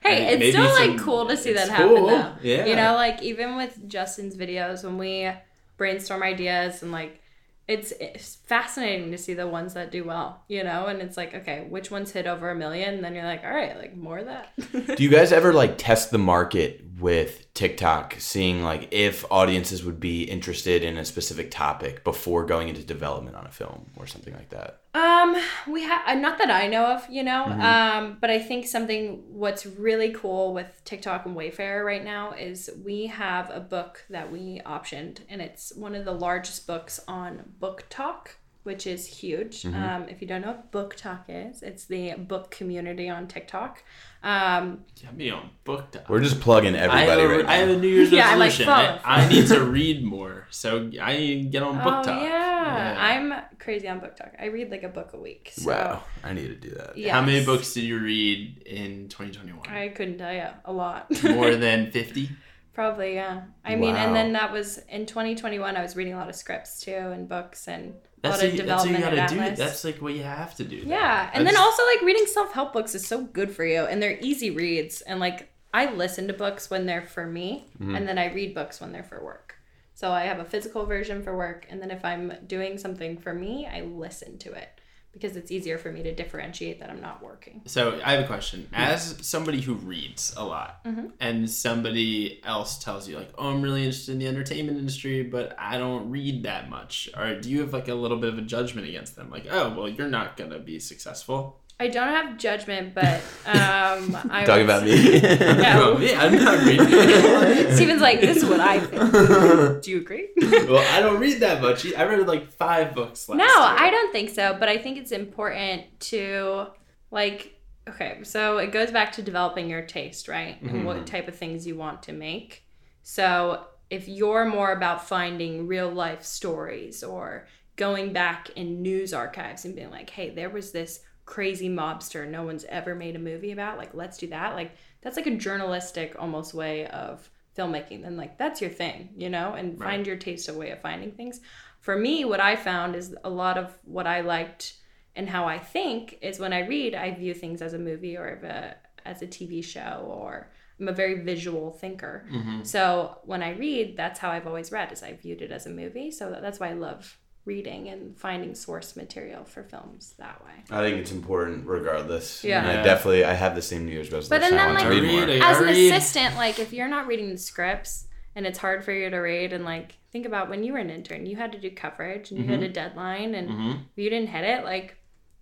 Hey, 0.00 0.26
I- 0.26 0.30
it's 0.30 0.38
maybe 0.38 0.52
still 0.52 0.64
like 0.64 0.90
some- 0.90 0.98
cool 1.00 1.26
to 1.26 1.36
see 1.36 1.52
that 1.54 1.68
happen 1.68 1.88
cool. 1.88 2.06
though. 2.06 2.32
Yeah. 2.42 2.66
You 2.66 2.76
know, 2.76 2.94
like 2.94 3.20
even 3.22 3.56
with 3.56 3.88
Justin's 3.88 4.36
videos 4.36 4.84
when 4.84 4.96
we 4.96 5.28
brainstorm 5.76 6.22
ideas 6.22 6.82
and 6.82 6.92
like 6.92 7.20
it's, 7.66 7.92
it's 8.00 8.36
fascinating 8.46 9.10
to 9.10 9.18
see 9.18 9.34
the 9.34 9.46
ones 9.46 9.74
that 9.74 9.90
do 9.92 10.02
well, 10.02 10.42
you 10.48 10.64
know, 10.64 10.86
and 10.86 11.02
it's 11.02 11.18
like, 11.18 11.34
okay, 11.34 11.66
which 11.68 11.90
ones 11.90 12.10
hit 12.12 12.26
over 12.26 12.48
a 12.50 12.54
million? 12.54 12.94
And 12.94 13.04
then 13.04 13.14
you're 13.14 13.24
like, 13.26 13.44
all 13.44 13.50
right, 13.52 13.76
like 13.76 13.94
more 13.94 14.18
of 14.20 14.24
that. 14.26 14.52
Do 14.96 15.02
you 15.02 15.10
guys 15.10 15.32
ever 15.32 15.52
like 15.52 15.76
test 15.76 16.10
the 16.10 16.16
market 16.18 16.87
with 17.00 17.52
TikTok, 17.54 18.16
seeing 18.18 18.62
like 18.62 18.88
if 18.90 19.24
audiences 19.30 19.84
would 19.84 20.00
be 20.00 20.24
interested 20.24 20.82
in 20.82 20.96
a 20.96 21.04
specific 21.04 21.50
topic 21.50 22.04
before 22.04 22.44
going 22.44 22.68
into 22.68 22.82
development 22.82 23.36
on 23.36 23.46
a 23.46 23.50
film 23.50 23.86
or 23.96 24.06
something 24.06 24.34
like 24.34 24.50
that? 24.50 24.80
Um, 24.94 25.36
we 25.68 25.82
have 25.82 26.18
not 26.18 26.38
that 26.38 26.50
I 26.50 26.66
know 26.66 26.86
of, 26.86 27.08
you 27.08 27.22
know. 27.22 27.46
Mm-hmm. 27.48 27.60
Um, 27.60 28.18
but 28.20 28.30
I 28.30 28.38
think 28.38 28.66
something 28.66 29.22
what's 29.28 29.66
really 29.66 30.12
cool 30.12 30.54
with 30.54 30.66
TikTok 30.84 31.26
and 31.26 31.36
Wayfarer 31.36 31.84
right 31.84 32.04
now 32.04 32.32
is 32.32 32.70
we 32.84 33.06
have 33.06 33.50
a 33.50 33.60
book 33.60 34.04
that 34.10 34.32
we 34.32 34.60
optioned, 34.64 35.18
and 35.28 35.40
it's 35.40 35.74
one 35.76 35.94
of 35.94 36.04
the 36.04 36.12
largest 36.12 36.66
books 36.66 37.00
on 37.06 37.52
BookTok, 37.60 38.28
which 38.68 38.86
is 38.86 39.06
huge. 39.06 39.62
Mm-hmm. 39.62 39.82
Um, 39.82 40.08
if 40.10 40.20
you 40.20 40.28
don't 40.28 40.42
know 40.42 40.48
what 40.48 40.70
BookTok 40.70 41.20
is, 41.28 41.62
it's 41.62 41.86
the 41.86 42.12
book 42.16 42.50
community 42.50 43.08
on 43.08 43.26
TikTok. 43.26 43.82
Um, 44.22 44.84
get 45.00 45.16
me 45.16 45.30
on 45.30 45.48
book 45.64 45.90
talk. 45.90 46.06
We're 46.10 46.20
just 46.20 46.38
plugging 46.38 46.76
I 46.76 46.80
have, 46.80 46.90
everybody 46.90 47.22
a, 47.22 47.28
right 47.28 47.46
now. 47.46 47.50
I 47.50 47.56
have 47.56 47.70
a 47.70 47.78
New 47.78 47.88
Year's 47.88 48.12
Yeah, 48.12 48.28
I'm 48.28 48.38
like, 48.38 48.50
resolution. 48.50 48.68
I, 48.68 49.00
I 49.24 49.28
need 49.30 49.46
to 49.46 49.64
read 49.64 50.04
more, 50.04 50.46
so 50.50 50.90
I 51.00 51.46
get 51.50 51.62
on 51.62 51.76
book 51.78 51.94
oh 52.00 52.02
talk. 52.02 52.22
yeah. 52.22 52.94
I'm 52.98 53.58
crazy 53.58 53.88
on 53.88 54.00
BookTok. 54.00 54.32
I 54.38 54.46
read 54.46 54.70
like 54.70 54.82
a 54.82 54.88
book 54.90 55.14
a 55.14 55.18
week. 55.18 55.52
So, 55.56 55.70
Wow, 55.70 56.02
I 56.22 56.34
need 56.34 56.48
to 56.48 56.56
do 56.56 56.74
that. 56.74 57.08
How 57.08 57.22
many 57.22 57.42
books 57.46 57.72
did 57.72 57.84
you 57.84 57.98
read 57.98 58.64
in 58.66 59.08
2021? 59.08 59.66
I 59.66 59.88
couldn't 59.88 60.18
tell 60.18 60.34
you 60.34 60.48
a 60.66 60.72
lot. 60.74 61.06
More 61.24 61.54
than 61.66 61.90
50? 61.90 62.28
Probably, 62.74 63.14
yeah. 63.14 63.42
I 63.64 63.76
mean, 63.76 63.96
and 63.96 64.14
then 64.14 64.34
that 64.34 64.52
was 64.52 64.78
in 64.88 65.06
2021. 65.06 65.76
I 65.76 65.82
was 65.82 65.96
reading 65.96 66.12
a 66.12 66.16
lot 66.16 66.28
of 66.28 66.36
scripts 66.36 66.80
too 66.80 66.92
and 66.92 67.28
books 67.28 67.66
and 67.66 67.92
a 67.92 68.07
That's 68.22 68.42
what, 68.42 68.52
you- 68.52 68.62
that's 68.62 68.84
what 68.84 68.92
you 68.92 68.98
gotta 68.98 69.26
do. 69.34 69.56
That's 69.56 69.84
like 69.84 69.98
what 70.02 70.14
you 70.14 70.22
have 70.24 70.54
to 70.56 70.64
do. 70.64 70.76
yeah, 70.76 71.30
and 71.32 71.46
then 71.46 71.54
That's- 71.54 71.64
also 71.64 71.82
like 71.86 72.02
reading 72.02 72.26
self 72.26 72.52
help 72.52 72.72
books 72.72 72.94
is 72.94 73.06
so 73.06 73.22
good 73.24 73.50
for 73.54 73.64
you, 73.64 73.82
and 73.82 74.02
they're 74.02 74.18
easy 74.20 74.50
reads. 74.50 75.00
And 75.02 75.20
like 75.20 75.50
I 75.72 75.92
listen 75.92 76.26
to 76.28 76.32
books 76.34 76.70
when 76.70 76.86
they're 76.86 77.02
for 77.06 77.26
me, 77.26 77.66
Mm-hmm. 77.80 77.94
and 77.94 78.08
then 78.08 78.18
I 78.18 78.32
read 78.32 78.54
books 78.54 78.80
when 78.80 78.92
they're 78.92 79.02
for 79.04 79.22
work. 79.24 79.54
So 79.94 80.10
I 80.12 80.22
have 80.24 80.38
a 80.38 80.44
physical 80.44 80.86
version 80.86 81.22
for 81.22 81.36
work, 81.36 81.66
and 81.70 81.82
then 81.82 81.90
if 81.90 82.04
I'm 82.04 82.32
doing 82.46 82.78
something 82.78 83.18
for 83.18 83.34
me, 83.34 83.66
I 83.66 83.80
listen 83.82 84.38
to 84.38 84.52
it 84.52 84.77
because 85.20 85.36
it's 85.36 85.50
easier 85.50 85.78
for 85.78 85.90
me 85.90 86.02
to 86.04 86.14
differentiate 86.14 86.80
that 86.80 86.90
I'm 86.90 87.00
not 87.00 87.22
working. 87.22 87.62
So 87.66 88.00
I 88.04 88.12
have 88.12 88.24
a 88.24 88.26
question. 88.26 88.68
As 88.72 89.16
somebody 89.22 89.60
who 89.60 89.74
reads 89.74 90.32
a 90.36 90.44
lot, 90.44 90.84
Mm-hmm. 90.84 91.06
and 91.20 91.50
somebody 91.50 92.40
else 92.44 92.78
tells 92.82 93.08
you 93.08 93.16
like, 93.16 93.30
"Oh, 93.36 93.48
I'm 93.50 93.62
really 93.62 93.84
interested 93.84 94.12
in 94.12 94.18
the 94.18 94.26
entertainment 94.28 94.78
industry, 94.78 95.22
but 95.22 95.54
I 95.58 95.76
don't 95.78 96.10
read 96.10 96.44
that 96.44 96.68
much," 96.70 97.08
or 97.16 97.34
do 97.40 97.50
you 97.50 97.60
have 97.60 97.72
like 97.72 97.88
a 97.88 97.94
little 97.94 98.18
bit 98.18 98.32
of 98.32 98.38
a 98.38 98.42
judgment 98.42 98.88
against 98.88 99.16
them? 99.16 99.30
Like, 99.30 99.46
"Oh, 99.50 99.74
well, 99.76 99.88
you're 99.88 100.08
not 100.08 100.36
gonna 100.36 100.58
be 100.58 100.78
successful." 100.78 101.60
I 101.80 101.86
don't 101.88 102.08
have 102.08 102.36
judgment, 102.38 102.92
but 102.94 103.20
um, 103.46 104.16
I 104.30 104.42
Talking 104.44 104.64
about 104.64 104.82
me. 104.82 105.20
Yeah. 105.20 105.78
well, 105.78 105.96
me, 105.98 106.12
I'm 106.14 106.34
not 106.34 106.64
reading. 106.64 106.86
Steven's 107.74 108.02
like, 108.02 108.20
this 108.20 108.38
is 108.38 108.44
what 108.44 108.58
I 108.58 108.80
think. 108.80 109.82
Do 109.84 109.90
you 109.90 109.98
agree? 109.98 110.28
well, 110.40 110.84
I 110.96 111.00
don't 111.00 111.20
read 111.20 111.40
that 111.40 111.62
much. 111.62 111.86
I 111.94 112.02
read 112.04 112.26
like 112.26 112.50
five 112.52 112.94
books 112.94 113.28
last 113.28 113.38
no, 113.38 113.44
year. 113.44 113.54
I 113.78 113.90
don't 113.90 114.10
think 114.12 114.30
so. 114.30 114.56
But 114.58 114.68
I 114.68 114.78
think 114.78 114.98
it's 114.98 115.12
important 115.12 115.84
to 116.00 116.66
like. 117.10 117.54
Okay, 117.88 118.18
so 118.22 118.58
it 118.58 118.70
goes 118.70 118.90
back 118.90 119.12
to 119.12 119.22
developing 119.22 119.70
your 119.70 119.80
taste, 119.82 120.28
right? 120.28 120.60
And 120.60 120.70
Mm-hmm. 120.70 120.84
what 120.84 121.06
type 121.06 121.26
of 121.26 121.36
things 121.36 121.66
you 121.66 121.74
want 121.76 122.02
to 122.02 122.12
make. 122.12 122.64
So 123.02 123.64
if 123.88 124.08
you're 124.08 124.44
more 124.44 124.72
about 124.72 125.08
finding 125.08 125.66
real 125.66 125.88
life 125.90 126.22
stories 126.22 127.02
or 127.02 127.46
going 127.76 128.12
back 128.12 128.50
in 128.56 128.82
news 128.82 129.14
archives 129.14 129.64
and 129.64 129.74
being 129.74 129.90
like, 129.90 130.10
hey, 130.10 130.28
there 130.28 130.50
was 130.50 130.72
this 130.72 131.00
crazy 131.28 131.68
mobster 131.68 132.26
no 132.26 132.42
one's 132.42 132.64
ever 132.70 132.94
made 132.94 133.14
a 133.14 133.18
movie 133.18 133.52
about, 133.52 133.76
like, 133.76 133.92
let's 133.92 134.16
do 134.16 134.26
that. 134.28 134.54
Like, 134.54 134.72
that's 135.02 135.16
like 135.18 135.26
a 135.26 135.36
journalistic 135.36 136.16
almost 136.18 136.54
way 136.54 136.86
of 136.86 137.28
filmmaking. 137.56 138.02
Then, 138.02 138.16
like, 138.16 138.38
that's 138.38 138.62
your 138.62 138.70
thing, 138.70 139.10
you 139.14 139.28
know, 139.28 139.52
and 139.52 139.78
Right. 139.78 139.90
find 139.90 140.06
your 140.06 140.16
taste 140.16 140.48
of 140.48 140.56
way 140.56 140.70
of 140.70 140.80
finding 140.80 141.12
things. 141.12 141.42
For 141.80 141.96
me, 141.98 142.24
what 142.24 142.40
I 142.40 142.56
found 142.56 142.96
is 142.96 143.14
a 143.24 143.28
lot 143.28 143.58
of 143.58 143.76
what 143.84 144.06
I 144.06 144.22
liked 144.22 144.72
and 145.14 145.28
how 145.28 145.44
I 145.44 145.58
think 145.58 146.16
is 146.22 146.40
when 146.40 146.54
I 146.54 146.60
read, 146.60 146.94
I 146.94 147.10
view 147.10 147.34
things 147.34 147.60
as 147.60 147.74
a 147.74 147.78
movie 147.78 148.16
or 148.16 148.26
a, 148.42 148.76
as 149.06 149.20
a 149.20 149.26
TV 149.26 149.62
show 149.62 150.06
or 150.10 150.50
I'm 150.80 150.88
a 150.88 150.92
very 150.92 151.20
visual 151.20 151.72
thinker. 151.72 152.26
Mm-hmm. 152.32 152.62
So 152.62 153.18
when 153.24 153.42
I 153.42 153.50
read, 153.50 153.98
that's 153.98 154.18
how 154.18 154.30
I've 154.30 154.46
always 154.46 154.72
read 154.72 154.92
is 154.92 155.02
I 155.02 155.12
viewed 155.12 155.42
it 155.42 155.52
as 155.52 155.66
a 155.66 155.70
movie. 155.70 156.10
So 156.10 156.38
that's 156.40 156.58
why 156.58 156.70
I 156.70 156.74
love 156.74 157.18
reading 157.48 157.88
and 157.88 158.16
finding 158.16 158.54
source 158.54 158.94
material 158.94 159.42
for 159.44 159.62
films 159.64 160.14
that 160.18 160.44
way. 160.44 160.52
I 160.70 160.82
think 160.82 160.98
it's 160.98 161.10
important 161.10 161.66
regardless. 161.66 162.44
Yeah. 162.44 162.60
And 162.60 162.78
I 162.78 162.82
definitely 162.84 163.24
I 163.24 163.32
have 163.34 163.54
the 163.56 163.62
same 163.62 163.86
New 163.86 163.92
Year's 163.92 164.12
resolution. 164.12 164.42
then, 164.50 164.54
I 164.60 164.64
then, 164.66 164.74
want 164.74 164.78
to 164.80 164.88
like- 165.16 165.26
read 165.28 165.42
As 165.42 165.58
an 165.60 165.68
assistant, 165.70 166.36
like 166.36 166.58
if 166.60 166.72
you're 166.72 166.88
not 166.88 167.06
reading 167.08 167.30
the 167.30 167.38
scripts 167.38 168.06
and 168.36 168.46
it's 168.46 168.58
hard 168.58 168.84
for 168.84 168.92
you 168.92 169.08
to 169.10 169.16
read 169.16 169.52
and 169.52 169.64
like 169.64 169.96
think 170.12 170.26
about 170.26 170.48
when 170.48 170.62
you 170.62 170.72
were 170.74 170.78
an 170.78 170.90
intern, 170.90 171.26
you 171.26 171.36
had 171.36 171.50
to 171.52 171.58
do 171.58 171.70
coverage 171.70 172.30
and 172.30 172.38
you 172.38 172.46
had 172.46 172.62
a 172.62 172.68
deadline 172.68 173.34
and 173.34 173.48
Mhm. 173.48 173.74
if 173.80 173.96
you 173.96 174.10
didn't 174.10 174.28
hit 174.28 174.44
it, 174.44 174.64
like 174.64 174.94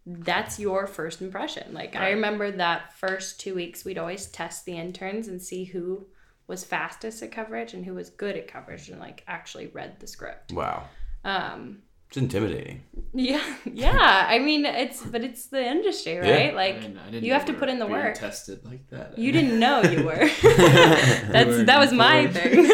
that's 0.06 0.60
your 0.60 0.86
first 0.86 1.20
impression. 1.20 1.74
Like 1.74 1.96
I 1.96 2.10
remember 2.10 2.52
that 2.52 2.94
first 2.96 3.40
two 3.40 3.54
weeks, 3.56 3.84
we'd 3.84 3.98
always 3.98 4.26
test 4.26 4.64
the 4.64 4.76
interns 4.78 5.26
and 5.26 5.42
see 5.42 5.64
who 5.64 6.06
was 6.46 6.62
fastest 6.62 7.20
at 7.24 7.32
coverage 7.32 7.74
and 7.74 7.84
who 7.84 7.92
was 7.94 8.08
good 8.10 8.36
at 8.36 8.46
coverage 8.46 8.88
and 8.88 9.00
like 9.00 9.24
actually 9.26 9.66
read 9.66 9.98
the 9.98 10.06
script. 10.06 10.52
Wow. 10.52 10.84
Um, 11.24 11.82
It's 12.08 12.16
intimidating. 12.16 12.82
yeah, 13.14 13.42
yeah. 13.64 14.26
I 14.28 14.38
mean, 14.38 14.64
it's 14.64 15.02
but 15.02 15.22
it's 15.24 15.46
the 15.46 15.64
industry, 15.64 16.18
right? 16.18 16.52
I 16.52 16.54
Like 16.54 16.80
didn't- 16.80 16.98
I 16.98 17.10
didn't 17.10 17.24
you 17.24 17.32
have 17.32 17.44
to 17.46 17.52
put 17.52 17.68
in 17.68 17.78
the 17.78 17.86
work. 17.86 18.14
Tested 18.14 18.64
like 18.64 18.88
that. 18.90 19.18
You 19.18 19.32
didn't 19.32 19.58
know 19.58 19.82
you 19.82 20.04
were. 20.04 20.14
that's 20.42 21.64
that 21.64 21.78
was 21.78 21.92
my 21.92 22.26
thing. 22.28 22.70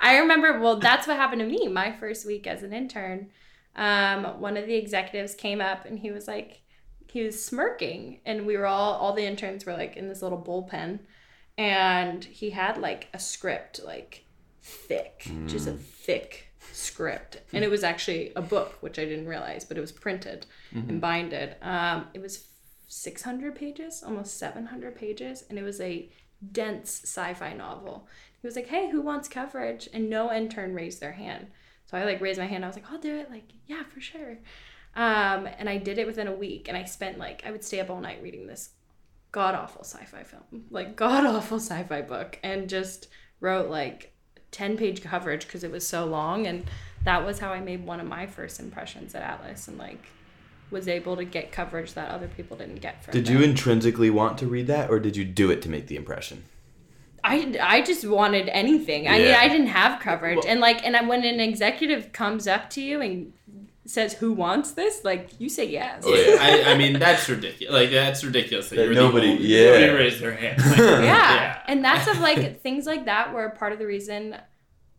I 0.00 0.18
remember. 0.18 0.60
Well, 0.60 0.76
that's 0.80 1.06
what 1.06 1.16
happened 1.16 1.40
to 1.40 1.46
me. 1.46 1.68
My 1.68 1.92
first 1.92 2.26
week 2.26 2.46
as 2.46 2.62
an 2.62 2.72
intern, 2.72 3.30
um, 3.76 4.24
one 4.40 4.56
of 4.56 4.66
the 4.66 4.74
executives 4.74 5.34
came 5.34 5.60
up 5.60 5.86
and 5.86 5.98
he 5.98 6.10
was 6.10 6.28
like, 6.28 6.60
he 7.08 7.22
was 7.22 7.42
smirking, 7.42 8.20
and 8.26 8.46
we 8.46 8.56
were 8.56 8.66
all 8.66 8.94
all 8.94 9.14
the 9.14 9.24
interns 9.24 9.64
were 9.64 9.72
like 9.74 9.96
in 9.96 10.08
this 10.08 10.20
little 10.22 10.42
bullpen, 10.42 10.98
and 11.56 12.24
he 12.24 12.50
had 12.50 12.78
like 12.78 13.08
a 13.14 13.18
script 13.18 13.80
like 13.84 14.24
thick, 14.62 15.26
just 15.46 15.66
a 15.66 15.72
thick 15.72 16.51
script, 16.72 17.40
and 17.52 17.64
it 17.64 17.70
was 17.70 17.84
actually 17.84 18.32
a 18.34 18.42
book, 18.42 18.78
which 18.80 18.98
I 18.98 19.04
didn't 19.04 19.26
realize, 19.26 19.64
but 19.64 19.76
it 19.76 19.80
was 19.80 19.92
printed 19.92 20.46
and 20.72 21.00
binded. 21.00 21.56
Um, 21.62 22.06
it 22.14 22.20
was 22.20 22.46
600 22.88 23.54
pages, 23.54 24.02
almost 24.04 24.38
700 24.38 24.96
pages, 24.96 25.44
and 25.48 25.58
it 25.58 25.62
was 25.62 25.80
a 25.80 26.10
dense 26.50 27.02
sci-fi 27.04 27.52
novel. 27.52 28.08
He 28.40 28.46
was 28.46 28.56
like, 28.56 28.68
"Hey, 28.68 28.90
who 28.90 29.00
wants 29.00 29.28
coverage?" 29.28 29.88
And 29.92 30.10
no 30.10 30.32
intern 30.32 30.74
raised 30.74 31.00
their 31.00 31.12
hand. 31.12 31.46
So 31.86 31.96
I 31.96 32.04
like 32.04 32.20
raised 32.20 32.40
my 32.40 32.46
hand. 32.46 32.64
I 32.64 32.68
was 32.68 32.76
like, 32.76 32.90
"I'll 32.90 32.98
do 32.98 33.14
it." 33.14 33.30
Like, 33.30 33.52
yeah, 33.66 33.84
for 33.84 34.00
sure. 34.00 34.38
Um, 34.94 35.48
and 35.58 35.68
I 35.68 35.78
did 35.78 35.98
it 35.98 36.06
within 36.06 36.26
a 36.26 36.34
week, 36.34 36.68
and 36.68 36.76
I 36.76 36.84
spent 36.84 37.18
like 37.18 37.42
I 37.46 37.50
would 37.50 37.64
stay 37.64 37.80
up 37.80 37.90
all 37.90 38.00
night 38.00 38.22
reading 38.22 38.46
this 38.46 38.70
god 39.30 39.54
awful 39.54 39.84
sci-fi 39.84 40.24
film, 40.24 40.64
like 40.70 40.96
god 41.04 41.24
awful 41.24 41.58
sci-fi 41.58 42.02
book, 42.02 42.38
and 42.42 42.68
just 42.68 43.08
wrote 43.40 43.70
like 43.70 44.11
10 44.52 44.76
page 44.76 45.02
coverage 45.02 45.46
because 45.46 45.64
it 45.64 45.70
was 45.72 45.86
so 45.86 46.04
long, 46.06 46.46
and 46.46 46.64
that 47.04 47.26
was 47.26 47.40
how 47.40 47.52
I 47.52 47.60
made 47.60 47.84
one 47.84 47.98
of 47.98 48.06
my 48.06 48.26
first 48.26 48.60
impressions 48.60 49.14
at 49.14 49.22
Atlas, 49.22 49.66
and 49.66 49.76
like 49.78 50.06
was 50.70 50.88
able 50.88 51.16
to 51.16 51.24
get 51.24 51.52
coverage 51.52 51.92
that 51.94 52.10
other 52.10 52.28
people 52.28 52.56
didn't 52.56 52.80
get 52.80 53.02
from 53.04 53.12
Did 53.12 53.26
them. 53.26 53.36
you 53.38 53.42
intrinsically 53.42 54.08
want 54.10 54.38
to 54.38 54.46
read 54.46 54.66
that, 54.68 54.88
or 54.90 55.00
did 55.00 55.16
you 55.16 55.24
do 55.24 55.50
it 55.50 55.60
to 55.62 55.68
make 55.68 55.86
the 55.88 55.96
impression? 55.96 56.44
I, 57.24 57.56
I 57.60 57.82
just 57.82 58.04
wanted 58.06 58.48
anything. 58.48 59.06
I 59.06 59.18
mean, 59.18 59.34
I 59.34 59.48
didn't 59.48 59.68
have 59.68 60.00
coverage, 60.00 60.44
and 60.46 60.60
like, 60.60 60.84
and 60.84 60.96
I- 60.96 61.02
when 61.04 61.24
an 61.24 61.40
executive 61.40 62.12
comes 62.12 62.46
up 62.48 62.68
to 62.70 62.80
you 62.80 63.00
and 63.00 63.32
says, 63.84 64.12
"Who 64.14 64.32
wants 64.32 64.72
this?" 64.72 65.04
Like, 65.04 65.28
you 65.40 65.48
say 65.48 65.66
yes. 65.68 66.02
Oh, 66.06 66.14
yeah. 66.14 66.36
I, 66.40 66.72
I 66.72 66.78
mean, 66.78 66.98
that's 66.98 67.28
ridiculous. 67.28 67.72
Like, 67.72 67.90
that's 67.90 68.22
ridiculous 68.24 68.68
that, 68.70 68.76
That 68.76 68.84
you're 68.86 68.94
nobody- 68.94 69.26
the 69.28 69.32
only 69.34 69.46
yeah. 69.46 69.70
nobody 69.70 69.88
raised 69.92 70.20
their 70.20 70.34
hand. 70.34 70.60
Like, 70.66 70.78
yeah. 70.78 71.62
and 71.66 71.84
that's 71.84 72.06
of 72.08 72.18
like 72.20 72.60
things 72.62 72.86
like 72.86 73.04
that 73.06 73.32
were 73.34 73.48
part 73.50 73.72
of 73.72 73.78
the 73.78 73.86
reason 73.86 74.36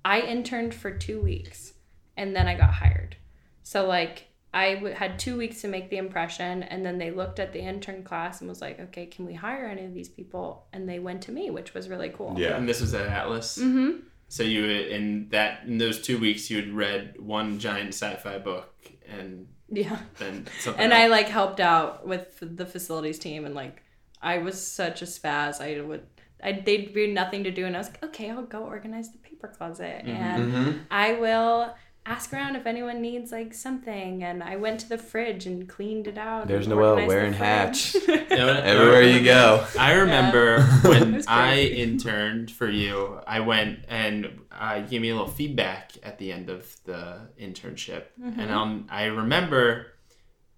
I 0.06 0.22
interned 0.22 0.74
for 0.74 0.92
two 0.92 1.22
weeks, 1.22 1.74
and 2.18 2.36
then 2.36 2.48
I 2.48 2.56
got 2.56 2.72
hired. 2.74 3.16
So 3.64 3.86
like. 3.88 4.28
I 4.56 4.76
w- 4.76 4.94
had 4.94 5.18
two 5.18 5.36
weeks 5.36 5.62
to 5.62 5.68
make 5.68 5.90
the 5.90 5.98
impression, 5.98 6.62
and 6.62 6.86
then 6.86 7.00
they 7.00 7.10
looked 7.10 7.40
at 7.40 7.54
the 7.54 7.60
intern 7.60 8.04
class 8.04 8.40
and 8.40 8.48
was 8.48 8.62
like, 8.62 8.80
"Okay, 8.80 9.08
can 9.08 9.26
we 9.26 9.34
hire 9.34 9.66
any 9.66 9.84
of 9.84 9.96
these 9.96 10.10
people?" 10.10 10.68
And 10.72 10.88
they 10.88 11.00
went 11.00 11.24
to 11.24 11.32
me, 11.32 11.50
which 11.50 11.74
was 11.74 11.90
really 11.90 12.10
cool. 12.10 12.36
Yeah. 12.38 12.56
And 12.56 12.70
this 12.70 12.80
was 12.80 12.94
at 12.94 13.08
Atlas. 13.08 13.58
Mm-hmm. 13.58 14.02
So 14.36 14.42
you 14.42 14.66
in 14.98 15.30
that 15.30 15.52
in 15.68 15.78
those 15.78 16.02
two 16.02 16.18
weeks 16.26 16.50
you 16.50 16.58
had 16.62 16.70
read 16.84 17.02
one 17.20 17.60
giant 17.60 17.90
sci-fi 17.90 18.40
book 18.40 18.74
and 19.08 19.48
Yeah. 19.70 20.00
then 20.18 20.48
something. 20.60 20.82
and 20.84 20.92
I 21.02 21.04
like 21.18 21.28
helped 21.40 21.60
out 21.60 22.08
with 22.12 22.26
the 22.42 22.66
facilities 22.66 23.20
team 23.20 23.46
and 23.46 23.54
like 23.64 23.76
I 24.22 24.36
was 24.40 24.56
such 24.82 25.02
a 25.04 25.06
spaz. 25.06 25.62
I 25.62 25.82
would 25.82 26.06
I 26.48 26.50
they'd 26.66 26.94
be 26.94 27.06
nothing 27.22 27.44
to 27.44 27.52
do 27.52 27.64
and 27.68 27.76
I 27.76 27.80
was 27.84 27.90
like, 27.92 28.04
okay, 28.10 28.32
I'll 28.32 28.42
go 28.58 28.62
organize 28.76 29.12
the 29.12 29.20
paper 29.20 29.50
closet 29.58 30.02
and 30.06 30.42
Mm-hmm. 30.54 30.72
I 30.90 31.08
will 31.24 31.76
ask 32.06 32.34
around 32.34 32.56
if 32.56 32.66
anyone 32.66 33.02
needs 33.02 33.32
like 33.32 33.54
something 33.54 34.24
and 34.24 34.44
I 34.44 34.58
went 34.58 34.82
to 34.82 34.90
the 34.90 34.98
fridge 34.98 35.46
and 35.46 35.68
cleaned 35.68 36.08
it 36.08 36.18
out. 36.18 36.48
There's 36.48 36.68
and 36.68 36.76
Noelle 36.76 37.00
organized 37.00 37.10
the 37.10 37.16
wearing 37.16 37.34
fridge. 37.34 37.94
hatch. 37.94 37.96
Everywhere 38.32 39.04
you 39.04 39.24
go. 39.24 39.66
I 39.80 39.94
remember 39.94 40.62
when 40.84 41.24
I 41.28 41.62
interned 41.62 42.52
for 42.52 42.70
you, 42.70 43.22
I 43.26 43.40
went 43.40 43.86
and 43.88 44.42
uh, 44.52 44.80
you 44.82 44.88
gave 44.88 45.02
me 45.02 45.10
a 45.10 45.16
little 45.16 45.30
feedback 45.30 45.94
at 46.04 46.18
the 46.18 46.32
end 46.32 46.50
of 46.50 46.76
the 46.84 47.30
internship. 47.40 48.06
Mm-hmm. 48.22 48.40
And 48.40 48.52
um, 48.52 48.88
I 48.90 49.06
remember 49.06 49.88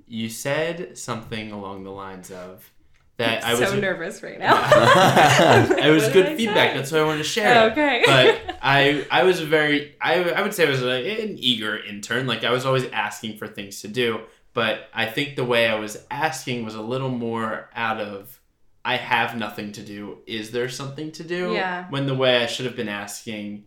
you 0.08 0.30
said 0.30 0.98
something 0.98 1.52
along 1.52 1.84
the 1.84 1.92
lines 1.92 2.32
of 2.32 2.72
that 3.18 3.46
I 3.46 3.52
was 3.54 3.70
so 3.70 3.80
nervous 3.80 4.22
right 4.22 4.38
now. 4.38 4.56
it 5.78 5.90
was 5.90 6.10
good 6.10 6.38
feedback. 6.38 6.72
say? 6.72 6.78
That's 6.78 6.92
why 6.92 7.00
I 7.00 7.04
wanted 7.04 7.20
to 7.20 7.24
share. 7.24 7.68
it. 7.68 7.72
Okay. 7.72 8.04
but 8.06 8.58
I 8.62 9.06
I 9.10 9.24
was 9.24 9.40
very 9.40 9.96
I 10.02 10.24
I 10.24 10.42
would 10.42 10.54
say 10.54 10.68
I 10.68 10.70
was 10.70 10.84
a, 10.84 11.24
an 11.24 11.38
eager 11.40 11.78
intern. 11.78 12.28
Like 12.28 12.44
I 12.44 12.52
was 12.52 12.66
always 12.66 12.86
asking 12.92 13.38
for 13.38 13.48
things 13.48 13.82
to 13.82 13.88
do. 13.88 14.22
But 14.54 14.90
I 14.94 15.06
think 15.06 15.36
the 15.36 15.44
way 15.44 15.68
I 15.68 15.76
was 15.76 16.06
asking 16.10 16.64
was 16.64 16.76
a 16.76 16.82
little 16.82 17.10
more 17.10 17.70
out 17.76 18.00
of 18.00 18.40
I 18.84 18.98
have 18.98 19.36
nothing 19.36 19.72
to 19.74 19.82
do. 19.82 20.20
Is 20.28 20.52
there 20.52 20.70
something 20.70 21.12
to 21.14 21.24
do? 21.24 21.54
Yeah. 21.54 21.88
When 21.90 22.06
the 22.06 22.16
way 22.16 22.44
I 22.44 22.46
should 22.46 22.66
have 22.66 22.76
been 22.76 22.90
asking 22.90 23.66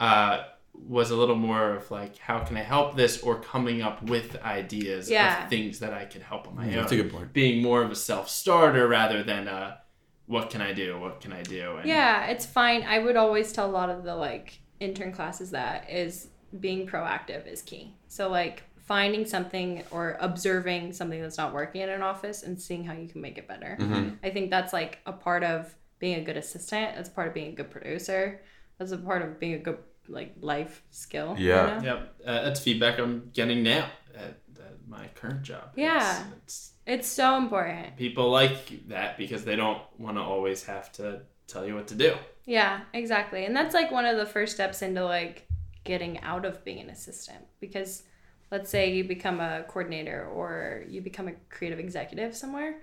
uh, 0.00 0.42
was 0.86 1.10
a 1.10 1.16
little 1.16 1.34
more 1.36 1.74
of 1.74 1.90
like, 1.90 2.16
how 2.18 2.38
can 2.40 2.56
I 2.56 2.62
help 2.62 2.96
this, 2.96 3.20
or 3.22 3.40
coming 3.40 3.82
up 3.82 4.02
with 4.02 4.36
ideas 4.42 5.10
Yeah. 5.10 5.44
of 5.44 5.50
things 5.50 5.80
that 5.80 5.92
I 5.92 6.04
could 6.04 6.22
help 6.22 6.48
on 6.48 6.56
my 6.56 6.66
own. 6.66 6.72
That's 6.72 6.92
a 6.92 6.96
good 6.96 7.12
point. 7.12 7.32
Being 7.32 7.62
more 7.62 7.82
of 7.82 7.90
a 7.90 7.96
self 7.96 8.28
starter 8.28 8.86
rather 8.88 9.22
than 9.22 9.48
a 9.48 9.80
what 10.26 10.50
can 10.50 10.60
I 10.60 10.72
do? 10.74 10.98
What 11.00 11.20
can 11.22 11.32
I 11.32 11.42
do? 11.42 11.76
And 11.76 11.88
Yeah, 11.88 12.26
it's 12.26 12.44
fine. 12.44 12.82
I 12.82 12.98
would 12.98 13.16
always 13.16 13.50
tell 13.52 13.68
a 13.68 13.72
lot 13.72 13.88
of 13.88 14.04
the 14.04 14.14
like 14.14 14.60
intern 14.78 15.10
classes 15.12 15.50
that 15.52 15.90
is 15.90 16.28
being 16.60 16.86
proactive 16.86 17.46
is 17.46 17.62
key. 17.62 17.94
So 18.08 18.28
like 18.28 18.62
finding 18.76 19.24
something 19.26 19.84
or 19.90 20.16
observing 20.20 20.92
something 20.92 21.20
that's 21.20 21.38
not 21.38 21.52
working 21.52 21.80
in 21.82 21.88
an 21.88 22.02
office 22.02 22.42
and 22.42 22.60
seeing 22.60 22.84
how 22.84 22.92
you 22.94 23.08
can 23.08 23.20
make 23.20 23.36
it 23.38 23.48
better. 23.48 23.76
Mm-hmm. 23.80 24.14
I 24.22 24.30
think 24.30 24.50
that's 24.50 24.72
like 24.72 24.98
a 25.06 25.12
part 25.12 25.44
of 25.44 25.74
being 25.98 26.18
a 26.20 26.22
good 26.24 26.36
assistant. 26.36 26.94
That's 26.94 27.08
part 27.08 27.28
of 27.28 27.34
being 27.34 27.48
a 27.52 27.56
good 27.56 27.70
producer. 27.70 28.42
That's 28.78 28.92
a 28.92 28.98
part 28.98 29.22
of 29.22 29.40
being 29.40 29.54
a 29.54 29.58
good 29.58 29.78
like 30.08 30.34
life 30.40 30.82
skill. 30.90 31.36
you 31.38 31.48
Yeah. 31.48 31.78
know? 31.78 31.84
Yep, 31.84 32.14
uh, 32.26 32.42
that's 32.44 32.60
feedback 32.60 32.98
I'm 32.98 33.30
getting 33.32 33.62
now 33.62 33.88
at, 34.14 34.38
at 34.58 34.88
my 34.88 35.06
current 35.14 35.42
job. 35.42 35.70
Yeah. 35.76 36.24
It's, 36.44 36.54
it's, 36.54 36.72
It's 36.86 37.08
so 37.08 37.36
important. 37.36 37.96
people 37.96 38.30
like 38.30 38.88
that 38.88 39.16
because 39.18 39.44
they 39.44 39.56
don't 39.56 39.80
want 39.98 40.16
to 40.16 40.22
always 40.22 40.64
have 40.64 40.90
to 40.92 41.22
tell 41.46 41.66
you 41.66 41.74
what 41.74 41.86
to 41.88 41.94
do. 41.94 42.14
Yeah, 42.46 42.80
exactly. 42.94 43.44
And 43.44 43.54
that's 43.54 43.74
like 43.74 43.90
one 43.90 44.06
of 44.06 44.16
the 44.16 44.26
first 44.26 44.54
steps 44.54 44.80
into 44.82 45.04
like 45.04 45.46
getting 45.84 46.20
out 46.20 46.44
of 46.44 46.64
being 46.64 46.80
an 46.80 46.90
assistant 46.90 47.44
because 47.60 48.02
let's 48.50 48.70
say 48.70 48.92
you 48.92 49.04
become 49.04 49.40
a 49.40 49.64
coordinator 49.68 50.26
or 50.26 50.84
you 50.88 51.00
become 51.02 51.28
a 51.28 51.32
creative 51.50 51.78
executive 51.78 52.34
somewhere. 52.34 52.80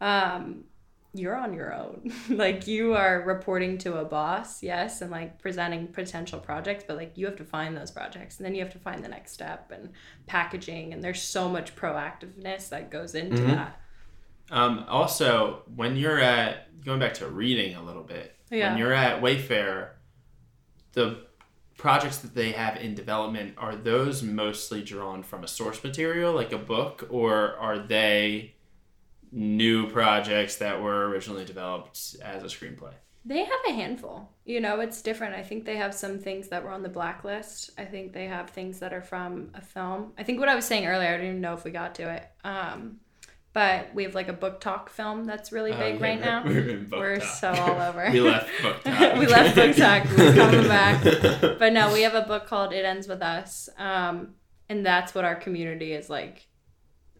Um 0.00 0.64
you're 1.18 1.36
on 1.36 1.52
your 1.54 1.72
own. 1.74 2.12
like 2.30 2.66
you 2.66 2.94
are 2.94 3.22
reporting 3.22 3.78
to 3.78 3.98
a 3.98 4.04
boss, 4.04 4.62
yes, 4.62 5.00
and 5.02 5.10
like 5.10 5.38
presenting 5.40 5.88
potential 5.88 6.38
projects, 6.38 6.84
but 6.86 6.96
like 6.96 7.16
you 7.16 7.26
have 7.26 7.36
to 7.36 7.44
find 7.44 7.76
those 7.76 7.90
projects 7.90 8.36
and 8.38 8.46
then 8.46 8.54
you 8.54 8.62
have 8.62 8.72
to 8.72 8.78
find 8.78 9.02
the 9.04 9.08
next 9.08 9.32
step 9.32 9.70
and 9.70 9.90
packaging 10.26 10.92
and 10.92 11.02
there's 11.02 11.22
so 11.22 11.48
much 11.48 11.74
proactiveness 11.76 12.68
that 12.68 12.90
goes 12.90 13.14
into 13.14 13.36
Mhm. 13.42 13.46
that. 13.54 13.80
Um, 14.50 14.84
also, 14.88 15.62
when 15.74 15.96
you're 15.96 16.20
at 16.20 16.84
going 16.84 17.00
back 17.00 17.14
to 17.14 17.26
reading 17.28 17.74
a 17.74 17.82
little 17.82 18.04
bit, 18.04 18.36
Yeah. 18.50 18.68
when 18.70 18.78
you're 18.78 18.92
at 18.92 19.20
Wayfarer, 19.20 19.96
the 20.92 21.26
projects 21.76 22.18
that 22.18 22.34
they 22.34 22.52
have 22.52 22.76
in 22.78 22.94
development 22.94 23.54
are 23.58 23.76
those 23.76 24.22
mostly 24.22 24.82
drawn 24.82 25.22
from 25.22 25.44
a 25.44 25.48
source 25.48 25.82
material 25.84 26.32
like 26.32 26.52
a 26.52 26.58
book 26.58 27.06
or 27.10 27.54
are 27.58 27.78
they 27.78 28.54
new 29.32 29.88
projects 29.90 30.56
that 30.56 30.80
were 30.80 31.08
originally 31.08 31.44
developed 31.44 32.16
as 32.22 32.42
a 32.42 32.46
screenplay 32.46 32.92
They 33.24 33.40
have 33.40 33.60
a 33.68 33.72
handful. 33.72 34.30
You 34.44 34.60
know, 34.60 34.80
it's 34.80 35.02
different. 35.02 35.34
I 35.34 35.42
think 35.42 35.64
they 35.64 35.76
have 35.76 35.94
some 35.94 36.18
things 36.20 36.48
that 36.48 36.62
were 36.62 36.70
on 36.70 36.82
the 36.82 36.88
blacklist. 36.88 37.70
I 37.76 37.84
think 37.84 38.12
they 38.12 38.26
have 38.26 38.50
things 38.50 38.78
that 38.80 38.92
are 38.92 39.02
from 39.02 39.50
a 39.54 39.60
film. 39.60 40.12
I 40.16 40.22
think 40.22 40.38
what 40.38 40.48
I 40.48 40.54
was 40.54 40.64
saying 40.64 40.86
earlier, 40.86 41.08
I 41.08 41.16
don't 41.16 41.26
even 41.26 41.40
know 41.40 41.54
if 41.54 41.64
we 41.64 41.70
got 41.72 41.96
to 41.96 42.08
it. 42.14 42.24
Um, 42.44 43.00
but 43.52 43.94
we 43.94 44.04
have 44.04 44.14
like 44.14 44.28
a 44.28 44.34
BookTok 44.34 44.90
film 44.90 45.24
that's 45.24 45.50
really 45.50 45.72
Oh, 45.72 45.78
big 45.78 45.98
yeah, 45.98 46.06
right 46.06 46.20
now. 46.20 46.44
we're 46.46 46.76
book 46.78 46.98
We're 47.00 47.16
talk. 47.18 47.28
so 47.40 47.48
all 47.52 47.80
over. 47.80 48.08
we 48.12 48.20
left 48.20 48.50
BookTok 48.62 49.18
we 49.18 49.26
left 49.26 49.56
BookTok. 49.56 50.16
We're 50.18 50.34
coming 50.34 50.68
back. 50.68 51.58
But 51.58 51.72
no, 51.72 51.92
we 51.92 52.02
have 52.02 52.14
a 52.14 52.22
book 52.22 52.46
called 52.46 52.72
It 52.72 52.84
Ends 52.84 53.08
With 53.08 53.22
Us. 53.22 53.68
Um, 53.78 54.34
and 54.68 54.84
that's 54.84 55.14
what 55.14 55.24
our 55.24 55.34
community 55.36 55.92
is 55.94 56.08
like 56.10 56.46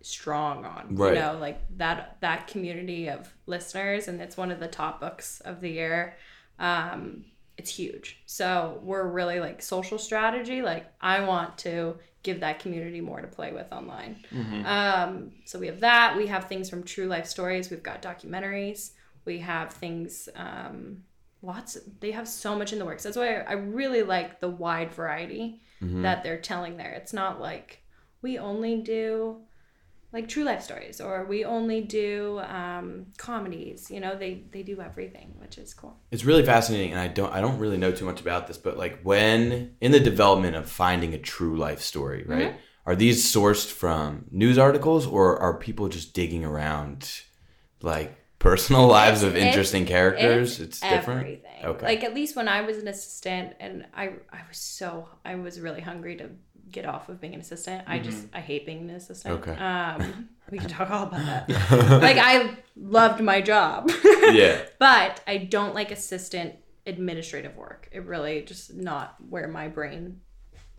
strong 0.07 0.65
on. 0.65 0.95
Right. 0.97 1.15
You 1.15 1.21
know, 1.21 1.39
like 1.39 1.61
that 1.79 2.19
that 2.21 2.47
community 2.47 3.09
of 3.09 3.33
listeners 3.47 4.09
and 4.09 4.21
it's 4.21 4.37
one 4.37 4.51
of 4.51 4.61
the 4.61 4.69
top 4.69 5.01
books 5.01 5.41
of 5.41 5.61
the 5.61 5.71
year. 5.71 6.17
Um, 6.59 7.25
it's 7.59 7.71
huge. 7.71 8.23
So 8.27 8.81
we're 8.83 9.07
really 9.09 9.41
like 9.41 9.63
social 9.63 9.99
strategy. 9.99 10.63
Like 10.63 10.87
I 11.01 11.21
want 11.25 11.59
to 11.59 11.97
give 12.23 12.41
that 12.41 12.59
community 12.59 13.01
more 13.01 13.21
to 13.21 13.27
play 13.27 13.53
with 13.53 13.73
online. 13.73 14.25
Um, 14.67 15.33
so 15.45 15.59
we 15.59 15.67
have 15.69 15.81
that. 15.81 16.17
We 16.17 16.27
have 16.27 16.49
things 16.49 16.69
from 16.69 16.83
true 16.83 17.07
life 17.07 17.27
stories. 17.27 17.71
We've 17.71 17.83
got 17.83 18.03
documentaries. 18.03 18.91
We 19.25 19.39
have 19.39 19.73
things. 19.73 20.29
Um, 20.35 21.05
lots. 21.43 21.79
They 22.01 22.11
have 22.11 22.29
so 22.29 22.57
much 22.57 22.73
in 22.73 22.79
the 22.79 22.85
works. 22.85 23.05
That's 23.05 23.17
why 23.17 23.39
I 23.39 23.53
really 23.53 24.03
like 24.03 24.41
the 24.41 24.49
wide 24.49 24.93
variety 24.93 25.61
that 25.81 26.23
they're 26.23 26.41
telling 26.41 26.77
there. 26.77 26.93
It's 26.93 27.13
not 27.13 27.41
like 27.41 27.83
we 28.23 28.39
only 28.39 28.81
do 28.81 29.37
like 30.17 30.29
true 30.29 30.45
life 30.45 30.63
stories 30.63 30.99
or 30.99 31.27
we 31.27 31.45
only 31.45 31.83
do 31.83 32.39
um, 32.39 33.07
comedies. 33.19 33.91
You 33.91 34.01
know, 34.01 34.17
they 34.17 34.45
they 34.51 34.63
do 34.63 34.81
everything, 34.81 35.35
which 35.37 35.59
is 35.59 35.75
cool. 35.75 35.95
It's 36.11 36.25
really 36.25 36.43
fascinating, 36.45 36.91
and 36.93 36.99
I 36.99 37.09
don't 37.09 37.33
I 37.33 37.43
don't 37.43 37.59
really 37.59 37.77
know 37.77 37.93
too 37.93 38.07
much 38.07 38.21
about 38.23 38.47
this, 38.47 38.57
but 38.57 38.79
like 38.79 39.01
when 39.03 39.77
in 39.83 39.93
the 39.93 40.01
development 40.01 40.57
of 40.57 40.71
finding 40.71 41.13
a 41.13 41.19
true 41.19 41.57
life 41.59 41.83
story, 41.83 42.25
right? 42.27 42.49
Mm-hmm. 42.49 42.59
Are 42.87 42.97
these 42.97 43.31
sourced 43.31 43.71
from 43.71 44.25
news 44.31 44.57
articles, 44.57 45.07
or 45.07 45.39
are 45.39 45.59
people 45.59 45.89
just 45.89 46.15
digging 46.15 46.45
around 46.47 47.21
like 47.83 48.17
personal 48.39 48.87
lives 48.99 49.23
of 49.23 49.37
It's- 49.37 49.47
interesting 49.47 49.85
characters? 49.85 50.61
It's, 50.61 50.81
different. 50.81 51.21
Everything. 51.21 51.65
Okay. 51.65 51.87
Like 51.87 52.05
at 52.05 52.15
least 52.15 52.37
when 52.37 52.49
I 52.49 52.63
was 52.63 52.79
an 52.79 52.89
assistant, 52.89 53.55
and 53.61 53.85
I 53.95 54.05
I 54.33 54.41
was 54.49 54.57
so 54.57 55.09
I 55.27 55.35
was 55.35 55.61
really 55.61 55.83
hungry 55.83 56.17
to 56.17 56.31
get 56.71 56.85
off 56.85 57.09
of 57.09 57.21
being 57.21 57.35
an 57.35 57.41
assistant. 57.41 57.85
I 57.87 57.99
just 57.99 58.27
I 58.33 58.41
hate 58.41 58.67
being 58.67 58.91
an 58.91 58.97
assistant. 58.97 59.41
Okay. 59.41 59.57
Um, 59.57 60.29
we 60.51 60.59
can 60.59 60.69
talk 60.69 60.91
all 60.91 61.05
about 61.05 61.25
that. 61.49 61.49
like 62.03 62.19
I 62.19 62.57
loved 62.77 63.23
my 63.23 63.41
job. 63.41 63.91
yeah. 64.05 64.63
but 64.79 65.23
I 65.27 65.39
don't 65.39 65.75
like 65.75 65.91
assistant 65.91 66.55
administrative 66.87 67.57
work. 67.57 67.89
It 67.93 68.05
really 68.05 68.43
just 68.43 68.75
not 68.75 69.17
where 69.29 69.49
my 69.49 69.69
brain 69.69 70.21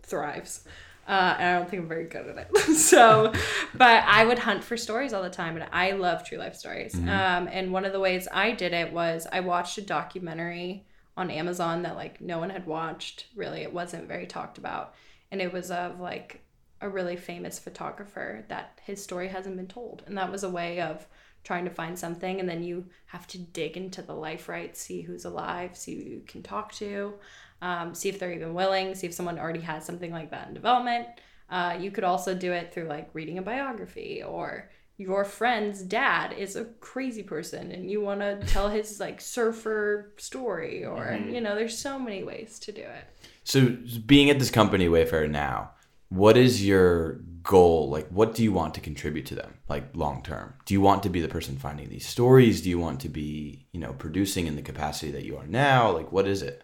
thrives. 0.02 0.64
Uh, 1.06 1.36
and 1.38 1.48
I 1.48 1.58
don't 1.58 1.70
think 1.70 1.82
I'm 1.82 1.88
very 1.88 2.04
good 2.04 2.28
at 2.28 2.50
it. 2.54 2.74
so, 2.76 3.32
but 3.74 4.04
I 4.06 4.26
would 4.26 4.38
hunt 4.38 4.62
for 4.62 4.76
stories 4.76 5.14
all 5.14 5.22
the 5.22 5.30
time, 5.30 5.56
and 5.56 5.66
I 5.72 5.92
love 5.92 6.22
true 6.22 6.36
life 6.36 6.54
stories. 6.54 6.94
Um, 6.94 7.48
and 7.50 7.72
one 7.72 7.86
of 7.86 7.94
the 7.94 8.00
ways 8.00 8.28
I 8.30 8.50
did 8.50 8.74
it 8.74 8.92
was 8.92 9.26
I 9.32 9.40
watched 9.40 9.78
a 9.78 9.82
documentary 9.82 10.84
on 11.16 11.30
Amazon 11.30 11.82
that 11.82 11.96
like 11.96 12.20
no 12.20 12.38
one 12.38 12.50
had 12.50 12.66
watched. 12.66 13.26
Really, 13.34 13.62
it 13.62 13.72
wasn't 13.72 14.06
very 14.06 14.26
talked 14.26 14.58
about, 14.58 14.94
and 15.30 15.40
it 15.40 15.52
was 15.52 15.70
of 15.70 16.00
like 16.00 16.42
a 16.80 16.88
really 16.88 17.16
famous 17.16 17.58
photographer 17.58 18.44
that 18.48 18.78
his 18.84 19.02
story 19.02 19.28
hasn't 19.28 19.56
been 19.56 19.66
told, 19.66 20.02
and 20.06 20.16
that 20.16 20.30
was 20.30 20.44
a 20.44 20.50
way 20.50 20.80
of 20.80 21.06
trying 21.44 21.64
to 21.64 21.70
find 21.70 21.98
something 21.98 22.40
and 22.40 22.48
then 22.48 22.62
you 22.62 22.84
have 23.06 23.26
to 23.26 23.38
dig 23.38 23.76
into 23.76 24.02
the 24.02 24.12
life 24.12 24.48
right 24.48 24.76
see 24.76 25.00
who's 25.00 25.24
alive 25.24 25.74
see 25.76 25.94
who 25.94 26.10
you 26.10 26.20
can 26.26 26.42
talk 26.42 26.72
to 26.72 27.14
um, 27.62 27.94
see 27.94 28.08
if 28.08 28.18
they're 28.18 28.32
even 28.32 28.54
willing 28.54 28.94
see 28.94 29.06
if 29.06 29.14
someone 29.14 29.38
already 29.38 29.60
has 29.60 29.84
something 29.84 30.12
like 30.12 30.30
that 30.30 30.48
in 30.48 30.54
development. 30.54 31.06
Uh, 31.50 31.76
you 31.80 31.90
could 31.90 32.04
also 32.04 32.34
do 32.34 32.52
it 32.52 32.72
through 32.72 32.84
like 32.84 33.08
reading 33.14 33.38
a 33.38 33.42
biography 33.42 34.22
or 34.22 34.70
your 34.98 35.24
friend's 35.24 35.82
dad 35.82 36.32
is 36.32 36.56
a 36.56 36.64
crazy 36.80 37.22
person 37.22 37.72
and 37.72 37.90
you 37.90 38.00
want 38.00 38.20
to 38.20 38.38
tell 38.46 38.68
his 38.68 39.00
like 39.00 39.20
surfer 39.20 40.12
story 40.18 40.84
or 40.84 41.18
you 41.28 41.40
know 41.40 41.54
there's 41.54 41.78
so 41.78 41.98
many 41.98 42.22
ways 42.22 42.58
to 42.58 42.72
do 42.72 42.82
it 42.82 43.04
So 43.48 43.74
being 44.04 44.28
at 44.28 44.38
this 44.38 44.50
company 44.50 44.90
Wayfarer 44.90 45.26
now, 45.26 45.70
what 46.10 46.36
is 46.36 46.66
your 46.66 47.14
goal? 47.42 47.88
Like 47.88 48.06
what 48.08 48.34
do 48.34 48.42
you 48.42 48.52
want 48.52 48.74
to 48.74 48.82
contribute 48.82 49.24
to 49.24 49.34
them 49.34 49.54
like 49.70 49.96
long 49.96 50.22
term? 50.22 50.52
Do 50.66 50.74
you 50.74 50.82
want 50.82 51.02
to 51.04 51.08
be 51.08 51.22
the 51.22 51.28
person 51.28 51.56
finding 51.56 51.88
these 51.88 52.06
stories? 52.06 52.60
Do 52.60 52.68
you 52.68 52.78
want 52.78 53.00
to 53.00 53.08
be, 53.08 53.66
you 53.72 53.80
know, 53.80 53.94
producing 53.94 54.48
in 54.48 54.56
the 54.56 54.60
capacity 54.60 55.10
that 55.12 55.24
you 55.24 55.38
are 55.38 55.46
now? 55.46 55.90
Like 55.92 56.12
what 56.12 56.28
is 56.28 56.42
it? 56.42 56.62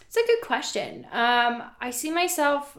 It's 0.00 0.16
a 0.16 0.26
good 0.26 0.40
question. 0.40 1.06
Um, 1.12 1.62
I 1.78 1.90
see 1.90 2.10
myself 2.10 2.78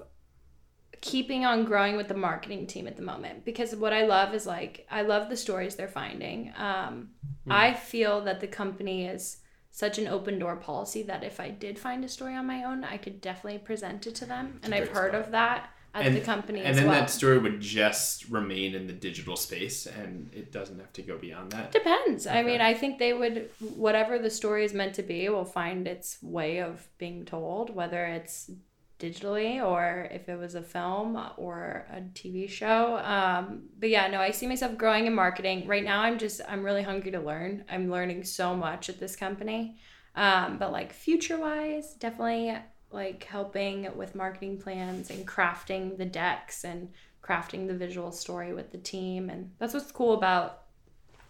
keeping 1.01 1.45
on 1.45 1.65
growing 1.65 1.97
with 1.97 2.07
the 2.07 2.15
marketing 2.15 2.65
team 2.65 2.87
at 2.87 2.95
the 2.95 3.03
moment 3.03 3.45
because 3.45 3.75
what 3.75 3.93
I 3.93 4.07
love 4.07 4.33
is 4.33 4.47
like 4.47 4.87
I 4.89 5.03
love 5.03 5.29
the 5.29 5.37
stories 5.37 5.75
they're 5.75 5.87
finding. 5.87 6.51
Um, 6.57 7.09
I 7.47 7.75
feel 7.75 8.21
that 8.21 8.41
the 8.41 8.47
company 8.47 9.05
is 9.05 9.37
such 9.75 9.97
an 9.97 10.07
open 10.07 10.39
door 10.39 10.55
policy 10.55 11.03
that 11.03 11.21
if 11.21 11.37
I 11.37 11.49
did 11.49 11.77
find 11.77 12.05
a 12.05 12.07
story 12.07 12.33
on 12.33 12.47
my 12.47 12.63
own, 12.63 12.85
I 12.85 12.95
could 12.95 13.19
definitely 13.19 13.59
present 13.59 14.07
it 14.07 14.15
to 14.15 14.25
them, 14.25 14.57
and 14.63 14.73
I've 14.73 14.87
heard 14.87 15.13
of 15.13 15.31
that 15.31 15.69
at 15.93 16.13
the 16.13 16.21
company 16.21 16.61
and 16.61 16.77
then 16.77 16.87
well. 16.87 16.93
that 16.99 17.09
story 17.09 17.37
would 17.37 17.61
just 17.61 18.29
remain 18.29 18.75
in 18.75 18.85
the 18.85 18.93
digital 18.93 19.37
space 19.37 19.85
and 19.85 20.29
it 20.33 20.51
doesn't 20.51 20.77
have 20.77 20.91
to 20.91 21.01
go 21.01 21.17
beyond 21.17 21.53
that 21.53 21.71
Depends. 21.71 22.27
I 22.27 22.43
mean, 22.43 22.59
I 22.59 22.73
think 22.73 22.99
they 22.99 23.13
would, 23.13 23.49
whatever 23.75 24.19
the 24.19 24.29
story 24.29 24.65
is 24.65 24.73
meant 24.73 24.95
to 24.95 25.03
be, 25.03 25.29
will 25.29 25.45
find 25.45 25.87
its 25.87 26.17
way 26.21 26.59
of 26.59 26.85
being 26.97 27.23
told, 27.23 27.73
whether 27.73 28.05
it's 28.05 28.51
digitally 28.99 29.63
or 29.63 30.07
if 30.11 30.29
it 30.29 30.37
was 30.37 30.55
a 30.55 30.61
film 30.61 31.19
or 31.37 31.85
a 31.91 32.01
TV 32.01 32.49
show. 32.49 32.97
Um, 32.97 33.63
but 33.79 33.89
yeah, 33.89 34.07
no, 34.07 34.19
I 34.19 34.31
see 34.31 34.47
myself 34.47 34.77
growing 34.77 35.05
in 35.05 35.13
marketing. 35.13 35.67
Right 35.67 35.83
now, 35.83 36.01
I'm 36.01 36.17
just, 36.17 36.41
I'm 36.47 36.63
really 36.63 36.83
hungry 36.83 37.11
to 37.11 37.19
learn. 37.19 37.65
I'm 37.69 37.91
learning 37.91 38.23
so 38.23 38.55
much 38.55 38.89
at 38.89 38.99
this 38.99 39.15
company. 39.15 39.77
Um, 40.15 40.57
but 40.57 40.71
like 40.71 40.93
future 40.93 41.37
wise, 41.37 41.93
definitely 41.95 42.57
like 42.91 43.23
helping 43.25 43.95
with 43.97 44.15
marketing 44.15 44.59
plans 44.59 45.09
and 45.09 45.27
crafting 45.27 45.97
the 45.97 46.05
decks 46.05 46.63
and 46.63 46.89
crafting 47.21 47.67
the 47.67 47.73
visual 47.73 48.11
story 48.11 48.53
with 48.53 48.71
the 48.71 48.77
team. 48.77 49.29
And 49.29 49.51
that's 49.59 49.73
what's 49.73 49.91
cool 49.91 50.13
about 50.13 50.61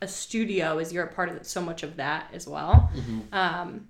a 0.02 0.08
studio 0.08 0.78
is 0.78 0.94
you're 0.94 1.06
a 1.06 1.14
part 1.14 1.30
of 1.30 1.48
so 1.48 1.62
much 1.62 1.82
of 1.82 1.96
that 1.96 2.30
as 2.34 2.48
well. 2.48 2.92
Um, 3.32 3.88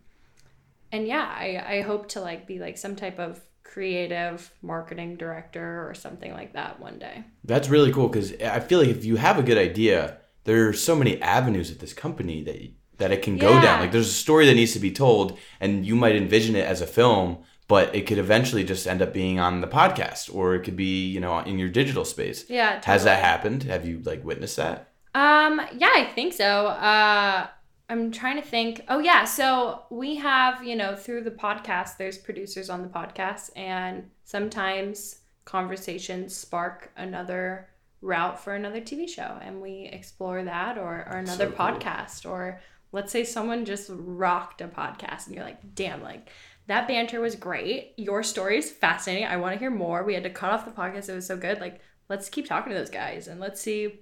and 0.92 1.06
yeah, 1.08 1.26
I, 1.30 1.78
I 1.80 1.82
hope 1.82 2.08
to 2.10 2.22
like 2.22 2.48
be 2.48 2.60
like 2.60 2.78
some 2.78 2.96
type 2.96 3.20
of 3.20 3.42
creative 3.76 4.54
marketing 4.62 5.18
director 5.18 5.86
or 5.86 5.94
something 5.94 6.32
like 6.32 6.54
that 6.54 6.80
one 6.80 6.98
day. 6.98 7.26
That's 7.44 7.68
really 7.68 7.92
cool 7.92 8.08
because 8.08 8.32
I 8.42 8.62
feel 8.62 8.80
like 8.80 8.88
if 8.88 9.04
you 9.04 9.18
have 9.18 9.38
a 9.38 9.44
good 9.44 9.58
idea, 9.58 10.20
there 10.46 10.70
are 10.70 10.72
so 10.72 10.96
many 10.96 11.22
avenues 11.22 11.72
at 11.72 11.80
this 11.80 11.94
company 11.94 12.42
that 12.44 12.58
that 13.00 13.12
it 13.12 13.22
can 13.22 13.38
go 13.38 13.62
down. 13.62 13.82
Like 13.82 13.92
there's 13.92 14.08
a 14.08 14.14
story 14.14 14.46
that 14.46 14.54
needs 14.56 14.72
to 14.72 14.80
be 14.80 14.94
told, 14.94 15.38
and 15.60 15.86
you 15.86 15.98
might 15.98 16.16
envision 16.16 16.56
it 16.56 16.66
as 16.66 16.80
a 16.80 16.88
film, 16.88 17.40
but 17.68 17.94
it 17.94 18.08
could 18.08 18.18
eventually 18.18 18.64
just 18.64 18.88
end 18.88 19.02
up 19.02 19.12
being 19.12 19.42
on 19.42 19.60
the 19.60 19.68
podcast, 19.68 20.34
or 20.34 20.56
it 20.56 20.62
could 20.64 20.78
be 20.78 21.08
you 21.08 21.20
know 21.20 21.40
in 21.40 21.60
your 21.60 21.68
digital 21.68 22.06
space. 22.06 22.46
Yeah. 22.50 22.80
Has 22.86 23.04
that 23.04 23.22
happened? 23.22 23.64
Have 23.64 23.86
you 23.86 24.00
like 24.06 24.24
witnessed 24.24 24.56
that? 24.56 24.94
Um, 25.14 25.60
yeah, 25.78 25.92
I 25.94 26.12
think 26.16 26.32
so. 26.32 26.68
Uh, 26.68 27.48
I'm 27.90 28.12
trying 28.12 28.38
to 28.42 28.48
think. 28.48 28.82
Oh, 28.88 29.00
yeah. 29.00 29.26
So 29.26 29.84
we 29.90 30.16
have, 30.16 30.64
you 30.64 30.76
know, 30.76 30.96
through 30.96 31.24
the 31.24 31.32
podcast, 31.32 31.98
there's 31.98 32.18
producers 32.18 32.70
on 32.70 32.82
the 32.82 32.88
podcast, 32.88 33.52
and 33.56 34.10
sometimes 34.24 35.20
conversations 35.46 36.36
spark 36.36 36.92
another 36.98 37.70
route 38.02 38.40
for 38.40 38.54
another 38.56 38.82
TV 38.82 39.08
show, 39.08 39.38
and 39.42 39.62
we 39.62 39.90
explore 39.92 40.44
that 40.44 40.78
or, 40.78 41.08
or 41.10 41.18
another 41.18 41.46
So 41.46 41.52
cool. 41.52 41.66
podcast. 41.66 42.30
Or 42.30 42.60
let's 42.92 43.12
say 43.12 43.24
someone 43.24 43.66
just 43.66 43.90
rocked 43.94 44.62
a 44.62 44.68
podcast, 44.68 45.28
and 45.28 45.36
you're 45.36 45.46
like, 45.46 45.76
damn, 45.76 46.02
like, 46.02 46.30
that 46.68 46.88
banter 46.88 47.22
was 47.22 47.36
great. 47.36 47.94
Your 47.98 48.24
story 48.24 48.58
is 48.58 48.72
fascinating. 48.72 49.28
I 49.28 49.38
want 49.38 49.54
to 49.54 49.60
hear 49.60 49.70
more. 49.70 50.04
We 50.04 50.16
had 50.16 50.24
to 50.24 50.32
cut 50.32 50.52
off 50.52 50.66
the 50.66 50.72
podcast. 50.72 51.10
It 51.10 51.14
was 51.14 51.28
so 51.28 51.38
good. 51.38 51.60
Like, 51.60 51.80
let's 52.10 52.30
keep 52.30 52.48
talking 52.48 52.72
to 52.74 52.78
those 52.80 52.90
guys 52.90 53.28
and 53.28 53.40
let's 53.40 53.62
see 53.62 54.00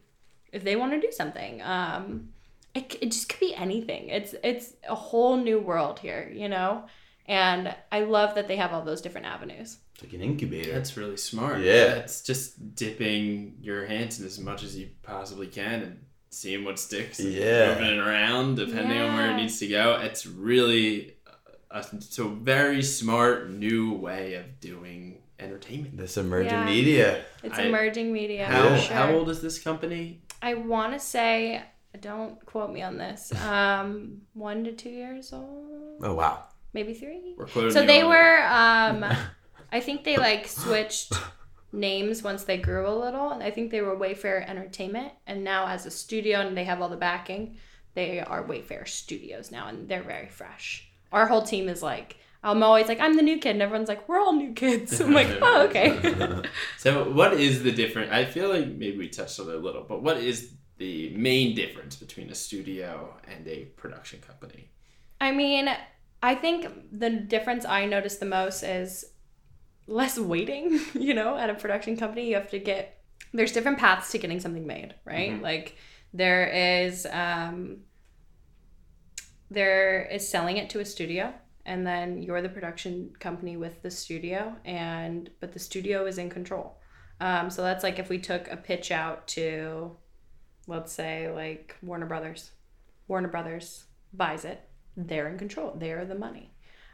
if 0.54 0.64
they 0.64 0.78
want 0.78 0.94
to 0.94 1.02
do 1.02 1.12
something. 1.12 1.62
Um, 1.62 2.30
it, 2.76 2.98
it 3.02 3.12
just 3.12 3.30
could 3.30 3.40
be 3.40 3.54
anything. 3.56 4.10
It's 4.10 4.34
it's 4.44 4.74
a 4.88 4.96
whole 4.96 5.38
new 5.38 5.60
world 5.60 6.00
here, 6.00 6.32
you 6.34 6.50
know. 6.50 6.86
And 7.26 7.74
I 7.92 8.02
love 8.02 8.36
that 8.36 8.48
they 8.50 8.58
have 8.58 8.74
all 8.74 8.82
those 8.82 9.02
different 9.02 9.28
avenues. 9.28 9.78
It's 9.94 10.04
like 10.04 10.14
an 10.14 10.22
incubator. 10.22 10.74
That's 10.74 10.98
really 10.98 11.16
smart. 11.18 11.60
Yeah. 11.62 11.94
It's 11.96 12.22
just 12.22 12.76
dipping 12.76 13.56
your 13.62 13.86
hands 13.86 14.20
in 14.20 14.26
as 14.26 14.40
much 14.40 14.62
as 14.64 14.76
you 14.78 14.90
possibly 15.04 15.48
can 15.48 15.82
and 15.84 16.06
seeing 16.32 16.66
what 16.66 16.80
sticks. 16.80 17.20
and 17.20 17.32
Yeah. 17.32 17.76
Moving 17.76 17.94
it 17.94 18.00
around 18.00 18.56
depending 18.56 19.00
on 19.00 19.16
where 19.16 19.32
it 19.32 19.38
needs 19.38 19.58
to 19.60 19.68
go. 19.68 20.00
It's 20.02 20.26
really 20.26 21.16
a 21.72 21.84
so 22.02 22.28
very 22.30 22.84
smart 22.84 23.50
new 23.50 23.94
way 23.94 24.34
of 24.34 24.60
doing 24.60 25.20
entertainment. 25.40 25.96
This 25.96 26.18
emerging 26.18 26.52
Yeah. 26.52 26.66
media. 26.66 27.26
It's 27.42 27.58
I- 27.58 27.64
emerging 27.64 28.12
media. 28.12 28.46
How 28.48 28.76
sure. 28.76 28.94
how 28.96 29.14
old 29.14 29.30
is 29.30 29.42
this 29.42 29.60
company? 29.60 30.22
I 30.42 30.56
want 30.56 30.92
to 30.92 31.00
say, 31.00 31.64
don't 32.02 32.44
quote 32.46 32.72
me 32.72 32.82
on 32.82 32.98
this. 32.98 33.32
Um, 33.44 34.22
one 34.34 34.64
to 34.64 34.72
two 34.72 34.89
years 34.89 35.32
old, 35.34 36.00
Oh 36.02 36.14
wow. 36.14 36.44
maybe 36.74 36.94
three. 36.94 37.36
We're 37.38 37.48
So 37.72 37.86
they 37.86 38.02
on 38.02 38.10
were. 38.10 38.44
Um, 38.44 39.18
I 39.72 39.80
think 39.80 40.04
they 40.04 40.18
like 40.18 40.48
switched 40.48 41.14
names 41.72 42.22
once 42.24 42.44
they 42.44 42.58
grew 42.58 42.88
a 42.88 42.94
little. 42.96 43.30
I 43.32 43.50
think 43.52 43.72
they 43.72 43.82
were 43.82 43.96
Wayfarer 43.98 44.41
Entertainment, 44.48 45.12
and 45.28 45.44
now 45.44 45.68
as 45.68 45.86
a 45.86 45.91
studio, 45.91 46.39
and 46.39 46.56
they 46.56 46.64
have 46.66 46.82
all 46.82 46.89
the 46.89 46.98
backing. 46.98 47.58
They 47.96 48.20
are 48.20 48.44
Wayfarer 48.44 48.86
Studios 48.86 49.52
now, 49.52 49.68
and 49.68 49.88
they're 49.88 50.04
very 50.04 50.28
fresh. 50.30 50.88
Our 51.12 51.28
whole 51.28 51.41
team 51.44 51.70
is 51.70 51.82
like. 51.84 52.18
I'm 52.46 52.62
always 52.62 52.89
like, 52.89 53.00
I'm 53.00 53.16
the 53.16 53.22
new 53.22 53.38
kid, 53.39 53.52
and 53.52 53.62
everyone's 53.62 53.88
like, 53.88 54.10
we're 54.10 54.20
all 54.20 54.34
new 54.34 54.52
kids. 54.52 55.00
I'm 55.02 55.14
like, 55.14 55.30
oh, 55.41 55.68
okay. 55.70 56.41
So 56.78 57.10
what 57.10 57.36
is 57.36 57.64
the 57.64 57.72
difference? 57.72 58.12
I 58.12 58.26
feel 58.26 58.50
like 58.50 58.68
maybe 58.68 58.98
we 58.98 59.08
touched 59.08 59.39
on 59.39 59.48
it 59.48 59.56
a 59.56 59.58
little, 59.60 59.86
but 59.88 60.04
what 60.04 60.18
is 60.18 60.52
the 60.78 61.16
main 61.16 61.56
difference 61.56 61.96
between 61.96 62.30
a 62.30 62.36
studio 62.36 63.16
and 63.28 63.48
a 63.48 63.66
production 63.78 64.20
company? 64.22 64.70
I 65.22 65.32
mean, 65.32 65.70
I 66.22 66.36
think 66.36 66.68
the 66.92 67.10
difference 67.10 67.66
I 67.66 67.86
notice 67.86 68.18
the 68.18 68.26
most 68.26 68.64
is 68.64 69.06
less 69.88 70.18
waiting, 70.18 70.80
you 70.94 71.14
know, 71.14 71.38
at 71.38 71.50
a 71.50 71.54
production 71.54 71.98
company. 71.98 72.30
You 72.30 72.36
have 72.36 72.50
to 72.52 72.60
get, 72.60 73.02
there's 73.34 73.52
different 73.52 73.78
paths 73.78 74.12
to 74.12 74.18
getting 74.18 74.40
something 74.40 74.66
made, 74.66 74.96
right? 75.06 75.42
Like 75.42 75.78
there 76.14 76.48
is, 76.48 77.06
um, 77.12 77.80
there 79.50 80.06
is 80.12 80.28
selling 80.28 80.58
it 80.58 80.70
to 80.72 80.80
a 80.80 80.86
studio 80.86 81.34
and 81.66 81.86
then 81.86 82.22
you're 82.22 82.42
the 82.42 82.50
production 82.50 83.12
company 83.20 83.56
with 83.58 83.82
the 83.82 83.92
studio 83.92 84.56
and 84.66 85.30
but 85.40 85.54
the 85.54 85.60
studio 85.60 86.06
is 86.06 86.18
in 86.18 86.30
control 86.30 86.78
um, 87.22 87.50
so 87.50 87.62
that's 87.62 87.84
like 87.84 88.00
if 88.00 88.10
we 88.10 88.20
took 88.20 88.50
a 88.50 88.58
pitch 88.58 88.92
out 88.92 89.28
to 89.28 89.96
let's 90.68 90.91
say 90.91 91.30
like 91.32 91.76
warner 91.82 92.05
brothers. 92.05 92.51
Warner 93.07 93.28
brothers 93.28 93.86
buys 94.14 94.45
it. 94.45 94.61
They're 94.95 95.28
in 95.28 95.38
control. 95.38 95.76
They're 95.78 96.05
the 96.05 96.16
money. 96.16 96.51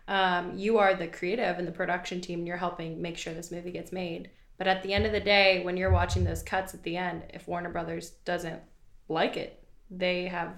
Um, 0.08 0.58
you 0.58 0.80
are 0.80 0.96
the 0.96 1.08
creative 1.08 1.60
and 1.60 1.68
the 1.68 1.72
production 1.72 2.20
team 2.22 2.40
and 2.40 2.48
you're 2.48 2.58
helping 2.58 3.02
make 3.02 3.18
sure 3.18 3.34
this 3.34 3.52
movie 3.52 3.72
gets 3.72 3.92
made. 3.92 4.32
But 4.58 4.68
at 4.68 4.82
the 4.84 4.94
end 4.94 5.06
of 5.06 5.12
the 5.12 5.20
day 5.20 5.64
when 5.64 5.78
you're 5.78 5.92
watching 5.92 6.24
those 6.24 6.42
cuts 6.44 6.74
at 6.74 6.84
the 6.84 6.98
end 6.98 7.24
if 7.34 7.48
warner 7.48 7.70
brothers 7.70 8.12
doesn't 8.26 8.62
like 9.08 9.38
it 9.38 9.64
they 9.92 10.26
have 10.26 10.54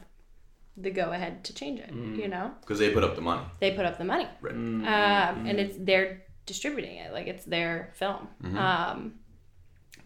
the 0.78 0.90
go 0.90 1.12
ahead 1.12 1.44
to 1.44 1.54
change 1.54 1.80
it 1.80 1.92
you 1.94 2.28
know? 2.28 2.52
Because 2.62 2.80
they 2.80 2.92
put 2.92 3.04
up 3.04 3.16
the 3.16 3.22
money. 3.22 3.44
they 3.60 3.72
put 3.72 3.86
up 3.86 3.98
the 3.98 4.06
money. 4.06 4.28
Right. 4.42 4.56
um, 4.56 5.46
and 5.46 5.60
it's 5.60 5.76
they're 5.80 6.24
distributing 6.46 6.98
it. 6.98 7.14
Like 7.14 7.28
it's 7.28 7.46
their 7.46 7.92
film. 7.94 8.28
Um, 8.58 9.16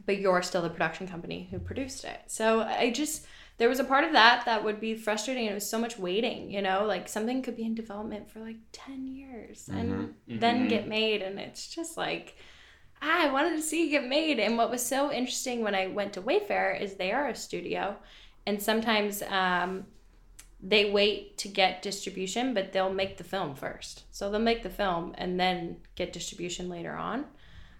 but 0.06 0.20
you're 0.20 0.42
still 0.42 0.62
the 0.62 0.70
production 0.70 1.08
company 1.08 1.48
who 1.52 1.60
produced 1.60 2.04
it. 2.04 2.20
So 2.28 2.62
i 2.62 2.92
just 2.92 3.26
there 3.58 3.70
was 3.70 3.80
a 3.80 3.86
part 3.86 4.04
of 4.04 4.12
that 4.12 4.46
that 4.46 4.64
would 4.64 4.82
be 4.82 4.96
frustrating. 4.96 5.46
It 5.46 5.54
was 5.54 5.70
so 5.70 5.80
much 5.80 5.98
waiting 5.98 6.52
you 6.52 6.62
know 6.62 6.86
like 6.86 7.08
something 7.08 7.42
could 7.42 7.56
be 7.56 7.66
in 7.66 7.76
development 7.76 8.30
for 8.30 8.40
like 8.40 8.58
10 8.72 9.08
years 9.08 9.70
and 9.72 10.14
then 10.28 10.68
get 10.68 10.88
made. 10.88 11.22
And 11.22 11.40
it's 11.40 11.68
just 11.68 11.98
like 11.98 12.36
ah, 13.02 13.24
i 13.24 13.32
wanted 13.32 13.56
to 13.56 13.62
see 13.62 13.88
it 13.88 13.92
get 13.92 14.08
made. 14.08 14.40
And 14.40 14.58
what 14.58 14.72
was 14.72 14.86
so 14.86 15.12
interesting 15.12 15.62
when 15.62 15.76
i 15.76 15.88
went 15.88 16.14
to 16.14 16.22
wayfarer 16.22 16.74
is 16.74 16.96
they 16.96 17.12
are 17.12 17.28
a 17.28 17.36
studio 17.36 17.98
and 18.46 18.62
sometimes 18.62 19.24
um, 19.24 19.86
they 20.62 20.90
wait 20.90 21.38
to 21.40 21.48
get 21.48 21.82
distribution, 21.82 22.54
but 22.54 22.72
they'll 22.72 22.94
make 22.94 23.18
the 23.18 23.24
film 23.24 23.56
first. 23.56 24.04
So 24.12 24.30
they'll 24.30 24.40
make 24.40 24.64
the 24.64 24.70
film 24.70 25.14
and 25.18 25.40
then 25.40 25.78
get 25.96 26.14
distribution 26.14 26.70
later 26.70 26.94
on. 26.94 27.26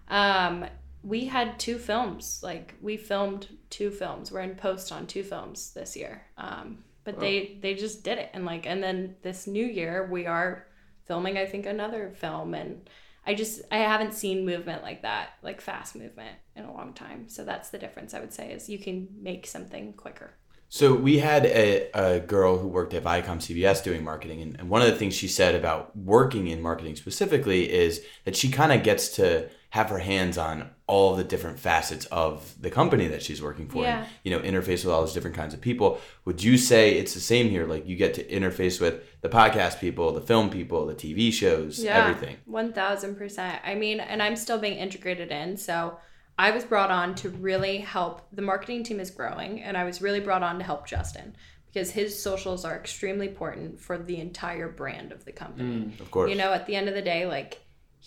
Um, 0.08 0.66
we 1.06 1.26
had 1.26 1.58
two 1.60 1.78
films, 1.78 2.40
like 2.42 2.74
we 2.82 2.96
filmed 2.96 3.46
two 3.70 3.90
films. 3.90 4.32
We're 4.32 4.40
in 4.40 4.56
post 4.56 4.90
on 4.90 5.06
two 5.06 5.22
films 5.22 5.72
this 5.72 5.96
year. 5.96 6.22
Um, 6.36 6.82
but 7.04 7.20
they 7.20 7.58
they 7.62 7.74
just 7.74 8.02
did 8.02 8.18
it 8.18 8.30
and 8.34 8.44
like 8.44 8.66
and 8.66 8.82
then 8.82 9.14
this 9.22 9.46
new 9.46 9.64
year 9.64 10.08
we 10.10 10.26
are 10.26 10.66
filming 11.04 11.38
I 11.38 11.46
think 11.46 11.64
another 11.64 12.12
film 12.16 12.52
and 12.52 12.90
I 13.24 13.34
just 13.34 13.62
I 13.70 13.78
haven't 13.78 14.14
seen 14.14 14.44
movement 14.44 14.82
like 14.82 15.02
that, 15.02 15.30
like 15.40 15.60
fast 15.60 15.94
movement 15.94 16.36
in 16.56 16.64
a 16.64 16.72
long 16.72 16.92
time. 16.92 17.28
So 17.28 17.44
that's 17.44 17.70
the 17.70 17.78
difference 17.78 18.12
I 18.12 18.18
would 18.18 18.32
say 18.32 18.50
is 18.50 18.68
you 18.68 18.80
can 18.80 19.06
make 19.20 19.46
something 19.46 19.92
quicker. 19.92 20.34
So 20.68 20.94
we 20.94 21.18
had 21.18 21.46
a, 21.46 21.90
a 21.94 22.18
girl 22.18 22.58
who 22.58 22.66
worked 22.66 22.92
at 22.92 23.04
Viacom 23.04 23.38
CBS 23.38 23.84
doing 23.84 24.02
marketing, 24.02 24.42
and, 24.42 24.58
and 24.58 24.68
one 24.68 24.82
of 24.82 24.88
the 24.88 24.96
things 24.96 25.14
she 25.14 25.28
said 25.28 25.54
about 25.54 25.96
working 25.96 26.48
in 26.48 26.60
marketing 26.60 26.96
specifically 26.96 27.72
is 27.72 28.04
that 28.24 28.34
she 28.34 28.50
kind 28.50 28.72
of 28.72 28.82
gets 28.82 29.10
to 29.10 29.48
have 29.70 29.90
her 29.90 29.98
hands 29.98 30.38
on 30.38 30.70
all 30.86 31.16
the 31.16 31.24
different 31.24 31.58
facets 31.58 32.04
of 32.06 32.54
the 32.62 32.70
company 32.70 33.08
that 33.08 33.22
she's 33.22 33.42
working 33.42 33.68
for, 33.68 33.82
Yeah. 33.82 33.98
and 34.00 34.08
you 34.22 34.30
know, 34.30 34.38
interface 34.40 34.84
with 34.84 34.88
all 34.88 35.00
those 35.00 35.12
different 35.12 35.36
kinds 35.36 35.52
of 35.52 35.60
people. 35.60 36.00
Would 36.24 36.42
you 36.42 36.56
say 36.56 36.92
it's 36.96 37.12
the 37.14 37.20
same 37.20 37.50
here? 37.50 37.66
Like 37.66 37.86
you 37.86 37.96
get 37.96 38.14
to 38.14 38.24
interface 38.24 38.80
with 38.80 39.02
the 39.20 39.28
podcast 39.28 39.80
people, 39.80 40.12
the 40.12 40.20
film 40.20 40.48
people, 40.50 40.86
the 40.86 40.94
TV 40.94 41.32
shows, 41.32 41.84
everything. 41.84 42.36
One 42.44 42.72
thousand 42.72 43.16
percent. 43.16 43.60
I 43.64 43.74
mean, 43.74 43.98
and 44.00 44.22
I'm 44.22 44.36
still 44.36 44.58
being 44.58 44.78
integrated 44.78 45.30
in. 45.32 45.56
So 45.56 45.98
I 46.38 46.52
was 46.52 46.64
brought 46.64 46.90
on 46.90 47.14
to 47.16 47.30
really 47.30 47.78
help. 47.78 48.26
The 48.32 48.42
marketing 48.42 48.84
team 48.84 49.00
is 49.00 49.10
growing, 49.10 49.60
and 49.62 49.76
I 49.76 49.84
was 49.84 50.00
really 50.00 50.20
brought 50.20 50.42
on 50.44 50.58
to 50.58 50.64
help 50.64 50.86
Justin 50.86 51.34
because 51.66 51.90
his 51.90 52.18
socials 52.22 52.64
are 52.64 52.76
extremely 52.76 53.26
important 53.28 53.78
for 53.80 53.98
the 53.98 54.18
entire 54.18 54.68
brand 54.68 55.12
of 55.12 55.24
the 55.24 55.32
company. 55.32 55.86
Mm, 55.86 56.00
of 56.00 56.10
course. 56.10 56.30
You 56.30 56.36
know, 56.36 56.52
at 56.52 56.66
the 56.66 56.76
end 56.76 56.88
of 56.88 56.94
the 56.94 57.02
day, 57.02 57.26
like 57.26 57.58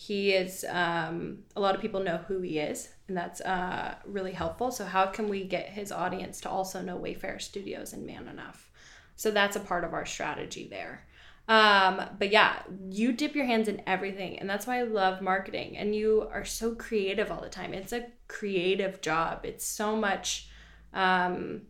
he 0.01 0.31
is, 0.31 0.63
um, 0.69 1.39
a 1.57 1.59
lot 1.59 1.75
of 1.75 1.81
people 1.81 2.01
know 2.01 2.23
who 2.29 2.39
he 2.39 2.57
is, 2.57 2.87
and 3.09 3.17
that's 3.17 3.41
uh, 3.41 3.95
really 4.05 4.31
helpful. 4.31 4.71
So, 4.71 4.85
how 4.85 5.07
can 5.07 5.27
we 5.27 5.43
get 5.43 5.67
his 5.67 5.91
audience 5.91 6.39
to 6.41 6.49
also 6.49 6.81
know 6.81 6.95
Wayfarer 6.95 7.39
Studios 7.39 7.91
and 7.91 8.05
Man 8.05 8.29
Enough? 8.29 8.71
So, 9.17 9.29
that's 9.29 9.57
a 9.57 9.59
part 9.59 9.83
of 9.83 9.93
our 9.93 10.05
strategy 10.05 10.69
there. 10.69 11.05
Um, 11.49 12.01
but 12.17 12.31
yeah, 12.31 12.61
you 12.89 13.11
dip 13.11 13.35
your 13.35 13.45
hands 13.45 13.67
in 13.67 13.81
everything, 13.85 14.39
and 14.39 14.49
that's 14.49 14.65
why 14.65 14.79
I 14.79 14.83
love 14.83 15.21
marketing. 15.21 15.75
And 15.75 15.93
you 15.93 16.29
are 16.31 16.45
so 16.45 16.75
creative 16.75 17.29
all 17.29 17.41
the 17.41 17.49
time. 17.49 17.73
It's 17.73 17.91
a 17.91 18.07
creative 18.29 19.01
job. 19.01 19.41
It's 19.43 19.65
so 19.65 19.97
much 19.97 20.47
um, 20.93 21.63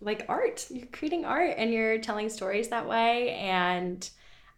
like 0.00 0.26
art. 0.28 0.64
You're 0.70 0.86
creating 0.86 1.24
art, 1.24 1.54
and 1.58 1.72
you're 1.72 1.98
telling 1.98 2.28
stories 2.28 2.68
that 2.68 2.88
way. 2.88 3.30
And 3.30 4.08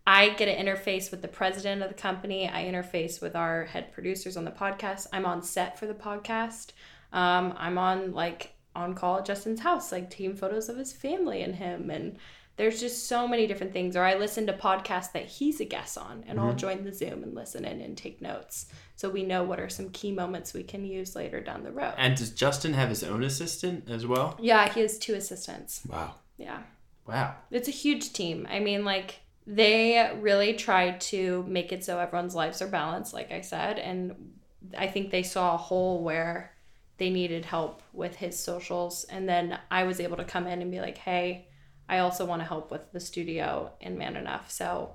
I 0.06 0.30
get 0.30 0.46
to 0.46 0.56
interface 0.56 1.10
with 1.10 1.22
the 1.22 1.28
president 1.28 1.82
of 1.82 1.88
the 1.88 1.94
company. 1.94 2.48
I 2.48 2.64
interface 2.64 3.20
with 3.20 3.36
our 3.36 3.64
head 3.64 3.92
producers 3.92 4.36
on 4.36 4.44
the 4.44 4.50
podcast. 4.50 5.06
I'm 5.12 5.26
on 5.26 5.42
set 5.42 5.78
for 5.78 5.86
the 5.86 5.94
podcast. 5.94 6.72
Um, 7.12 7.54
I'm 7.56 7.78
on 7.78 8.12
like 8.12 8.54
on 8.74 8.94
call 8.94 9.18
at 9.18 9.24
Justin's 9.24 9.60
house, 9.60 9.92
like 9.92 10.10
taking 10.10 10.36
photos 10.36 10.68
of 10.68 10.76
his 10.76 10.92
family 10.92 11.42
and 11.42 11.54
him. 11.54 11.90
And 11.90 12.16
there's 12.56 12.80
just 12.80 13.06
so 13.08 13.26
many 13.26 13.46
different 13.46 13.72
things. 13.72 13.96
Or 13.96 14.02
I 14.02 14.16
listen 14.16 14.46
to 14.46 14.52
podcasts 14.52 15.12
that 15.12 15.26
he's 15.26 15.60
a 15.60 15.64
guest 15.64 15.96
on, 15.96 16.24
and 16.26 16.38
I'll 16.38 16.54
join 16.54 16.84
the 16.84 16.92
Zoom 16.92 17.22
and 17.22 17.34
listen 17.34 17.64
in 17.64 17.80
and 17.80 17.96
take 17.96 18.20
notes. 18.20 18.66
So 18.96 19.08
we 19.08 19.22
know 19.22 19.42
what 19.44 19.60
are 19.60 19.70
some 19.70 19.90
key 19.90 20.12
moments 20.12 20.52
we 20.52 20.62
can 20.62 20.84
use 20.84 21.16
later 21.16 21.40
down 21.40 21.62
the 21.62 21.72
road. 21.72 21.94
And 21.96 22.16
does 22.16 22.30
Justin 22.30 22.74
have 22.74 22.90
his 22.90 23.02
own 23.02 23.22
assistant 23.24 23.88
as 23.88 24.06
well? 24.06 24.36
yeah, 24.40 24.70
he 24.72 24.80
has 24.80 24.98
two 24.98 25.14
assistants. 25.14 25.82
wow. 25.88 26.14
Yeah. 26.36 26.58
Wow. 27.06 27.34
It's 27.50 27.68
a 27.68 27.72
huge 27.72 28.12
team. 28.12 28.46
I 28.50 28.60
mean, 28.60 28.84
like, 28.84 29.20
they 29.46 30.16
really 30.20 30.54
tried 30.54 31.00
to 31.00 31.44
make 31.48 31.72
it 31.72 31.84
so 31.84 31.98
everyone's 31.98 32.34
lives 32.34 32.62
are 32.62 32.68
balanced, 32.68 33.14
like 33.14 33.32
I 33.32 33.40
said. 33.40 33.78
And 33.78 34.32
I 34.76 34.86
think 34.86 35.10
they 35.10 35.22
saw 35.22 35.54
a 35.54 35.58
hole 35.58 36.02
where 36.02 36.52
they 36.98 37.10
needed 37.10 37.44
help 37.46 37.82
with 37.92 38.16
his 38.16 38.38
socials. 38.38 39.04
And 39.04 39.28
then 39.28 39.58
I 39.70 39.84
was 39.84 40.00
able 40.00 40.18
to 40.18 40.24
come 40.24 40.46
in 40.46 40.60
and 40.60 40.70
be 40.70 40.80
like, 40.80 40.98
hey, 40.98 41.48
I 41.88 41.98
also 41.98 42.24
want 42.24 42.42
to 42.42 42.46
help 42.46 42.70
with 42.70 42.92
the 42.92 43.00
studio 43.00 43.72
and 43.80 43.98
Man 43.98 44.16
Enough. 44.16 44.50
So 44.50 44.94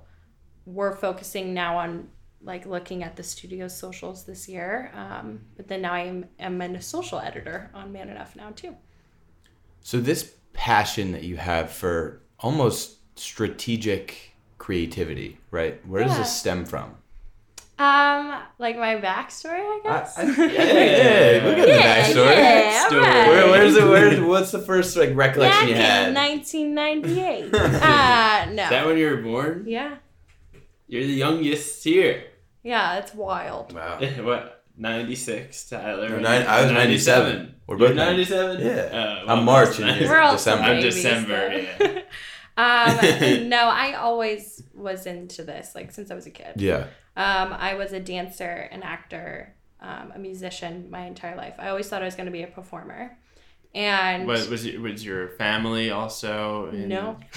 we're 0.64 0.94
focusing 0.96 1.52
now 1.52 1.78
on 1.78 2.08
like 2.42 2.64
looking 2.64 3.02
at 3.02 3.16
the 3.16 3.22
studio's 3.22 3.76
socials 3.76 4.24
this 4.24 4.48
year. 4.48 4.92
Um, 4.94 5.40
but 5.56 5.68
then 5.68 5.82
now 5.82 5.92
I 5.92 6.00
am, 6.00 6.26
am 6.38 6.60
a 6.60 6.80
social 6.80 7.18
editor 7.18 7.70
on 7.74 7.92
Man 7.92 8.08
Enough 8.08 8.36
now, 8.36 8.50
too. 8.50 8.76
So 9.80 10.00
this 10.00 10.34
passion 10.52 11.12
that 11.12 11.24
you 11.24 11.36
have 11.36 11.70
for 11.70 12.22
almost 12.38 13.18
strategic 13.18 14.35
creativity, 14.58 15.38
right? 15.50 15.84
Where 15.86 16.04
does 16.04 16.16
this 16.16 16.34
stem 16.36 16.64
from? 16.64 16.94
Um, 17.78 18.40
like 18.58 18.76
my 18.78 18.96
backstory, 18.96 19.60
I 19.60 19.80
guess. 19.82 20.14
yeah, 20.16 20.24
yeah, 20.24 21.44
we 21.44 21.56
got 21.56 21.66
the 21.66 21.72
backstory. 21.72 22.36
Yeah, 22.36 22.86
Story. 22.86 23.02
alright. 23.04 23.28
Where, 23.28 23.50
where's 23.50 23.76
it? 23.76 23.84
Where, 23.84 24.24
what's 24.26 24.50
the 24.50 24.60
first 24.60 24.96
like 24.96 25.14
recollection 25.14 25.68
you 25.68 25.74
Back 25.74 26.08
in 26.08 26.14
had? 26.14 26.14
1998. 26.14 27.54
uh, 27.54 28.46
no. 28.54 28.62
Is 28.62 28.70
that 28.70 28.86
when 28.86 28.96
you 28.96 29.10
were 29.10 29.18
born? 29.18 29.64
yeah. 29.66 29.96
You're 30.88 31.02
the 31.02 31.12
youngest 31.12 31.82
here. 31.84 32.24
Yeah, 32.62 32.98
it's 32.98 33.12
wild. 33.12 33.74
Wow. 33.74 33.98
what? 34.20 34.64
96, 34.78 35.68
Tyler. 35.68 36.08
No, 36.08 36.18
nine- 36.20 36.46
I 36.46 36.62
was 36.62 36.70
97. 36.70 37.56
We're 37.66 37.76
both 37.76 37.94
97? 37.96 38.60
Yeah. 38.64 38.72
Uh, 38.74 39.20
I'm 39.22 39.26
well, 39.26 39.42
March 39.42 39.76
that's 39.78 39.80
and 40.00 40.08
We're 40.08 40.20
all 40.20 40.32
December. 40.32 40.64
I'm 40.64 40.80
December, 40.80 41.66
so. 41.78 42.02
Um, 42.56 43.48
no, 43.48 43.68
I 43.68 43.94
always 43.94 44.62
was 44.74 45.06
into 45.06 45.42
this, 45.44 45.74
like 45.74 45.92
since 45.92 46.10
I 46.10 46.14
was 46.14 46.26
a 46.26 46.30
kid. 46.30 46.54
Yeah. 46.56 46.86
Um, 47.16 47.52
I 47.52 47.74
was 47.74 47.92
a 47.92 48.00
dancer, 48.00 48.68
an 48.70 48.82
actor, 48.82 49.54
um, 49.80 50.12
a 50.14 50.18
musician 50.18 50.90
my 50.90 51.06
entire 51.06 51.36
life. 51.36 51.54
I 51.58 51.68
always 51.68 51.88
thought 51.88 52.02
I 52.02 52.04
was 52.04 52.14
going 52.14 52.26
to 52.26 52.32
be 52.32 52.42
a 52.42 52.46
performer. 52.48 53.16
And 53.74 54.26
Was 54.26 54.48
was, 54.48 54.64
your, 54.64 54.80
was 54.80 55.04
your 55.04 55.28
family 55.30 55.90
also? 55.90 56.70
In, 56.70 56.88
No. 56.88 57.18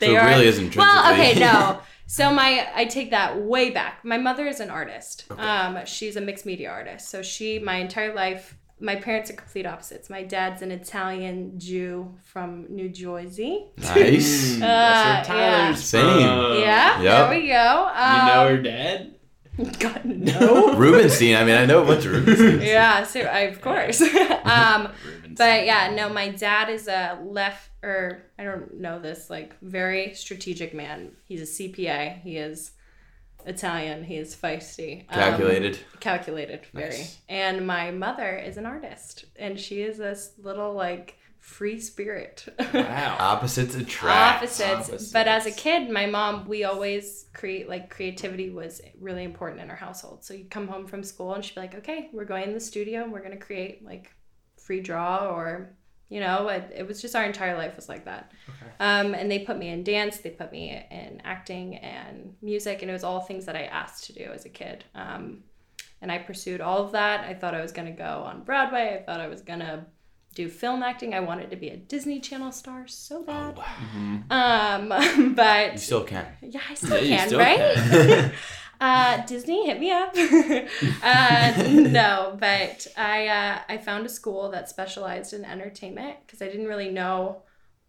So 0.00 0.06
it 0.06 0.16
really 0.16 0.46
is 0.46 0.58
intrinsically. 0.58 0.84
Well, 0.84 1.12
okay, 1.12 1.38
no. 1.38 1.80
So 2.10 2.32
my 2.32 2.66
I 2.74 2.86
take 2.86 3.10
that 3.10 3.38
way 3.38 3.68
back. 3.68 4.02
My 4.02 4.16
mother 4.16 4.46
is 4.46 4.60
an 4.60 4.70
artist. 4.70 5.24
Um, 5.36 5.84
she's 5.84 6.16
a 6.16 6.22
mixed 6.22 6.46
media 6.46 6.70
artist. 6.70 7.10
So 7.10 7.22
she 7.22 7.58
my 7.58 7.76
entire 7.76 8.14
life. 8.14 8.56
My 8.80 8.96
parents 8.96 9.30
are 9.30 9.34
complete 9.34 9.66
opposites. 9.66 10.08
My 10.08 10.22
dad's 10.22 10.62
an 10.62 10.70
Italian 10.70 11.58
Jew 11.58 12.14
from 12.24 12.66
New 12.68 12.88
Jersey. 12.88 13.66
Nice. 13.76 14.56
Mm, 14.56 14.60
that's 14.60 15.28
Uh, 15.28 15.32
where 15.34 15.60
Tyler's 15.60 15.84
Same. 15.84 16.02
from. 16.02 16.60
yeah, 16.60 17.02
Yep. 17.02 17.30
there 17.30 17.40
we 17.40 17.48
go. 17.48 17.90
Um, 17.94 18.14
You 18.14 18.34
know 18.34 18.48
her 18.48 18.62
dad? 18.62 19.14
God 19.80 20.04
no. 20.04 20.74
Rubinstein. 20.76 21.34
I 21.34 21.44
mean, 21.44 21.56
I 21.56 21.66
know 21.66 21.82
a 21.82 21.86
bunch 21.86 22.04
of 22.06 22.12
Rubinsteins. 22.12 22.64
yeah, 22.66 23.02
so 23.02 23.20
I, 23.22 23.40
of 23.40 23.60
course. 23.60 24.00
um, 24.00 24.88
but 25.36 25.66
yeah, 25.66 25.92
no, 25.94 26.08
my 26.08 26.28
dad 26.28 26.68
is 26.68 26.86
a 26.86 27.18
left 27.24 27.70
or 27.82 28.22
I 28.38 28.44
don't 28.44 28.80
know 28.80 29.00
this 29.00 29.28
like 29.28 29.56
very 29.60 30.14
strategic 30.14 30.74
man. 30.74 31.12
He's 31.24 31.42
a 31.42 31.46
CPA. 31.46 32.20
He 32.22 32.36
is 32.36 32.70
Italian. 33.48 34.04
He 34.04 34.16
is 34.16 34.36
feisty. 34.36 35.00
Um, 35.08 35.14
Calculated. 35.14 35.78
calculated, 36.00 36.60
very. 36.72 36.90
Nice. 36.90 37.18
And 37.28 37.66
my 37.66 37.90
mother 37.90 38.36
is 38.36 38.56
an 38.56 38.66
artist, 38.66 39.24
and 39.36 39.58
she 39.58 39.82
is 39.82 39.98
this 39.98 40.32
little 40.38 40.74
like 40.74 41.16
free 41.40 41.80
spirit. 41.80 42.46
Wow. 42.74 43.16
Opposites 43.20 43.74
attract. 43.74 44.42
opposites. 44.42 45.12
But 45.12 45.28
as 45.28 45.46
a 45.46 45.50
kid, 45.50 45.88
my 45.90 46.04
mom, 46.06 46.46
we 46.46 46.64
always 46.64 47.26
create 47.32 47.68
like 47.68 47.88
creativity 47.90 48.50
was 48.50 48.82
really 49.00 49.24
important 49.24 49.62
in 49.62 49.70
our 49.70 49.76
household. 49.76 50.24
So 50.24 50.34
you'd 50.34 50.50
come 50.50 50.68
home 50.68 50.86
from 50.86 51.02
school 51.02 51.32
and 51.34 51.42
she'd 51.44 51.54
be 51.54 51.62
like, 51.62 51.74
okay, 51.76 52.10
we're 52.12 52.26
going 52.26 52.44
in 52.44 52.54
the 52.54 52.60
studio 52.60 53.02
and 53.02 53.12
we're 53.12 53.20
going 53.22 53.38
to 53.38 53.44
create 53.44 53.82
like 53.84 54.12
free 54.62 54.80
draw 54.80 55.28
or, 55.28 55.74
you 56.08 56.20
know, 56.20 56.48
it, 56.48 56.72
it 56.74 56.86
was 56.86 57.00
just 57.02 57.14
our 57.14 57.24
entire 57.24 57.56
life 57.56 57.76
was 57.76 57.88
like 57.88 58.04
that. 58.06 58.32
Okay. 58.48 58.72
Um, 58.80 59.14
and 59.14 59.30
they 59.30 59.40
put 59.40 59.58
me 59.58 59.68
in 59.68 59.84
dance, 59.84 60.18
they 60.18 60.30
put 60.30 60.50
me 60.52 60.70
in 60.90 61.20
acting 61.24 61.76
and 61.76 62.34
music, 62.40 62.80
and 62.82 62.90
it 62.90 62.94
was 62.94 63.04
all 63.04 63.20
things 63.20 63.44
that 63.46 63.56
I 63.56 63.64
asked 63.64 64.04
to 64.04 64.12
do 64.12 64.24
as 64.32 64.44
a 64.44 64.48
kid. 64.48 64.84
Um, 64.94 65.42
and 66.00 66.10
I 66.12 66.18
pursued 66.18 66.60
all 66.60 66.78
of 66.84 66.92
that. 66.92 67.24
I 67.24 67.34
thought 67.34 67.54
I 67.54 67.60
was 67.60 67.72
going 67.72 67.86
to 67.88 67.92
go 67.92 68.22
on 68.24 68.42
Broadway. 68.44 68.98
I 69.00 69.04
thought 69.04 69.20
I 69.20 69.26
was 69.28 69.42
going 69.42 69.58
to 69.60 69.84
do 70.34 70.48
film 70.48 70.82
acting. 70.84 71.12
I 71.12 71.20
wanted 71.20 71.50
to 71.50 71.56
be 71.56 71.70
a 71.70 71.76
Disney 71.76 72.20
Channel 72.20 72.52
star 72.52 72.86
so 72.86 73.22
bad. 73.24 73.56
Mhm. 73.96 74.30
Um, 74.30 75.34
but 75.34 75.72
You 75.72 75.78
still 75.78 76.04
can. 76.04 76.26
yeah, 76.40 76.60
I 76.70 76.74
still 76.74 76.96
Yeah, 76.98 77.02
you 77.02 77.16
can, 77.16 77.26
still 77.28 77.38
right? 77.40 77.74
can. 77.74 78.32
uh, 78.80 79.24
Disney, 79.26 79.66
hit 79.66 79.80
me 79.80 79.90
up. 79.90 80.14
uh, 81.02 81.62
no, 81.68 82.36
but 82.38 82.86
I 82.96 83.26
uh, 83.26 83.58
I 83.68 83.78
found 83.78 84.06
a 84.06 84.08
school 84.08 84.50
that 84.50 84.68
specialized 84.68 85.32
in 85.32 85.44
entertainment 85.44 86.16
because 86.26 86.42
I 86.42 86.46
didn't 86.46 86.66
really 86.68 86.90
know 86.90 87.42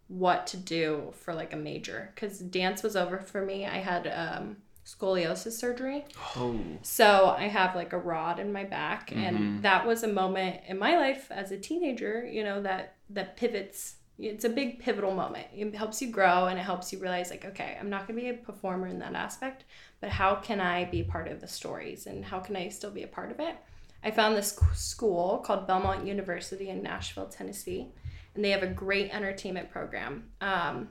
what 0.08 0.46
to 0.48 0.56
do 0.56 1.12
for 1.12 1.32
like 1.34 1.52
a 1.52 1.56
major 1.56 2.10
because 2.14 2.38
dance 2.40 2.82
was 2.82 2.96
over 2.96 3.18
for 3.18 3.44
me. 3.44 3.66
I 3.66 3.78
had 3.78 4.08
um, 4.08 4.56
scoliosis 4.84 5.52
surgery. 5.52 6.04
Oh. 6.36 6.58
So 6.82 7.34
I 7.38 7.44
have 7.44 7.76
like 7.76 7.92
a 7.92 7.98
rod 7.98 8.40
in 8.40 8.52
my 8.52 8.64
back, 8.64 9.10
Mhm. 9.10 9.16
and 9.28 9.62
that 9.62 9.86
was 9.86 10.02
a 10.02 10.08
moment 10.08 10.62
in 10.66 10.78
my 10.78 10.96
life 10.96 11.30
as 11.30 11.52
a 11.52 11.58
teenager, 11.58 12.26
you 12.26 12.42
know, 12.42 12.60
that 12.62 12.96
that 13.10 13.36
pivots. 13.36 13.96
It's 14.22 14.44
a 14.44 14.50
big 14.50 14.80
pivotal 14.80 15.14
moment. 15.14 15.46
It 15.54 15.74
helps 15.74 16.02
you 16.02 16.10
grow, 16.10 16.46
and 16.46 16.58
it 16.58 16.62
helps 16.62 16.92
you 16.92 16.98
realize, 16.98 17.30
like, 17.30 17.46
okay, 17.46 17.78
I'm 17.80 17.88
not 17.88 18.06
gonna 18.06 18.20
be 18.20 18.28
a 18.28 18.34
performer 18.34 18.86
in 18.86 18.98
that 18.98 19.14
aspect, 19.14 19.64
but 20.00 20.10
how 20.10 20.34
can 20.36 20.60
I 20.60 20.84
be 20.84 21.02
part 21.02 21.28
of 21.28 21.40
the 21.40 21.48
stories, 21.48 22.06
and 22.06 22.24
how 22.24 22.40
can 22.40 22.56
I 22.56 22.68
still 22.68 22.90
be 22.90 23.02
a 23.02 23.08
part 23.08 23.30
of 23.30 23.40
it? 23.40 23.56
I 24.02 24.10
found 24.10 24.36
this 24.36 24.58
school 24.74 25.38
called 25.38 25.66
Belmont 25.66 26.06
University 26.06 26.70
in 26.70 26.82
Nashville, 26.82 27.26
Tennessee, 27.28 27.88
and 28.34 28.44
they 28.44 28.50
have 28.50 28.62
a 28.62 28.66
great 28.66 29.14
entertainment 29.14 29.70
program. 29.70 30.30
Um, 30.40 30.88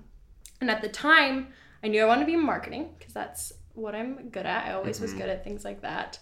and 0.61 0.69
at 0.69 0.81
the 0.81 0.89
time, 0.89 1.47
I 1.83 1.87
knew 1.87 2.01
I 2.03 2.05
wanted 2.05 2.21
to 2.21 2.25
be 2.27 2.33
in 2.33 2.43
marketing 2.45 2.93
because 2.97 3.13
that's 3.13 3.53
what 3.73 3.95
I'm 3.95 4.29
good 4.29 4.45
at. 4.45 4.67
I 4.67 4.73
always 4.73 4.99
was 4.99 5.13
Mhm. 5.13 5.17
good 5.19 5.29
at 5.29 5.43
things 5.43 5.63
like 5.65 5.81
that. 5.81 6.19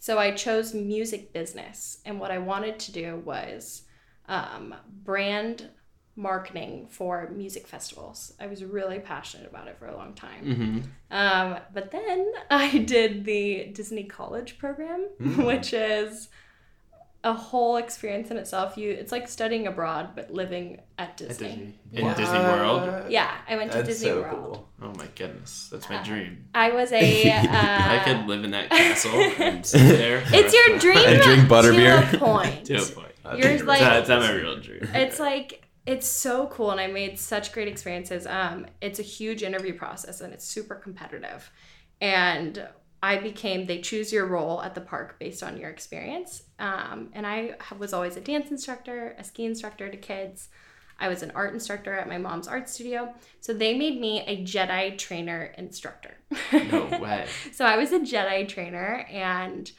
So 0.00 0.18
I 0.18 0.32
chose 0.32 0.74
music 0.74 1.32
business, 1.32 2.00
and 2.04 2.18
what 2.18 2.30
I 2.30 2.38
wanted 2.38 2.78
to 2.80 2.92
do 2.92 3.22
was 3.24 3.82
um, 4.26 4.74
brand 5.04 5.68
marketing 6.16 6.86
for 6.90 7.28
music 7.34 7.66
festivals. 7.66 8.32
I 8.40 8.46
was 8.46 8.62
really 8.64 9.00
passionate 9.00 9.48
about 9.50 9.66
it 9.68 9.76
for 9.78 9.86
a 9.86 9.96
long 9.96 10.14
time. 10.14 10.44
Mm-hmm. 10.44 10.80
Um, 11.10 11.58
but 11.72 11.90
then 11.90 12.30
I 12.50 12.78
did 12.78 13.24
the 13.24 13.66
Disney 13.72 14.04
College 14.04 14.58
program, 14.58 15.08
Mm. 15.20 15.44
which 15.46 15.72
is 15.72 16.28
a 17.24 17.32
whole 17.32 17.76
experience 17.78 18.30
in 18.30 18.36
itself. 18.36 18.76
You, 18.76 18.90
it's 18.90 19.10
like 19.10 19.28
studying 19.28 19.66
abroad 19.66 20.10
but 20.14 20.30
living 20.30 20.80
at 20.98 21.08
At 21.08 21.16
Disney. 21.16 21.48
Disney. 21.48 21.74
In 22.08 22.14
Disney 22.14 22.38
World. 22.38 23.10
Yeah, 23.10 23.34
I 23.48 23.56
went 23.56 23.72
to 23.72 23.78
That's 23.78 23.88
Disney 23.88 24.08
so 24.10 24.20
World. 24.20 24.34
cool. 24.54 24.68
Oh 24.82 24.92
my 24.98 25.06
goodness, 25.16 25.68
that's 25.72 25.88
my 25.88 25.96
Uh, 25.96 26.04
dream. 26.04 26.44
I 26.54 26.70
was 26.72 26.92
a. 26.92 27.30
Uh, 27.30 27.40
I 27.50 28.02
could 28.04 28.26
live 28.28 28.44
in 28.44 28.50
that 28.50 28.68
castle 28.68 29.10
and 29.38 29.64
sit 29.64 29.78
there. 29.96 30.22
It's 30.26 30.52
your 30.52 30.74
rest 30.74 30.74
of- 30.74 30.80
dream 30.82 30.98
And 30.98 31.22
drink 31.22 31.48
butterbeer. 31.48 32.10
to 32.10 32.16
a 32.16 32.20
point. 32.20 32.66
To 32.66 32.76
a 32.76 32.82
point. 32.86 33.08
I 33.24 33.36
You're 33.36 33.64
like- 33.64 33.80
That's, 33.80 34.06
that's 34.08 34.26
my 34.26 34.32
real 34.34 34.60
dream. 34.60 34.86
it's 34.92 35.18
like 35.18 35.63
it's 35.86 36.06
so 36.06 36.46
cool 36.46 36.70
and 36.70 36.80
i 36.80 36.86
made 36.86 37.18
such 37.18 37.52
great 37.52 37.68
experiences. 37.68 38.26
Um 38.26 38.66
it's 38.80 38.98
a 38.98 39.02
huge 39.02 39.42
interview 39.42 39.74
process 39.74 40.20
and 40.20 40.32
it's 40.32 40.44
super 40.44 40.74
competitive. 40.74 41.50
And 42.00 42.66
i 43.02 43.16
became 43.18 43.66
they 43.66 43.80
choose 43.80 44.12
your 44.12 44.26
role 44.26 44.62
at 44.62 44.74
the 44.74 44.80
park 44.80 45.18
based 45.18 45.42
on 45.42 45.58
your 45.58 45.70
experience. 45.70 46.44
Um, 46.58 47.10
and 47.12 47.26
i 47.26 47.54
was 47.78 47.92
always 47.92 48.16
a 48.16 48.20
dance 48.20 48.50
instructor 48.50 49.14
a 49.18 49.24
ski 49.24 49.44
instructor 49.44 49.88
to 49.90 49.96
kids. 49.96 50.48
I 50.98 51.08
was 51.08 51.24
an 51.24 51.32
art 51.34 51.52
instructor 51.52 51.92
at 51.92 52.08
my 52.08 52.18
mom's 52.18 52.46
art 52.46 52.68
studio. 52.68 53.12
So 53.40 53.52
they 53.52 53.76
made 53.76 54.00
me 54.00 54.22
a 54.26 54.44
jedi 54.44 54.96
trainer 54.96 55.52
instructor. 55.58 56.14
No 56.52 56.86
way. 57.02 57.26
so 57.52 57.64
I 57.64 57.76
was 57.76 57.92
a 57.92 57.98
Jedi 57.98 58.48
trainer 58.48 59.06
and 59.10 59.70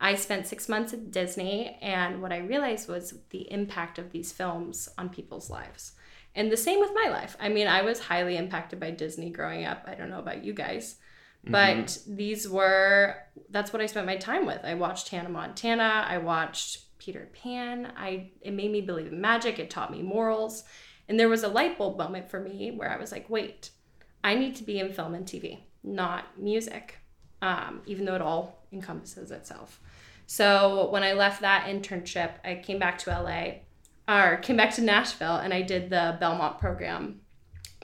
I 0.00 0.14
spent 0.14 0.46
six 0.46 0.68
months 0.68 0.92
at 0.94 1.10
Disney. 1.10 1.76
And 1.82 2.22
what 2.22 2.32
I 2.32 2.38
realized 2.38 2.88
was 2.88 3.14
the 3.30 3.50
impact 3.52 3.98
of 3.98 4.10
these 4.10 4.32
films 4.32 4.88
on 4.96 5.10
people's 5.10 5.50
lives. 5.50 5.92
And 6.34 6.50
the 6.50 6.56
same 6.56 6.80
with 6.80 6.92
my 6.94 7.10
life. 7.10 7.36
I 7.40 7.48
mean, 7.48 7.66
I 7.66 7.82
was 7.82 8.00
highly 8.00 8.36
impacted 8.36 8.80
by 8.80 8.92
Disney 8.92 9.30
growing 9.30 9.64
up. 9.64 9.84
I 9.86 9.94
don't 9.94 10.10
know 10.10 10.20
about 10.20 10.44
you 10.44 10.54
guys, 10.54 10.96
but 11.44 11.98
these 12.06 12.48
were, 12.48 13.16
that's 13.50 13.72
what 13.72 13.82
I 13.82 13.86
spent 13.86 14.06
my 14.06 14.16
time 14.16 14.46
with. 14.46 14.60
I 14.64 14.74
watched 14.74 15.08
Hannah 15.08 15.28
Montana. 15.28 16.04
I 16.06 16.18
watched 16.18 16.98
Peter 16.98 17.28
Pan. 17.32 17.92
I, 17.96 18.30
it 18.42 18.52
made 18.52 18.70
me 18.70 18.80
believe 18.80 19.08
in 19.08 19.20
magic. 19.20 19.58
It 19.58 19.70
taught 19.70 19.90
me 19.90 20.02
morals. 20.02 20.64
And 21.08 21.18
there 21.18 21.28
was 21.28 21.42
a 21.42 21.48
light 21.48 21.76
bulb 21.76 21.98
moment 21.98 22.30
for 22.30 22.38
me 22.38 22.70
where 22.70 22.90
I 22.90 22.96
was 22.96 23.10
like, 23.10 23.28
wait, 23.28 23.70
I 24.22 24.36
need 24.36 24.54
to 24.56 24.62
be 24.62 24.78
in 24.78 24.92
film 24.92 25.14
and 25.14 25.26
TV, 25.26 25.58
not 25.82 26.38
music, 26.38 26.98
um, 27.42 27.82
even 27.86 28.04
though 28.04 28.14
it 28.14 28.22
all 28.22 28.64
encompasses 28.72 29.32
itself. 29.32 29.80
So 30.30 30.88
when 30.90 31.02
I 31.02 31.14
left 31.14 31.40
that 31.40 31.66
internship, 31.66 32.34
I 32.44 32.62
came 32.62 32.78
back 32.78 32.98
to 32.98 33.10
LA, 33.10 33.54
or 34.08 34.36
came 34.36 34.56
back 34.56 34.72
to 34.76 34.80
Nashville, 34.80 35.34
and 35.34 35.52
I 35.52 35.62
did 35.62 35.90
the 35.90 36.18
Belmont 36.20 36.60
program 36.60 37.22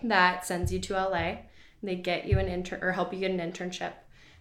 that 0.04 0.46
sends 0.46 0.72
you 0.72 0.78
to 0.78 0.92
LA. 0.92 1.38
They 1.82 1.96
get 1.96 2.28
you 2.28 2.38
an 2.38 2.46
intern 2.46 2.84
or 2.84 2.92
help 2.92 3.12
you 3.12 3.18
get 3.18 3.32
an 3.32 3.40
internship. 3.40 3.94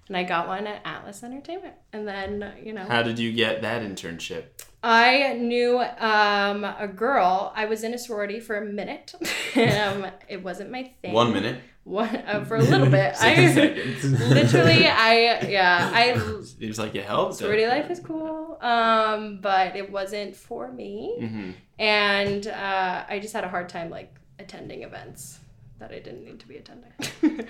And 0.07 0.15
I 0.15 0.21
got 0.21 0.47
one 0.47 0.67
at 0.67 0.83
Atlas 0.85 1.23
Entertainment. 1.23 1.73
And 1.93 2.07
then, 2.07 2.53
you 2.63 2.73
know, 2.73 2.83
How 2.83 3.01
did 3.01 3.17
you 3.17 3.33
get 3.33 3.63
that 3.63 3.81
internship? 3.81 4.43
I 4.83 5.33
knew 5.33 5.79
um, 5.79 6.63
a 6.63 6.87
girl. 6.87 7.51
I 7.55 7.65
was 7.65 7.83
in 7.83 7.95
a 7.95 7.97
sorority 7.97 8.39
for 8.39 8.55
a 8.55 8.63
minute. 8.63 9.15
um, 9.55 10.05
it 10.29 10.43
wasn't 10.43 10.69
my 10.69 10.91
thing. 11.01 11.11
One 11.11 11.33
minute. 11.33 11.59
One 11.85 12.09
uh, 12.27 12.43
for 12.47 12.55
a 12.57 12.61
little 12.63 12.89
bit. 12.89 13.15
60 13.15 13.61
I 13.61 14.03
literally, 14.33 14.87
I 14.87 15.47
yeah, 15.47 15.89
I 15.93 16.41
Seems 16.43 16.77
like 16.79 16.95
it 16.95 17.05
helped. 17.05 17.35
sorority 17.35 17.67
life 17.67 17.89
is 17.91 17.99
cool. 17.99 18.57
Um, 18.59 19.39
but 19.41 19.75
it 19.75 19.91
wasn't 19.91 20.35
for 20.35 20.71
me, 20.71 21.15
Mm-hmm. 21.21 21.51
and 21.79 22.47
uh, 22.47 23.05
I 23.07 23.19
just 23.19 23.33
had 23.33 23.43
a 23.43 23.49
hard 23.49 23.69
time 23.69 23.89
like 23.89 24.13
attending 24.39 24.81
events 24.83 25.39
that 25.77 25.91
I 25.91 25.99
didn't 25.99 26.23
need 26.25 26.39
to 26.39 26.47
be 26.47 26.57
attending. 26.57 26.91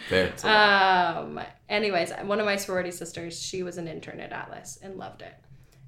Fair. 0.09 0.33
Um, 0.43 1.39
anyways, 1.69 2.11
one 2.23 2.39
of 2.39 2.45
my 2.45 2.55
sorority 2.57 2.91
sisters, 2.91 3.39
she 3.41 3.63
was 3.63 3.77
an 3.77 3.87
intern 3.87 4.19
at 4.19 4.31
Atlas 4.33 4.79
and 4.81 4.97
loved 4.97 5.21
it. 5.21 5.33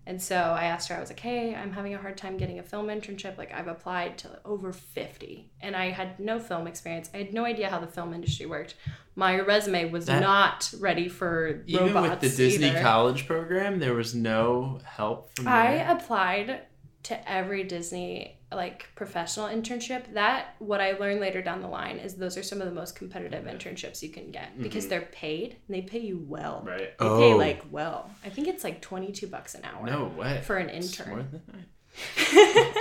And 0.08 0.22
so 0.22 0.36
I 0.38 0.64
asked 0.64 0.88
her, 0.88 0.96
I 0.96 1.02
was 1.02 1.10
like, 1.10 1.20
hey, 1.20 1.54
I'm 1.54 1.74
having 1.74 1.94
a 1.94 1.98
hard 1.98 2.16
time 2.16 2.38
getting 2.38 2.60
a 2.60 2.64
film 2.64 2.88
internship. 2.88 3.38
Like, 3.38 3.54
I've 3.54 3.68
applied 3.68 4.18
to 4.20 4.40
over 4.46 4.72
50, 4.72 5.52
and 5.60 5.76
I 5.76 5.90
had 5.92 6.18
no 6.18 6.40
film 6.40 6.66
experience. 6.66 7.10
I 7.14 7.18
had 7.18 7.34
no 7.34 7.44
idea 7.44 7.70
how 7.70 7.80
the 7.80 7.88
film 7.88 8.14
industry 8.14 8.46
worked. 8.46 8.76
My 9.16 9.38
resume 9.38 9.92
was 9.92 10.06
That- 10.06 10.22
not 10.22 10.74
ready 10.80 11.10
for 11.10 11.62
Even 11.68 11.88
robots. 11.88 12.10
with 12.24 12.32
the 12.32 12.38
Disney 12.44 12.70
either. 12.70 12.82
college 12.82 13.28
program, 13.28 13.80
there 13.80 13.94
was 13.94 14.16
no 14.16 14.80
help 14.86 15.36
from 15.36 15.50
I 15.50 15.72
applied 15.74 16.62
to 17.04 17.30
every 17.30 17.66
Disney 17.66 18.37
like 18.52 18.88
professional 18.96 19.48
internship, 19.48 20.14
that 20.14 20.56
what 20.60 20.80
I 20.80 20.94
learned 20.94 21.20
later 21.20 21.42
down 21.42 21.62
the 21.62 21.68
line 21.68 21.98
is 21.98 22.16
those 22.16 22.38
are 22.38 22.44
some 22.44 22.62
of 22.62 22.68
the 22.68 22.74
most 22.74 22.96
competitive 22.96 23.44
internships 23.46 24.02
you 24.02 24.10
can 24.10 24.32
get 24.32 24.58
because 24.62 24.88
they're 24.88 25.02
paid 25.12 25.58
and 25.68 25.76
they 25.76 25.82
pay 25.82 26.00
you 26.00 26.24
well. 26.28 26.64
Right. 26.66 26.98
They 26.98 27.06
Oh. 27.06 27.20
pay 27.20 27.34
like 27.34 27.64
well. 27.72 28.10
I 28.24 28.30
think 28.30 28.48
it's 28.48 28.64
like 28.64 28.82
twenty 28.82 29.12
two 29.12 29.28
bucks 29.28 29.54
an 29.56 29.64
hour. 29.66 29.86
No 29.86 30.06
way. 30.18 30.42
For 30.46 30.56
an 30.58 30.70
intern. 30.70 31.10
more 31.10 31.24
than. 31.24 31.66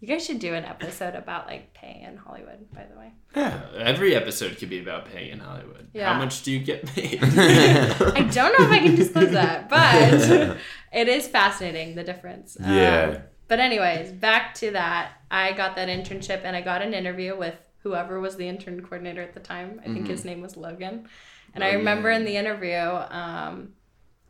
You 0.00 0.08
guys 0.08 0.26
should 0.26 0.40
do 0.40 0.52
an 0.52 0.64
episode 0.64 1.14
about 1.14 1.46
like 1.46 1.72
pay 1.74 2.04
in 2.04 2.16
Hollywood, 2.16 2.68
by 2.74 2.86
the 2.92 2.98
way. 2.98 3.12
Uh, 3.36 3.60
Every 3.78 4.16
episode 4.16 4.58
could 4.58 4.68
be 4.68 4.80
about 4.80 5.04
pay 5.06 5.30
in 5.30 5.38
Hollywood. 5.38 5.90
Yeah. 5.94 6.12
How 6.12 6.18
much 6.18 6.42
do 6.42 6.50
you 6.50 6.58
get 6.58 6.84
paid? 6.86 7.20
I 7.22 8.28
don't 8.32 8.58
know 8.58 8.66
if 8.66 8.72
I 8.72 8.80
can 8.80 8.96
disclose 8.96 9.30
that, 9.30 9.68
but 9.70 10.56
it 10.92 11.06
is 11.06 11.28
fascinating 11.28 11.94
the 11.94 12.02
difference. 12.02 12.56
Um, 12.58 12.74
Yeah. 12.74 13.20
But 13.52 13.60
anyways, 13.60 14.12
back 14.12 14.54
to 14.54 14.70
that. 14.70 15.12
I 15.30 15.52
got 15.52 15.76
that 15.76 15.88
internship 15.88 16.40
and 16.42 16.56
I 16.56 16.62
got 16.62 16.80
an 16.80 16.94
interview 16.94 17.36
with 17.36 17.54
whoever 17.82 18.18
was 18.18 18.36
the 18.36 18.48
intern 18.48 18.80
coordinator 18.80 19.20
at 19.20 19.34
the 19.34 19.40
time. 19.40 19.78
I 19.84 19.92
think 19.92 20.06
his 20.06 20.24
name 20.24 20.40
was 20.40 20.56
Logan. 20.56 21.06
And 21.52 21.62
I 21.62 21.74
remember 21.74 22.08
in 22.10 22.24
the 22.24 22.34
interview, 22.34 22.78
um, 22.78 23.74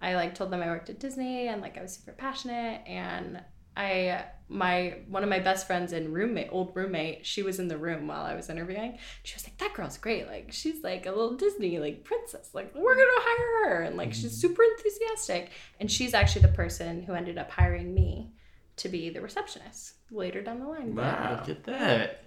I 0.00 0.16
like 0.16 0.34
told 0.34 0.50
them 0.50 0.60
I 0.60 0.66
worked 0.66 0.90
at 0.90 0.98
Disney 0.98 1.46
and 1.46 1.62
like 1.62 1.78
I 1.78 1.82
was 1.82 1.92
super 1.92 2.10
passionate. 2.10 2.82
And 2.84 3.40
I 3.76 4.24
my 4.48 4.96
one 5.06 5.22
of 5.22 5.28
my 5.28 5.38
best 5.38 5.68
friends 5.68 5.92
and 5.92 6.12
roommate 6.12 6.48
old 6.50 6.74
roommate 6.74 7.24
she 7.24 7.44
was 7.44 7.60
in 7.60 7.68
the 7.68 7.78
room 7.78 8.08
while 8.08 8.24
I 8.24 8.34
was 8.34 8.50
interviewing. 8.50 8.98
She 9.22 9.36
was 9.36 9.46
like 9.46 9.56
that 9.58 9.72
girl's 9.72 9.98
great. 9.98 10.26
Like 10.26 10.48
she's 10.50 10.82
like 10.82 11.06
a 11.06 11.10
little 11.10 11.36
Disney 11.36 11.78
like 11.78 12.02
princess. 12.02 12.50
Like 12.54 12.74
we're 12.74 12.96
gonna 12.96 13.06
hire 13.06 13.68
her. 13.68 13.82
And 13.82 13.96
like 13.96 14.14
she's 14.14 14.32
super 14.32 14.64
enthusiastic. 14.64 15.52
And 15.78 15.88
she's 15.88 16.12
actually 16.12 16.42
the 16.42 16.48
person 16.48 17.04
who 17.04 17.14
ended 17.14 17.38
up 17.38 17.52
hiring 17.52 17.94
me 17.94 18.32
to 18.76 18.88
be 18.88 19.10
the 19.10 19.20
receptionist 19.20 19.94
later 20.10 20.42
down 20.42 20.60
the 20.60 20.66
line 20.66 20.94
wow, 20.94 21.38
look 21.38 21.48
at 21.48 21.64
that. 21.64 22.24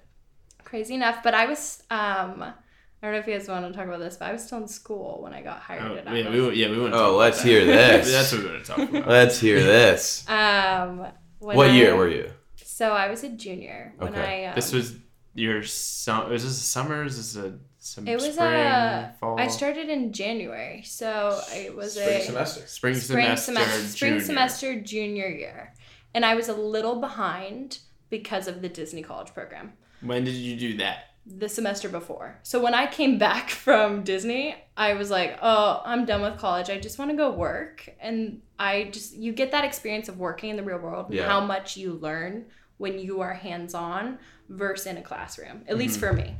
crazy 0.64 0.94
enough 0.96 1.22
but 1.24 1.34
I 1.34 1.46
was 1.46 1.84
um 1.92 2.44
I 2.44 3.08
don't 3.08 3.12
know 3.14 3.20
if 3.20 3.28
you 3.28 3.38
guys 3.38 3.48
want 3.48 3.66
to 3.68 3.74
talk 3.78 3.88
about 3.88 4.00
this 4.00 4.18
but 4.18 4.26
I 4.30 4.32
was 4.34 4.44
still 4.46 4.58
in 4.60 4.68
school 4.68 5.22
when 5.22 5.34
I 5.34 5.42
got 5.42 5.60
hired 5.60 5.84
Oh, 5.92 5.96
at 5.98 6.06
yeah, 6.16 6.30
we, 6.30 6.56
yeah, 6.56 6.70
we 6.70 6.80
want 6.80 6.94
to 6.94 7.00
Oh, 7.00 7.16
let's 7.18 7.42
hear 7.42 7.64
this. 7.66 8.12
That's 8.12 8.32
what 8.32 8.42
we 8.44 8.50
want 8.50 8.66
to 8.66 8.72
talk 8.72 8.90
about. 8.90 9.08
Let's 9.08 9.40
hear 9.40 9.62
this. 9.76 10.28
um 10.30 11.06
when 11.40 11.58
What 11.58 11.68
I- 11.70 11.74
year 11.74 11.96
were 11.96 12.10
you? 12.10 12.32
So 12.56 12.92
I 12.92 13.10
was 13.10 13.24
a 13.24 13.30
junior 13.30 13.94
when 13.98 14.10
Okay. 14.14 14.46
I. 14.46 14.50
Um, 14.50 14.56
This 14.56 14.74
was 14.74 14.96
your 15.34 15.64
sum. 15.64 16.30
Was 16.30 16.44
this 16.44 16.54
a 16.60 16.64
summer? 16.64 17.04
Is 17.06 17.16
this 17.18 17.36
a 17.44 17.58
some 17.80 18.08
It 18.08 18.16
was 18.16 18.34
spring, 18.34 18.40
a. 18.54 19.16
fall? 19.20 19.40
I 19.40 19.48
started 19.48 19.90
in 19.90 20.12
January, 20.12 20.82
so 20.84 21.40
it 21.54 21.76
was 21.76 21.94
Spring 21.94 22.08
a 22.22 22.22
semester. 22.24 22.68
spring, 22.68 22.96
spring 22.96 23.26
semester. 23.38 23.54
semester, 23.54 23.88
spring 23.88 24.12
junior. 24.14 24.26
semester 24.26 24.82
junior 24.82 25.28
year, 25.28 25.74
and 26.16 26.26
I 26.26 26.34
was 26.34 26.48
a 26.50 26.54
little 26.76 26.96
behind 27.00 27.80
because 28.10 28.48
of 28.48 28.62
the 28.64 28.70
Disney 28.70 29.04
College 29.04 29.32
program 29.34 29.74
When 30.02 30.24
did 30.24 30.34
you 30.36 30.56
do 30.58 30.78
that? 30.78 30.98
the 31.28 31.50
semester 31.50 31.90
before. 31.90 32.38
So 32.44 32.62
when 32.62 32.76
I 32.76 32.86
came 32.86 33.18
back 33.28 33.50
from 33.50 34.04
Disney, 34.04 34.56
I 34.78 34.94
was 34.94 35.10
like, 35.10 35.32
"Oh, 35.42 35.82
I'm 35.84 36.06
done 36.06 36.22
with 36.22 36.38
college. 36.38 36.70
I 36.70 36.80
just 36.80 37.00
want 37.00 37.10
to 37.12 37.18
go 37.18 37.32
work." 37.32 37.78
And 38.00 38.42
I 38.60 38.74
just 38.96 39.16
you 39.16 39.32
get 39.42 39.50
that 39.52 39.66
experience 39.66 40.08
of 40.08 40.20
working 40.20 40.50
in 40.52 40.56
the 40.56 40.64
real 40.72 40.78
world 40.88 41.06
and 41.08 41.16
Yeah. 41.16 41.28
how 41.28 41.42
much 41.54 41.78
you 41.78 41.94
learn 41.94 42.46
when 42.78 43.00
you 43.00 43.22
are 43.22 43.34
hands-on 43.34 44.20
versus 44.50 44.86
in 44.86 44.98
a 44.98 45.02
classroom. 45.02 45.58
At 45.68 45.78
least 45.78 46.00
Mm-hmm. 46.00 46.08
for 46.08 46.14
me. 46.22 46.36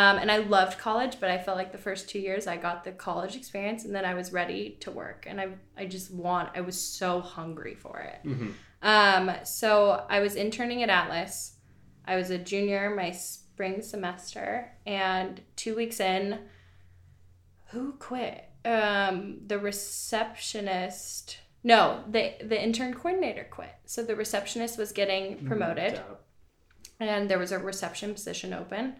Um, 0.00 0.16
and 0.22 0.30
I 0.30 0.38
loved 0.38 0.78
college, 0.78 1.14
but 1.20 1.28
I 1.30 1.36
felt 1.36 1.58
like 1.58 1.70
the 1.72 1.84
first 1.88 2.08
two 2.08 2.18
years 2.28 2.46
I 2.46 2.56
got 2.56 2.84
the 2.84 2.92
college 2.92 3.36
experience, 3.36 3.84
and 3.84 3.94
then 3.94 4.06
I 4.06 4.14
was 4.14 4.32
ready 4.32 4.78
to 4.80 4.90
work. 4.90 5.26
And 5.28 5.38
I, 5.38 5.48
I 5.76 5.84
just 5.84 6.10
want, 6.10 6.48
I 6.56 6.62
was 6.62 6.80
so 6.80 7.20
hungry 7.20 7.74
for 7.74 7.98
it. 7.98 8.20
Mhm. 8.26 8.54
Um, 8.82 9.30
so 9.44 10.04
I 10.10 10.20
was 10.20 10.34
interning 10.34 10.82
at 10.82 10.90
Atlas. 10.90 11.56
I 12.04 12.16
was 12.16 12.30
a 12.30 12.38
junior 12.38 12.94
my 12.94 13.12
spring 13.12 13.80
semester, 13.80 14.72
and 14.84 15.40
two 15.56 15.76
weeks 15.76 16.00
in, 16.00 16.40
who 17.66 17.92
quit? 17.92 18.44
Um, 18.64 19.38
the 19.46 19.58
receptionist. 19.58 21.38
No, 21.64 22.02
the 22.08 22.34
the 22.42 22.60
intern 22.60 22.94
coordinator 22.94 23.46
quit. 23.48 23.72
So 23.86 24.02
the 24.02 24.16
receptionist 24.16 24.78
was 24.78 24.92
getting 24.92 25.44
promoted 25.46 26.00
and 27.02 27.28
there 27.28 27.38
was 27.38 27.52
a 27.52 27.58
reception 27.58 28.14
position 28.14 28.52
open 28.52 28.94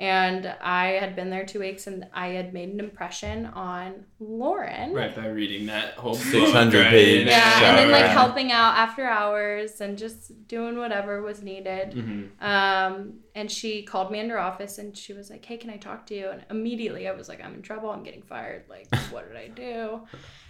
and 0.00 0.46
i 0.62 0.86
had 1.02 1.14
been 1.14 1.28
there 1.30 1.44
two 1.44 1.60
weeks 1.60 1.86
and 1.86 2.06
i 2.14 2.28
had 2.28 2.54
made 2.54 2.70
an 2.70 2.80
impression 2.80 3.44
on 3.46 4.04
lauren. 4.18 4.92
Right 4.94 5.14
by 5.14 5.26
reading 5.28 5.66
that 5.66 5.94
whole 5.94 6.14
600 6.14 6.86
page 6.86 7.26
yeah 7.26 7.68
and 7.68 7.78
then 7.78 7.90
like 7.90 8.02
Right. 8.04 8.10
helping 8.10 8.50
out 8.50 8.76
after 8.76 9.04
hours 9.06 9.80
and 9.82 9.98
just 9.98 10.46
doing 10.48 10.78
whatever 10.78 11.20
was 11.22 11.42
needed. 11.42 11.92
Mhm. 11.92 12.42
um, 12.42 13.20
and 13.34 13.50
she 13.50 13.82
called 13.82 14.10
me 14.10 14.18
into 14.20 14.32
her 14.34 14.40
office 14.40 14.78
and 14.78 14.96
she 14.96 15.12
was 15.12 15.28
like 15.30 15.44
hey 15.44 15.56
can 15.58 15.70
i 15.70 15.76
talk 15.76 16.06
to 16.06 16.14
you? 16.14 16.30
And 16.30 16.42
immediately 16.50 17.06
i 17.06 17.12
was 17.12 17.28
like 17.28 17.44
i'm 17.44 17.54
in 17.54 17.62
trouble. 17.62 17.90
I'm 17.90 18.02
getting 18.02 18.22
fired. 18.22 18.64
Like 18.68 18.88
what 19.12 19.28
did 19.28 19.36
i 19.36 19.48
do? 19.48 20.00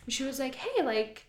And 0.05 0.13
she 0.13 0.23
was 0.25 0.39
like 0.39 0.55
hey 0.55 0.83
like 0.85 1.27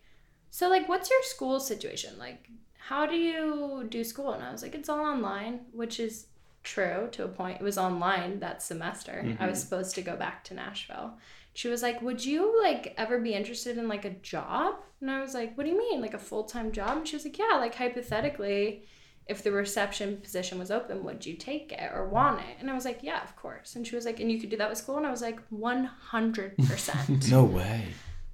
so 0.52 0.70
like 0.70 0.88
what's 0.88 1.10
your 1.10 1.24
school 1.24 1.60
situation? 1.60 2.12
Like 2.20 2.50
how 2.78 3.06
do 3.06 3.16
you 3.16 3.86
do 3.90 4.04
school? 4.04 4.34
And 4.34 4.44
i 4.44 4.52
was 4.52 4.62
like 4.62 4.76
it's 4.76 4.90
all 4.90 5.00
online 5.16 5.62
which 5.72 6.00
is 6.00 6.28
true 6.64 7.10
to 7.12 7.24
a 7.24 7.28
point. 7.28 7.60
It 7.60 7.64
was 7.64 7.78
online 7.78 8.40
that 8.40 8.62
semester. 8.62 9.24
I 9.40 9.48
was 9.48 9.60
mm-hmm. 9.60 9.64
supposed 9.64 9.96
to 9.96 10.02
go 10.02 10.16
back 10.16 10.44
to 10.46 10.54
nashville. 10.54 11.18
She 11.54 11.68
was 11.68 11.82
like 11.82 12.02
would 12.02 12.24
you 12.24 12.62
like 12.62 12.94
ever 12.98 13.20
be 13.20 13.34
interested 13.34 13.78
in 13.78 13.88
like 13.88 14.06
a 14.06 14.12
job? 14.12 14.76
And 15.02 15.10
i 15.12 15.20
was 15.20 15.34
like 15.34 15.58
what 15.58 15.66
do 15.66 15.70
you 15.70 15.78
mean 15.78 16.02
like 16.02 16.14
a 16.14 16.20
full-time 16.20 16.72
job? 16.72 16.98
And 16.98 17.08
she 17.08 17.16
was 17.16 17.26
like 17.26 17.38
yeah 17.38 17.58
like 17.58 17.76
hypothetically 17.76 18.84
if 19.28 19.44
the 19.44 19.52
reception 19.52 20.18
position 20.18 20.60
was 20.60 20.72
open 20.72 21.04
would 21.04 21.26
you 21.26 21.36
take 21.36 21.72
it 21.72 21.92
or 21.94 22.08
want 22.08 22.40
it? 22.40 22.58
And 22.60 22.70
i 22.70 22.74
was 22.74 22.86
like 22.86 23.00
yeah 23.02 23.24
of 23.24 23.36
course. 23.36 23.76
And 23.76 23.86
she 23.86 23.96
was 23.96 24.06
like 24.06 24.20
and 24.20 24.32
you 24.32 24.40
could 24.40 24.50
do 24.50 24.58
that 24.58 24.70
with 24.70 24.78
school? 24.78 24.98
And 24.98 25.08
i 25.08 25.12
was 25.12 25.22
like 25.22 25.40
100% 25.50 27.30
No 27.30 27.44
way. 27.44 27.86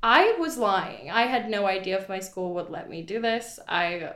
I 0.03 0.35
was 0.39 0.57
lying. 0.57 1.09
I 1.09 1.23
had 1.23 1.49
no 1.49 1.65
idea 1.65 1.97
if 1.97 2.07
my 2.07 2.19
school 2.19 2.53
would 2.53 2.69
let 2.69 2.89
me 2.89 3.01
do 3.01 3.19
this. 3.19 3.59
I 3.67 4.13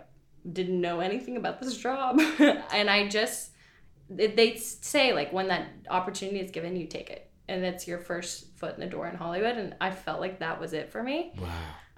didn't 0.52 0.80
know 0.80 1.00
anything 1.00 1.38
about 1.38 1.60
this 1.62 1.76
job. 1.78 2.20
and 2.40 2.90
I 2.90 3.08
just, 3.08 3.51
they- 4.16 4.28
they 4.28 4.58
say, 4.58 5.14
like, 5.14 5.32
when 5.34 5.48
that 5.48 5.68
opportunity 5.90 6.40
is 6.40 6.52
given, 6.52 6.76
you 6.76 6.88
take 6.88 7.10
it. 7.10 7.30
And 7.48 7.66
it's 7.66 7.88
your 7.88 7.98
first 7.98 8.56
foot 8.58 8.76
in 8.76 8.80
the 8.82 8.88
door 8.88 9.08
in 9.08 9.16
Hollywood. 9.16 9.58
And 9.58 9.76
I 9.82 9.92
felt 9.92 10.22
like 10.22 10.40
that 10.40 10.60
was 10.60 10.74
it 10.74 10.92
for 10.92 11.02
me. 11.04 11.34
Wow. 11.38 11.48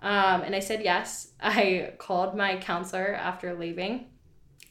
Um, 0.01 0.41
and 0.41 0.55
I 0.55 0.59
said 0.59 0.81
yes. 0.83 1.31
I 1.41 1.93
called 1.97 2.35
my 2.35 2.57
counselor 2.57 3.13
after 3.13 3.53
leaving. 3.53 4.07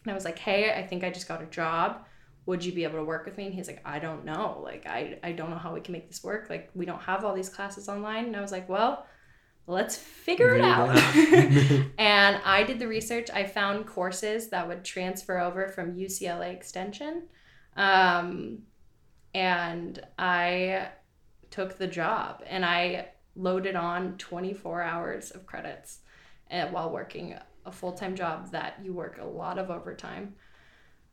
And 0.03 0.11
I 0.11 0.15
was 0.15 0.25
like, 0.25 0.39
hey, 0.39 0.73
I 0.73 0.87
think 0.87 1.05
I 1.05 1.11
just 1.11 1.29
got 1.29 1.43
a 1.43 1.47
job. 1.47 2.05
Would 2.47 2.65
you 2.65 2.73
be 2.73 2.83
able 2.83 2.99
to 2.99 3.05
work 3.05 3.25
with 3.25 3.37
me? 3.39 3.47
And 3.47 3.55
he's 3.55 3.69
like, 3.69 3.81
I 3.85 4.01
don't 4.01 4.25
know. 4.25 4.61
Like, 4.65 4.87
I, 4.87 5.19
I 5.23 5.33
don't 5.33 5.51
know 5.51 5.59
how 5.59 5.73
we 5.73 5.81
can 5.81 5.93
make 5.93 6.09
this 6.09 6.25
work. 6.25 6.51
Like, 6.51 6.71
we 6.75 6.85
don't 6.85 7.01
have 7.03 7.25
all 7.25 7.35
these 7.35 7.49
classes 7.49 7.89
online. 7.89 8.25
And 8.27 8.37
I 8.37 8.41
was 8.41 8.51
like, 8.51 8.69
well, 8.69 9.07
let's 9.67 9.97
figure 9.97 10.55
it 10.55 10.61
out. 10.61 10.97
and 11.99 12.41
I 12.45 12.65
did 12.65 12.79
the 12.79 12.89
research. 12.89 13.31
I 13.31 13.45
found 13.45 13.87
courses 13.87 14.49
that 14.51 14.67
would 14.67 14.85
transfer 14.85 15.39
over 15.39 15.69
from 15.69 15.97
UCLA 15.97 16.53
Extension. 16.53 17.25
Um, 17.77 18.61
and 19.35 20.01
I 20.19 20.89
took 21.51 21.79
the 21.79 21.87
job 21.87 22.43
and 22.47 22.65
I 22.65 23.09
loaded 23.37 23.77
on 23.77 24.19
24 24.19 24.83
hours 24.83 25.31
of 25.31 25.47
credits 25.47 26.01
uh, 26.51 26.67
while 26.67 26.91
working 26.91 27.37
a 27.65 27.73
full 27.73 27.93
time 27.93 28.17
job 28.17 28.51
that 28.51 28.79
you 28.83 28.93
work 28.93 29.19
a 29.21 29.25
lot 29.25 29.59
of 29.59 29.71
overtime. 29.71 30.35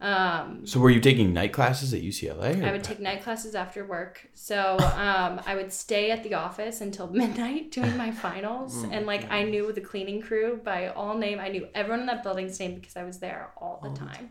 Um, 0.02 0.66
So 0.66 0.80
were 0.80 0.90
you 0.90 1.02
taking 1.02 1.34
night 1.34 1.52
classes 1.52 1.94
at 1.94 2.02
UCLA? 2.02 2.62
or- 2.62 2.66
I 2.68 2.72
would 2.72 2.84
take 2.86 3.00
night 3.02 3.22
classes 3.22 3.54
after 3.54 3.86
work. 3.86 4.28
So 4.34 4.78
um, 4.80 5.42
I 5.46 5.56
would 5.56 5.74
stay 5.74 6.10
at 6.12 6.24
the 6.24 6.36
office 6.36 6.80
until 6.82 7.08
midnight 7.24 7.72
doing 7.72 7.98
my 7.98 8.12
finals. 8.12 8.84
and 8.92 9.06
like 9.06 9.30
I 9.30 9.44
knew 9.44 9.72
the 9.74 9.82
cleaning 9.82 10.22
crew 10.22 10.60
by 10.64 10.88
all 10.88 11.18
name. 11.18 11.40
I 11.40 11.50
knew 11.50 11.68
everyone 11.76 12.02
in 12.02 12.06
that 12.06 12.24
building's 12.24 12.58
name 12.60 12.76
because 12.76 12.96
I 12.96 13.04
was 13.04 13.20
there 13.20 13.52
all 13.58 13.80
the 13.84 13.90
time. 13.98 14.30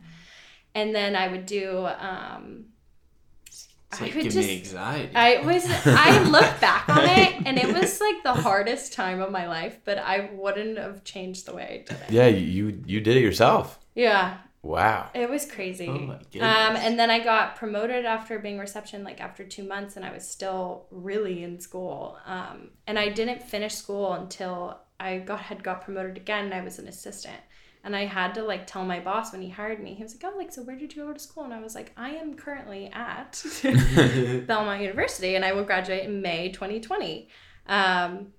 And 0.75 0.95
then 0.95 1.15
I 1.17 1.29
would 1.29 1.45
do. 1.47 1.87
Um, 1.87 2.67
It's 3.47 3.69
I 4.01 4.05
would 4.05 4.13
give 4.15 4.33
just. 4.33 4.37
me 4.49 4.59
anxiety. 4.59 5.13
I 5.15 5.39
was. 5.45 5.65
I 5.87 6.23
look 6.37 6.61
back 6.61 6.89
on 6.89 7.05
it, 7.05 7.47
and 7.47 7.59
it 7.59 7.67
was 7.75 8.01
like 8.01 8.23
the 8.23 8.35
hardest 8.35 8.93
time 8.93 9.21
of 9.21 9.31
my 9.33 9.49
life. 9.49 9.81
But 9.85 9.99
I 9.99 10.31
wouldn't 10.33 10.77
have 10.79 11.05
changed 11.05 11.47
the 11.47 11.55
way 11.55 11.65
I 11.87 11.93
did 11.93 12.01
it. 12.03 12.11
Yeah, 12.11 12.27
you 12.27 12.83
you 12.87 13.01
did 13.01 13.17
it 13.17 13.21
yourself. 13.23 13.79
Yeah, 13.95 14.37
Wow. 14.63 15.11
it 15.15 15.31
was 15.31 15.47
crazy. 15.51 15.87
Oh 15.89 15.99
my 15.99 16.15
um, 16.15 16.77
and 16.77 16.99
then 16.99 17.11
I 17.11 17.21
got 17.21 17.57
promoted 17.57 18.05
after 18.05 18.39
being 18.39 18.59
reception, 18.59 19.05
like 19.05 19.21
after 19.21 19.45
two 19.45 19.63
months, 19.63 19.97
and 19.97 20.05
I 20.05 20.13
was 20.13 20.27
still 20.29 20.87
really 20.91 21.45
in 21.45 21.61
school. 21.61 22.19
Um, 22.27 22.71
and 22.87 22.99
I 22.99 23.09
didn't 23.09 23.43
finish 23.43 23.75
school 23.75 24.13
until 24.15 24.81
I 25.01 25.19
got 25.19 25.41
had 25.41 25.63
got 25.63 25.83
promoted 25.83 26.17
again, 26.17 26.47
and 26.47 26.55
I 26.55 26.61
was 26.63 26.79
an 26.79 26.89
assistant. 26.89 27.37
And 27.85 27.95
I 27.95 28.07
had 28.07 28.35
to 28.35 28.43
like 28.43 28.67
tell 28.67 28.85
my 28.85 28.99
boss 28.99 29.33
when 29.33 29.41
he 29.41 29.49
hired 29.49 29.81
me. 29.81 29.95
He 29.95 30.03
was 30.03 30.15
like, 30.15 30.25
"Oh, 30.31 30.37
like 30.37 30.53
so, 30.53 30.63
where 30.63 30.77
did 30.77 30.95
you 30.95 31.05
go 31.07 31.13
to 31.13 31.19
school?" 31.19 31.45
And 31.45 31.55
I 31.55 31.61
was 31.61 31.77
like, 31.77 31.93
"I 31.97 32.11
am 32.11 32.35
currently 32.35 32.91
at 32.93 33.43
Belmont 34.47 34.83
University, 34.83 35.37
and 35.37 35.45
I 35.45 35.53
will 35.53 35.65
graduate 35.65 36.05
in 36.05 36.21
May 36.21 36.51
2020." 36.51 37.29
Um, 37.69 38.33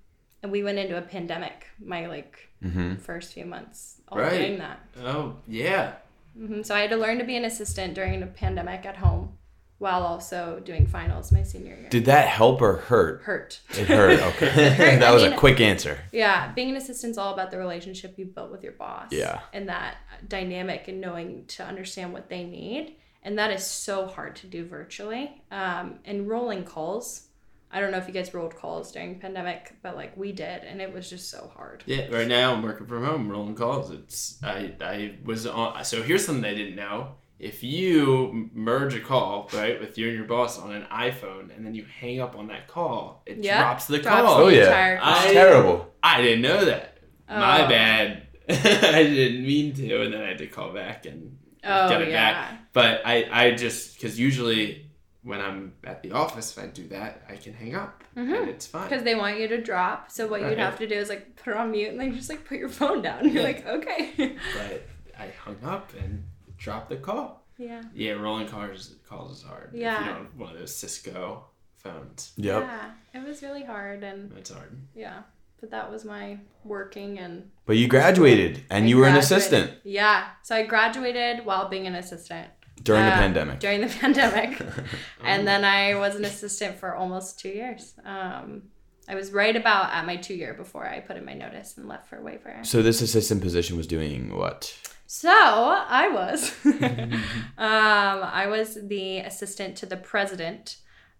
and 0.43 0.51
we 0.51 0.63
went 0.63 0.79
into 0.79 0.97
a 0.97 1.01
pandemic 1.01 1.67
my 1.83 2.07
like 2.07 2.45
Mm-hmm. 2.61 2.95
first 2.95 3.31
few 3.33 3.45
months 3.45 4.01
all 4.09 4.17
Right. 4.17 4.37
doing 4.37 4.59
that. 4.59 4.81
Oh 5.01 5.37
yeah. 5.47 5.93
Hmm 6.39 6.61
So 6.61 6.73
I 6.75 6.79
had 6.81 6.89
to 6.91 6.97
learn 6.97 7.19
to 7.19 7.25
be 7.25 7.35
an 7.35 7.45
assistant 7.45 7.93
during 7.93 8.23
a 8.23 8.27
pandemic 8.27 8.85
at 8.85 8.97
home, 8.97 9.33
while 9.77 10.03
also 10.03 10.61
doing 10.65 10.85
finals 10.87 11.31
my 11.31 11.43
senior 11.43 11.75
year. 11.75 11.89
Did 11.89 12.05
that 12.05 12.27
help 12.27 12.61
or 12.61 12.77
hurt? 12.77 13.21
Hurt. 13.23 13.59
It 13.71 13.87
hurt. 13.87 14.19
Okay, 14.35 14.49
hurt. 14.49 14.77
that 14.99 15.03
I 15.03 15.11
was 15.13 15.23
mean- 15.23 15.33
a 15.33 15.37
quick 15.37 15.59
answer. 15.61 15.99
Yeah, 16.11 16.51
being 16.53 16.69
an 16.69 16.75
assistant's 16.75 17.17
all 17.17 17.33
about 17.33 17.51
the 17.51 17.57
relationship 17.57 18.17
you 18.17 18.25
built 18.25 18.51
with 18.51 18.63
your 18.63 18.73
boss. 18.73 19.11
Yeah. 19.11 19.39
And 19.53 19.69
that 19.69 19.97
dynamic 20.27 20.87
and 20.87 20.99
knowing 21.01 21.45
to 21.47 21.63
understand 21.63 22.13
what 22.13 22.29
they 22.29 22.43
need. 22.43 22.95
And 23.23 23.37
that 23.37 23.51
is 23.51 23.65
so 23.65 24.07
hard 24.07 24.35
to 24.37 24.47
do 24.47 24.65
virtually. 24.65 25.41
Um, 25.51 25.99
and 26.05 26.27
rolling 26.27 26.63
calls. 26.63 27.27
I 27.71 27.79
don't 27.79 27.91
know 27.91 27.97
if 27.97 28.07
you 28.07 28.13
guys 28.13 28.33
rolled 28.33 28.55
calls 28.55 28.91
during 28.91 29.19
pandemic, 29.19 29.75
but 29.83 29.95
like 29.95 30.17
we 30.17 30.31
did, 30.31 30.63
and 30.63 30.81
it 30.81 30.91
was 30.93 31.09
just 31.09 31.29
so 31.29 31.51
hard. 31.55 31.83
Yeah, 31.85 32.07
right 32.09 32.27
now 32.27 32.53
I'm 32.53 32.63
working 32.63 32.87
from 32.87 33.05
home, 33.05 33.29
rolling 33.29 33.55
calls. 33.55 33.91
It's 33.91 34.39
I 34.43 34.73
I 34.81 35.15
was 35.23 35.45
on. 35.45 35.83
So 35.85 36.01
here's 36.01 36.25
something 36.25 36.45
I 36.45 36.55
didn't 36.55 36.75
know. 36.75 37.15
If 37.37 37.63
you 37.63 38.49
merge 38.53 38.95
a 38.95 38.99
call 38.99 39.49
right 39.53 39.79
with 39.79 39.97
you 39.97 40.07
and 40.09 40.17
your 40.17 40.25
boss 40.25 40.59
on 40.59 40.71
an 40.73 40.85
iPhone, 40.91 41.55
and 41.55 41.65
then 41.65 41.73
you 41.75 41.85
hang 41.85 42.19
up 42.19 42.35
on 42.35 42.47
that 42.47 42.67
call, 42.67 43.23
it 43.25 43.37
Yeah, 43.43 43.61
drops 43.61 43.85
the 43.85 43.99
drops 43.99 44.21
call. 44.25 44.37
the 44.39 44.43
Oh, 44.43 44.47
yeah. 44.49 44.63
entire 44.65 44.97
call. 44.97 45.13
I- 45.13 45.33
Terrible. 45.33 45.93
I 46.03 46.21
didn't 46.21 46.41
know 46.41 46.65
that. 46.65 46.97
My 47.29 47.65
Oh. 47.65 47.69
bad. 47.69 48.27
I 48.49 49.03
didn't 49.03 49.45
mean 49.45 49.73
to, 49.75 50.01
and 50.01 50.13
then 50.13 50.21
I 50.21 50.27
had 50.29 50.39
to 50.39 50.47
call 50.47 50.73
back 50.73 51.05
and 51.05 51.37
Oh, 51.63 51.87
get 51.89 52.01
it 52.01 52.09
yeah. 52.09 52.33
back. 52.33 52.59
But 52.73 53.01
I 53.05 53.27
I 53.31 53.51
just 53.51 53.93
because 53.95 54.19
usually 54.19 54.88
when 55.29 55.39
I'm 55.41 55.73
at 55.83 56.01
the 56.01 56.11
office, 56.11 56.57
if 56.57 56.63
I 56.63 56.67
do 56.67 56.87
that, 56.87 57.21
I 57.29 57.35
can 57.35 57.53
hang 57.53 57.75
up 57.75 58.03
Mhm. 58.17 58.39
and 58.41 58.49
it's 58.49 58.65
fine. 58.65 58.89
Because 58.89 59.03
they 59.03 59.13
want 59.15 59.39
you 59.39 59.47
to 59.47 59.61
drop. 59.61 60.09
So 60.11 60.25
what 60.27 60.41
Right. 60.41 60.49
you'd 60.49 60.59
have 60.59 60.77
to 60.79 60.87
do 60.87 60.95
is 60.95 61.07
like 61.09 61.35
put 61.35 61.51
it 61.51 61.57
on 61.57 61.69
mute 61.71 61.89
and 61.91 61.99
then 61.99 62.13
just 62.15 62.29
like 62.29 62.43
put 62.45 62.57
your 62.57 62.69
phone 62.69 63.01
down. 63.03 63.23
You're 63.25 63.43
Yeah. 63.43 63.49
like, 63.51 63.65
okay. 63.67 64.03
But 64.57 64.87
I 65.19 65.27
hung 65.45 65.57
up 65.63 65.93
and 66.01 66.23
dropped 66.57 66.89
the 66.89 66.97
call. 66.97 67.45
yeah. 67.57 67.83
Yeah, 67.93 68.13
rolling 68.13 68.47
calls 68.47 68.95
calls 69.07 69.37
is 69.37 69.43
hard. 69.43 69.69
If 69.73 69.81
Yeah. 69.81 69.99
you 69.99 70.13
don't 70.13 70.35
one 70.37 70.51
of 70.53 70.57
those 70.59 70.75
Cisco 70.75 71.45
phones, 71.77 72.33
Yep. 72.37 72.63
Yeah. 72.63 72.91
It 73.13 73.27
was 73.27 73.41
really 73.43 73.63
hard 73.63 74.03
and 74.03 74.31
it's 74.37 74.49
hard. 74.49 74.75
yeah. 74.95 75.19
But 75.61 75.71
that 75.71 75.91
was 75.91 76.05
my 76.05 76.39
working 76.63 77.19
and 77.19 77.51
But 77.67 77.75
you 77.77 77.87
graduated 77.87 78.63
and 78.71 78.85
I 78.85 78.87
you 78.87 78.97
were 78.97 79.05
an 79.07 79.17
assistant 79.17 79.73
Yeah. 79.83 80.29
So 80.41 80.55
I 80.55 80.63
graduated 80.65 81.45
while 81.45 81.67
being 81.69 81.85
an 81.85 81.95
assistant. 81.95 82.47
During 82.83 83.03
the 83.05 83.11
Uh, 83.13 83.17
pandemic. 83.17 83.59
During 83.59 83.81
the 83.81 83.87
pandemic. 84.01 84.61
and 85.23 85.47
then 85.47 85.63
I 85.65 85.95
was 85.95 86.15
an 86.15 86.25
assistant 86.25 86.77
for 86.77 86.95
almost 86.95 87.39
two 87.39 87.49
years. 87.49 87.93
Um, 88.05 88.63
I 89.07 89.15
was 89.15 89.31
right 89.31 89.55
about 89.55 89.91
at 89.91 90.05
my 90.05 90.17
two 90.17 90.35
year 90.35 90.53
before 90.53 90.87
I 90.87 90.99
put 90.99 91.17
in 91.17 91.25
my 91.25 91.33
notice 91.33 91.77
and 91.77 91.87
left 91.87 92.07
for 92.07 92.21
Wayfarer. 92.21 92.63
So 92.63 92.81
this 92.83 93.01
assistant 93.01 93.41
position 93.41 93.75
was 93.75 93.87
doing 93.87 94.35
what? 94.37 94.77
So 95.07 95.29
I 95.31 96.09
was, 96.09 96.53
um, 96.65 97.21
I 97.57 98.45
was 98.47 98.77
the 98.81 99.17
assistant 99.19 99.75
to 99.77 99.85
the 99.87 99.97
president 99.97 100.77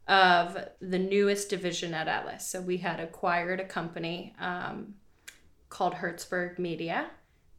of 0.07 0.57
the 0.79 0.99
newest 0.99 1.49
division 1.49 1.93
at 1.95 2.07
Atlas. 2.07 2.47
So 2.47 2.61
we 2.61 2.77
had 2.77 2.99
acquired 2.99 3.59
a 3.59 3.65
company 3.65 4.35
um, 4.39 4.95
called 5.69 5.95
Hertzberg 5.95 6.59
Media, 6.59 7.07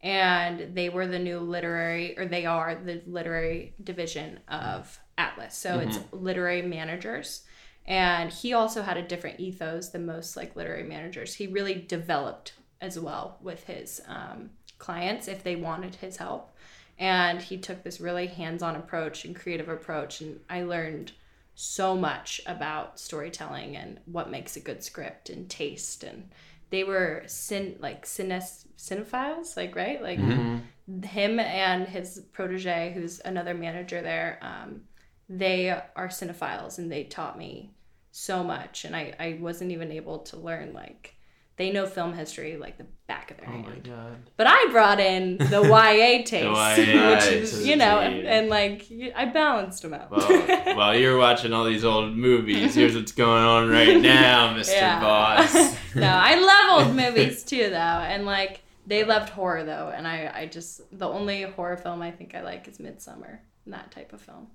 and 0.02 0.74
they 0.74 0.88
were 0.88 1.06
the 1.06 1.18
new 1.18 1.38
literary, 1.40 2.18
or 2.18 2.26
they 2.26 2.46
are 2.46 2.74
the 2.74 3.02
literary 3.06 3.74
division 3.82 4.40
of 4.48 4.98
Atlas. 5.18 5.54
So 5.54 5.78
it's 5.78 5.98
literary 6.12 6.62
managers. 6.62 7.42
And 7.86 8.30
he 8.30 8.52
also 8.52 8.82
had 8.82 8.96
a 8.96 9.02
different 9.02 9.40
ethos 9.40 9.88
than 9.88 10.06
most 10.06 10.36
like 10.36 10.56
literary 10.56 10.84
managers. 10.84 11.34
He 11.34 11.46
really 11.46 11.74
developed 11.74 12.54
as 12.80 12.98
well 12.98 13.38
with 13.42 13.64
his 13.64 14.00
um, 14.06 14.50
clients 14.78 15.28
if 15.28 15.42
they 15.42 15.56
wanted 15.56 15.96
his 15.96 16.16
help. 16.16 16.54
And 16.98 17.40
he 17.40 17.58
took 17.58 17.82
this 17.82 18.00
really 18.00 18.26
hands 18.26 18.62
on 18.62 18.76
approach 18.76 19.24
and 19.24 19.34
creative 19.34 19.68
approach. 19.68 20.20
And 20.20 20.40
I 20.48 20.62
learned 20.62 21.12
so 21.54 21.96
much 21.96 22.40
about 22.46 22.98
storytelling 22.98 23.76
and 23.76 23.98
what 24.06 24.30
makes 24.30 24.56
a 24.56 24.60
good 24.60 24.82
script 24.82 25.28
and 25.28 25.48
taste. 25.48 26.04
And 26.04 26.30
they 26.70 26.84
were 26.84 27.22
cin- 27.26 27.76
like 27.80 28.06
cines- 28.06 28.66
cinephiles, 28.78 29.56
like, 29.56 29.76
right? 29.76 30.02
Like 30.02 30.18
him 30.18 31.38
and 31.40 31.86
his 31.86 32.20
protege, 32.32 32.92
who's 32.94 33.20
another 33.24 33.54
manager 33.54 34.02
there, 34.02 34.38
um, 34.42 34.82
they 35.28 35.70
are 35.70 36.08
cinephiles 36.08 36.78
and 36.78 36.90
they 36.90 37.04
taught 37.04 37.38
me 37.38 37.74
so 38.10 38.42
much. 38.42 38.84
And 38.84 38.96
I, 38.96 39.14
I 39.18 39.38
wasn't 39.40 39.72
even 39.72 39.92
able 39.92 40.20
to 40.20 40.36
learn, 40.36 40.72
like, 40.72 41.14
they 41.60 41.70
know 41.70 41.84
film 41.86 42.14
history 42.14 42.56
like 42.56 42.78
the 42.78 42.86
back 43.06 43.30
of 43.30 43.36
their 43.36 43.48
Oh 43.48 43.52
hand. 43.52 43.64
my 43.66 43.74
god. 43.90 44.16
But 44.36 44.46
I 44.48 44.68
brought 44.72 44.98
in 44.98 45.36
the 45.36 45.60
YA 45.68 46.24
taste, 46.24 46.32
YA 46.32 47.10
which 47.14 47.26
is, 47.26 47.66
you 47.66 47.76
know, 47.76 48.00
team. 48.00 48.24
and 48.26 48.48
like 48.48 48.86
I 49.14 49.26
balanced 49.26 49.82
them 49.82 49.92
out. 49.94 50.10
Well, 50.10 50.76
while 50.76 50.96
you're 50.98 51.18
watching 51.18 51.52
all 51.52 51.64
these 51.64 51.84
old 51.84 52.16
movies, 52.16 52.74
here's 52.74 52.94
what's 52.96 53.12
going 53.12 53.44
on 53.44 53.68
right 53.68 54.00
now, 54.00 54.54
Mr. 54.56 54.72
Yeah. 54.72 55.00
Boss. 55.00 55.54
no, 55.94 56.08
I 56.08 56.34
love 56.36 56.86
old 56.86 56.96
movies 56.96 57.44
too, 57.44 57.68
though, 57.68 57.76
and 57.76 58.24
like 58.24 58.62
they 58.86 59.04
loved 59.04 59.28
horror 59.28 59.62
though, 59.64 59.92
and 59.94 60.08
I, 60.08 60.32
I 60.34 60.46
just 60.46 60.80
the 60.98 61.08
only 61.08 61.42
horror 61.42 61.76
film 61.76 62.00
I 62.00 62.10
think 62.10 62.34
I 62.34 62.40
like 62.42 62.66
is 62.68 62.78
Midsommar, 62.78 63.38
and 63.66 63.74
that 63.74 63.90
type 63.90 64.12
of 64.14 64.20
film. 64.22 64.46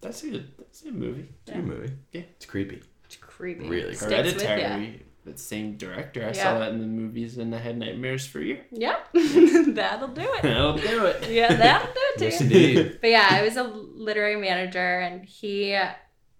That's 0.00 0.22
a 0.24 0.30
good. 0.30 0.52
That's 0.58 0.82
a 0.82 0.84
good 0.86 0.94
movie. 0.96 1.28
It's 1.42 1.50
a 1.52 1.54
good 1.54 1.64
movie. 1.64 1.92
Yeah. 2.12 2.22
It's 2.36 2.44
creepy. 2.46 2.82
It's 3.04 3.16
creepy. 3.16 3.68
Really 3.68 3.94
Sticks 3.94 4.34
with 4.34 4.42
ya. 4.42 4.48
Hereditary. 4.48 5.02
The 5.24 5.38
same 5.38 5.76
director. 5.76 6.22
I 6.22 6.26
Yeah. 6.28 6.32
saw 6.32 6.58
that 6.58 6.72
in 6.72 6.80
the 6.80 6.86
movies, 6.86 7.38
and 7.38 7.54
I 7.54 7.58
had 7.58 7.78
nightmares 7.78 8.26
for 8.26 8.40
you. 8.40 8.60
Yeah, 8.70 8.96
that'll 9.14 10.08
do 10.08 10.20
it. 10.22 10.42
That'll 10.42 10.76
do 10.76 11.06
it. 11.06 11.30
Yeah, 11.30 11.54
that'll 11.54 11.92
do 11.92 12.00
it 12.00 12.18
too. 12.18 12.24
Yes, 12.26 12.40
indeed. 12.40 12.98
But 13.00 13.10
yeah, 13.10 13.28
I 13.30 13.42
was 13.42 13.56
a 13.56 13.62
literary 13.64 14.36
manager, 14.36 15.00
and 15.00 15.24
he 15.24 15.78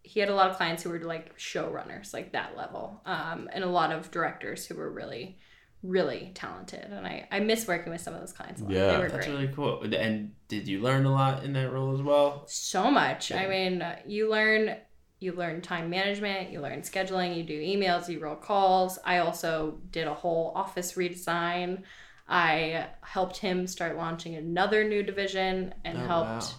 he 0.03 0.21
had 0.21 0.29
a 0.29 0.35
lot 0.35 0.51
of 0.51 0.57
clients 0.57 0.83
who 0.83 0.91
were 0.91 0.99
like 0.99 1.37
showrunners, 1.39 2.13
like 2.13 2.33
that 2.33 2.57
level, 2.59 3.01
um, 3.07 3.49
and 3.53 3.65
a 3.65 3.69
lot 3.69 3.91
of 3.91 4.11
directors 4.11 4.67
who 4.67 4.75
were 4.75 4.91
really, 4.91 5.39
really 5.83 6.33
talented. 6.35 6.85
And 6.85 7.07
I 7.07 7.27
I 7.31 7.41
miss 7.41 7.67
working 7.67 7.91
with 7.91 8.03
some 8.03 8.13
of 8.13 8.21
those 8.21 8.33
clients. 8.35 8.61
A 8.61 8.65
lot. 8.65 8.73
Yeah. 8.75 8.93
they 8.93 8.99
were 8.99 9.09
That's 9.09 9.27
great. 9.27 9.35
really 9.35 9.49
cool. 9.55 9.83
And 9.95 10.33
did 10.49 10.69
you 10.69 10.81
learn 10.81 11.07
a 11.07 11.13
lot 11.13 11.43
in 11.43 11.55
that 11.55 11.73
role 11.73 11.95
as 11.95 12.03
well? 12.03 12.45
so 12.49 12.91
much. 12.91 13.33
I 13.33 13.47
mean, 13.47 13.83
you 14.07 14.31
learn 14.31 14.77
you 15.25 15.33
learn 15.33 15.61
time 15.63 15.91
management, 15.91 16.51
you 16.51 16.61
learn 16.61 16.83
scheduling, 16.83 17.37
you 17.37 17.43
do 17.43 17.61
emails, 17.61 18.09
you 18.09 18.21
roll 18.21 18.37
calls. 18.37 18.99
I 19.05 19.19
also 19.19 19.81
did 19.91 20.07
a 20.07 20.15
whole 20.15 20.53
office 20.55 20.93
redesign. 20.93 21.83
I 22.29 22.87
helped 23.03 23.39
him 23.39 23.67
start 23.67 23.97
launching 23.97 24.37
another 24.37 24.85
new 24.85 25.03
division 25.03 25.75
and 25.85 25.99
Oh, 25.99 26.07
helped 26.07 26.45
wow. 26.45 26.51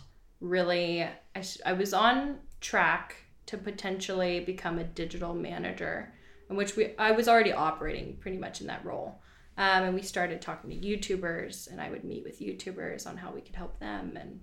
really 0.41 1.03
I, 1.03 1.43
I 1.65 1.73
was 1.73 1.93
on 1.93 2.39
track 2.61 3.15
to 3.47 3.57
potentially 3.57 4.39
become 4.39 4.79
a 4.79 4.83
digital 4.83 5.33
manager 5.33 6.13
in 6.49 6.55
which 6.55 6.75
we 6.75 6.95
I 6.97 7.11
was 7.11 7.27
already 7.27 7.53
operating 7.53 8.17
pretty 8.17 8.37
much 8.37 8.61
in 8.61 8.67
that 8.67 8.83
role. 8.85 9.21
Um, 9.57 9.83
and 9.83 9.95
we 9.95 10.01
started 10.01 10.41
talking 10.41 10.69
to 10.69 10.75
YouTubers, 10.75 11.71
and 11.71 11.79
I 11.79 11.89
would 11.89 12.03
meet 12.03 12.25
with 12.25 12.41
YouTubers 12.41 13.07
on 13.07 13.15
how 13.15 13.31
we 13.31 13.39
could 13.39 13.55
help 13.55 13.79
them 13.79 14.17
and 14.19 14.41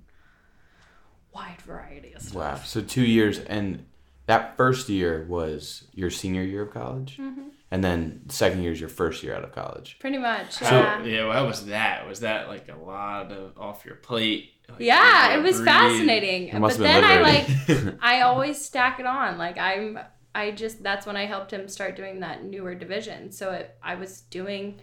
wide 1.35 1.61
variety 1.63 2.13
of 2.15 2.23
stuff. 2.23 2.35
Wow. 2.35 2.61
So 2.65 2.81
two 2.81 3.05
years, 3.05 3.39
and 3.39 3.85
that 4.27 4.57
first 4.57 4.89
year 4.89 5.27
was 5.29 5.85
your 5.93 6.11
senior 6.11 6.43
year 6.43 6.63
of 6.63 6.73
college, 6.73 7.17
Mm-hmm. 7.19 7.49
and 7.71 7.83
then 7.83 8.23
second 8.29 8.63
year 8.63 8.73
is 8.73 8.81
your 8.81 8.89
first 8.89 9.23
year 9.23 9.35
out 9.35 9.45
of 9.45 9.53
college. 9.53 9.97
Pretty 10.01 10.19
much. 10.19 10.53
So, 10.53 10.65
Yeah. 10.67 11.03
yeah, 11.05 11.27
well, 11.29 11.47
was 11.47 11.67
that? 11.67 12.07
Was 12.07 12.21
that 12.21 12.49
like 12.49 12.69
a 12.69 12.77
lot 12.77 13.33
of 13.33 13.59
off 13.59 13.85
your 13.85 13.97
plate? 13.97 14.51
Like, 14.69 14.81
yeah, 14.81 15.35
it 15.37 15.43
was 15.43 15.57
breathe? 15.57 15.67
fascinating. 15.69 16.49
It 16.49 16.61
But 16.61 16.79
then 16.79 17.03
been 17.03 17.05
I 17.05 17.21
like. 17.21 17.97
I 18.01 18.21
always 18.29 18.65
stack 18.65 19.01
it 19.01 19.07
on. 19.07 19.37
Like 19.39 19.59
I'm 19.59 19.99
I 20.35 20.51
just 20.53 20.83
that's 20.83 21.05
when 21.05 21.17
I 21.17 21.27
helped 21.27 21.51
him 21.53 21.69
start 21.69 21.95
doing 21.97 22.21
that 22.21 22.45
newer 22.45 22.75
division. 22.75 23.33
So 23.33 23.51
it, 23.51 23.77
I 23.83 23.97
was 23.97 24.23
doing 24.23 24.79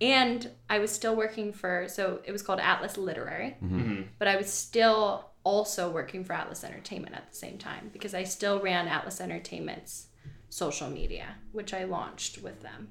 and 0.00 0.50
I 0.70 0.78
was 0.78 0.90
still 0.90 1.14
working 1.14 1.52
for 1.52 1.86
so 1.88 2.20
it 2.24 2.32
was 2.32 2.42
called 2.42 2.60
Atlas 2.60 2.96
Literary, 2.96 3.56
Mhm. 3.62 4.06
but 4.18 4.28
I 4.28 4.36
was 4.36 4.50
still 4.50 5.28
also 5.44 5.90
working 5.90 6.24
for 6.24 6.32
Atlas 6.32 6.64
Entertainment 6.64 7.14
at 7.14 7.30
the 7.30 7.36
same 7.36 7.58
time 7.58 7.90
because 7.92 8.14
I 8.14 8.24
still 8.24 8.60
ran 8.60 8.88
Atlas 8.88 9.20
Entertainment's 9.20 10.08
social 10.48 10.88
media, 10.88 11.36
which 11.52 11.72
I 11.72 11.84
launched 11.84 12.42
with 12.42 12.62
them. 12.62 12.88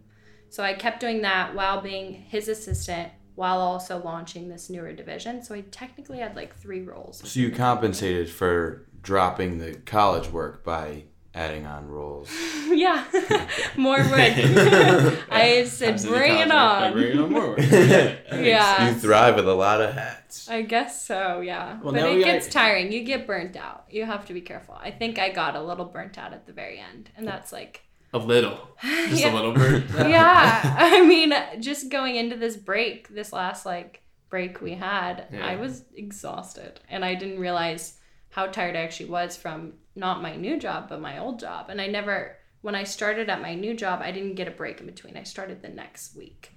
So 0.50 0.64
I 0.64 0.74
kept 0.74 1.00
doing 1.00 1.24
that 1.24 1.56
while 1.56 1.82
being 1.82 2.14
his 2.14 2.48
assistant 2.48 3.12
while 3.36 3.60
also 3.60 4.02
launching 4.04 4.48
this 4.48 4.70
newer 4.70 4.94
division. 4.94 5.44
So 5.44 5.56
I 5.56 5.62
technically 5.62 6.20
had 6.20 6.36
like 6.36 6.56
three 6.56 6.82
roles. 6.82 7.28
So 7.28 7.40
you 7.40 7.52
compensated 7.52 8.30
for 8.30 8.86
dropping 9.02 9.58
the 9.58 9.74
college 9.74 10.30
work 10.30 10.64
by 10.64 11.06
adding 11.36 11.66
on 11.66 11.88
roles. 11.88 12.30
yeah, 12.70 13.04
more 13.78 13.98
work. 13.98 14.12
I 15.32 15.66
said, 15.68 15.88
Times 15.90 16.06
in 16.06 16.12
the 16.12 16.18
bring 16.18 16.38
it 16.40 16.50
college, 16.50 16.86
on. 16.86 16.94
Bring 16.94 17.12
it 17.12 17.20
on 17.20 17.32
more. 17.32 17.60
Yeah. 17.60 18.90
You 18.90 18.96
thrive 18.96 19.36
with 19.36 19.48
a 19.48 19.54
lot 19.54 19.82
of 19.82 19.94
hats. 19.94 20.50
I 20.50 20.62
guess 20.62 21.06
so, 21.06 21.42
yeah. 21.42 21.80
Well, 21.82 21.94
but 21.94 22.04
it 22.04 22.16
we 22.16 22.24
gets 22.24 22.48
gotta- 22.48 22.54
tiring. 22.68 22.92
You 22.92 23.04
get 23.04 23.26
burnt 23.28 23.56
out. 23.56 23.86
You 23.90 24.06
have 24.06 24.26
to 24.28 24.34
be 24.34 24.42
careful. 24.42 24.76
I 24.82 24.92
think 24.92 25.20
I 25.20 25.30
got 25.30 25.56
a 25.56 25.62
little 25.62 25.86
burnt 25.86 26.18
out 26.18 26.34
at 26.34 26.46
the 26.46 26.54
very 26.54 26.80
end, 26.80 27.10
and 27.18 27.28
that's 27.28 27.52
like 27.52 27.82
A 28.14 28.18
little. 28.20 28.58
Just 28.82 29.22
Yeah. 29.24 29.34
a 29.34 29.36
little 29.36 29.54
bit. 29.54 29.84
yeah, 30.10 30.76
I 30.78 31.06
mean, 31.06 31.34
just 31.60 31.90
going 31.90 32.16
into 32.16 32.36
this 32.36 32.56
break, 32.58 33.08
this 33.10 33.34
last 33.34 33.66
like 33.66 34.02
break 34.30 34.62
we 34.62 34.74
had, 34.74 35.28
Yeah. 35.32 35.46
I 35.46 35.56
was 35.56 35.84
exhausted, 35.96 36.80
and 36.90 37.04
I 37.06 37.16
didn't 37.16 37.40
realize 37.40 37.98
how 38.30 38.48
tired 38.48 38.76
I 38.76 38.80
actually 38.82 39.10
was 39.10 39.36
from 39.38 39.74
not 39.96 40.22
my 40.22 40.36
new 40.36 40.60
job 40.60 40.90
but 40.90 41.02
my 41.02 41.20
old 41.20 41.40
job. 41.40 41.70
And 41.70 41.80
I 41.80 41.88
never, 41.88 42.38
when 42.62 42.76
I 42.76 42.84
started 42.84 43.30
at 43.30 43.42
my 43.42 43.56
new 43.56 43.74
job, 43.76 44.02
I 44.02 44.12
didn't 44.12 44.36
get 44.36 44.48
a 44.48 44.52
break 44.52 44.80
in 44.80 44.86
between. 44.86 45.18
I 45.18 45.24
started 45.24 45.62
the 45.62 45.70
next 45.70 46.16
week, 46.16 46.52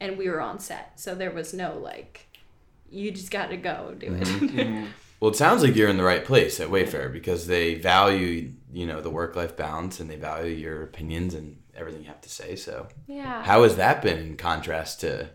and 0.00 0.18
we 0.18 0.28
were 0.28 0.40
on 0.40 0.58
set, 0.58 1.00
so 1.00 1.14
there 1.14 1.30
was 1.30 1.54
no 1.54 1.78
like, 1.78 2.28
you 2.90 3.10
just 3.10 3.30
got 3.30 3.50
to 3.50 3.56
go 3.56 3.94
do 3.98 4.14
it. 4.14 4.22
Mhm. 4.22 4.88
Well, 5.22 5.30
it 5.30 5.36
sounds 5.36 5.62
like 5.62 5.76
you're 5.76 5.88
in 5.88 5.98
the 5.98 6.02
right 6.02 6.24
place 6.24 6.58
at 6.58 6.68
Wayfarer 6.68 7.08
because 7.08 7.46
they 7.46 7.74
value, 7.76 8.50
you 8.72 8.86
know, 8.86 9.00
the 9.00 9.08
work-life 9.08 9.56
balance 9.56 10.00
and 10.00 10.10
they 10.10 10.16
value 10.16 10.52
your 10.52 10.82
opinions 10.82 11.34
and 11.34 11.62
everything 11.76 12.02
you 12.02 12.08
have 12.08 12.20
to 12.22 12.28
say. 12.28 12.56
So, 12.56 12.88
yeah. 13.06 13.40
how 13.44 13.62
has 13.62 13.76
that 13.76 14.02
been 14.02 14.18
in 14.18 14.36
contrast 14.36 14.98
to 15.02 15.30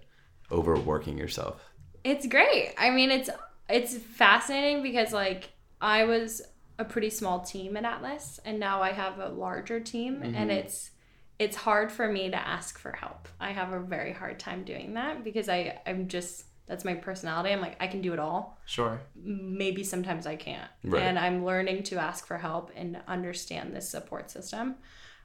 overworking 0.51 1.17
yourself? 1.17 1.61
It's 2.03 2.27
great. 2.27 2.73
I 2.77 2.89
mean, 2.89 3.11
it's 3.11 3.29
it's 3.69 3.95
fascinating 3.95 4.83
because 4.83 5.13
like 5.13 5.51
I 5.79 6.03
was 6.03 6.41
a 6.79 6.85
pretty 6.85 7.09
small 7.09 7.39
team 7.41 7.75
at 7.77 7.85
Atlas, 7.85 8.39
and 8.45 8.59
now 8.59 8.81
I 8.81 8.91
have 8.91 9.19
a 9.19 9.29
larger 9.29 9.79
team, 9.79 10.21
and 10.23 10.51
it's 10.51 10.91
it's 11.39 11.55
hard 11.55 11.91
for 11.91 12.07
me 12.11 12.29
to 12.31 12.35
ask 12.37 12.79
for 12.79 12.91
help. 12.91 13.27
I 13.39 13.51
have 13.51 13.71
a 13.71 13.79
very 13.79 14.11
hard 14.13 14.39
time 14.39 14.63
doing 14.63 14.93
that 14.95 15.23
because 15.23 15.49
I 15.49 15.79
I'm 15.85 16.07
just 16.07 16.45
that's 16.67 16.83
my 16.83 16.95
personality. 16.95 17.51
I'm 17.51 17.61
like 17.61 17.77
I 17.79 17.87
can 17.87 18.01
do 18.01 18.13
it 18.13 18.19
all. 18.19 18.59
Sure. 18.65 18.99
Maybe 19.15 19.83
sometimes 19.83 20.27
I 20.27 20.35
can't, 20.35 20.69
Right. 20.83 21.01
and 21.03 21.17
I'm 21.17 21.45
learning 21.45 21.83
to 21.83 21.97
ask 21.97 22.25
for 22.27 22.37
help 22.37 22.71
and 22.75 22.99
understand 23.07 23.75
this 23.75 23.87
support 23.89 24.29
system. 24.31 24.75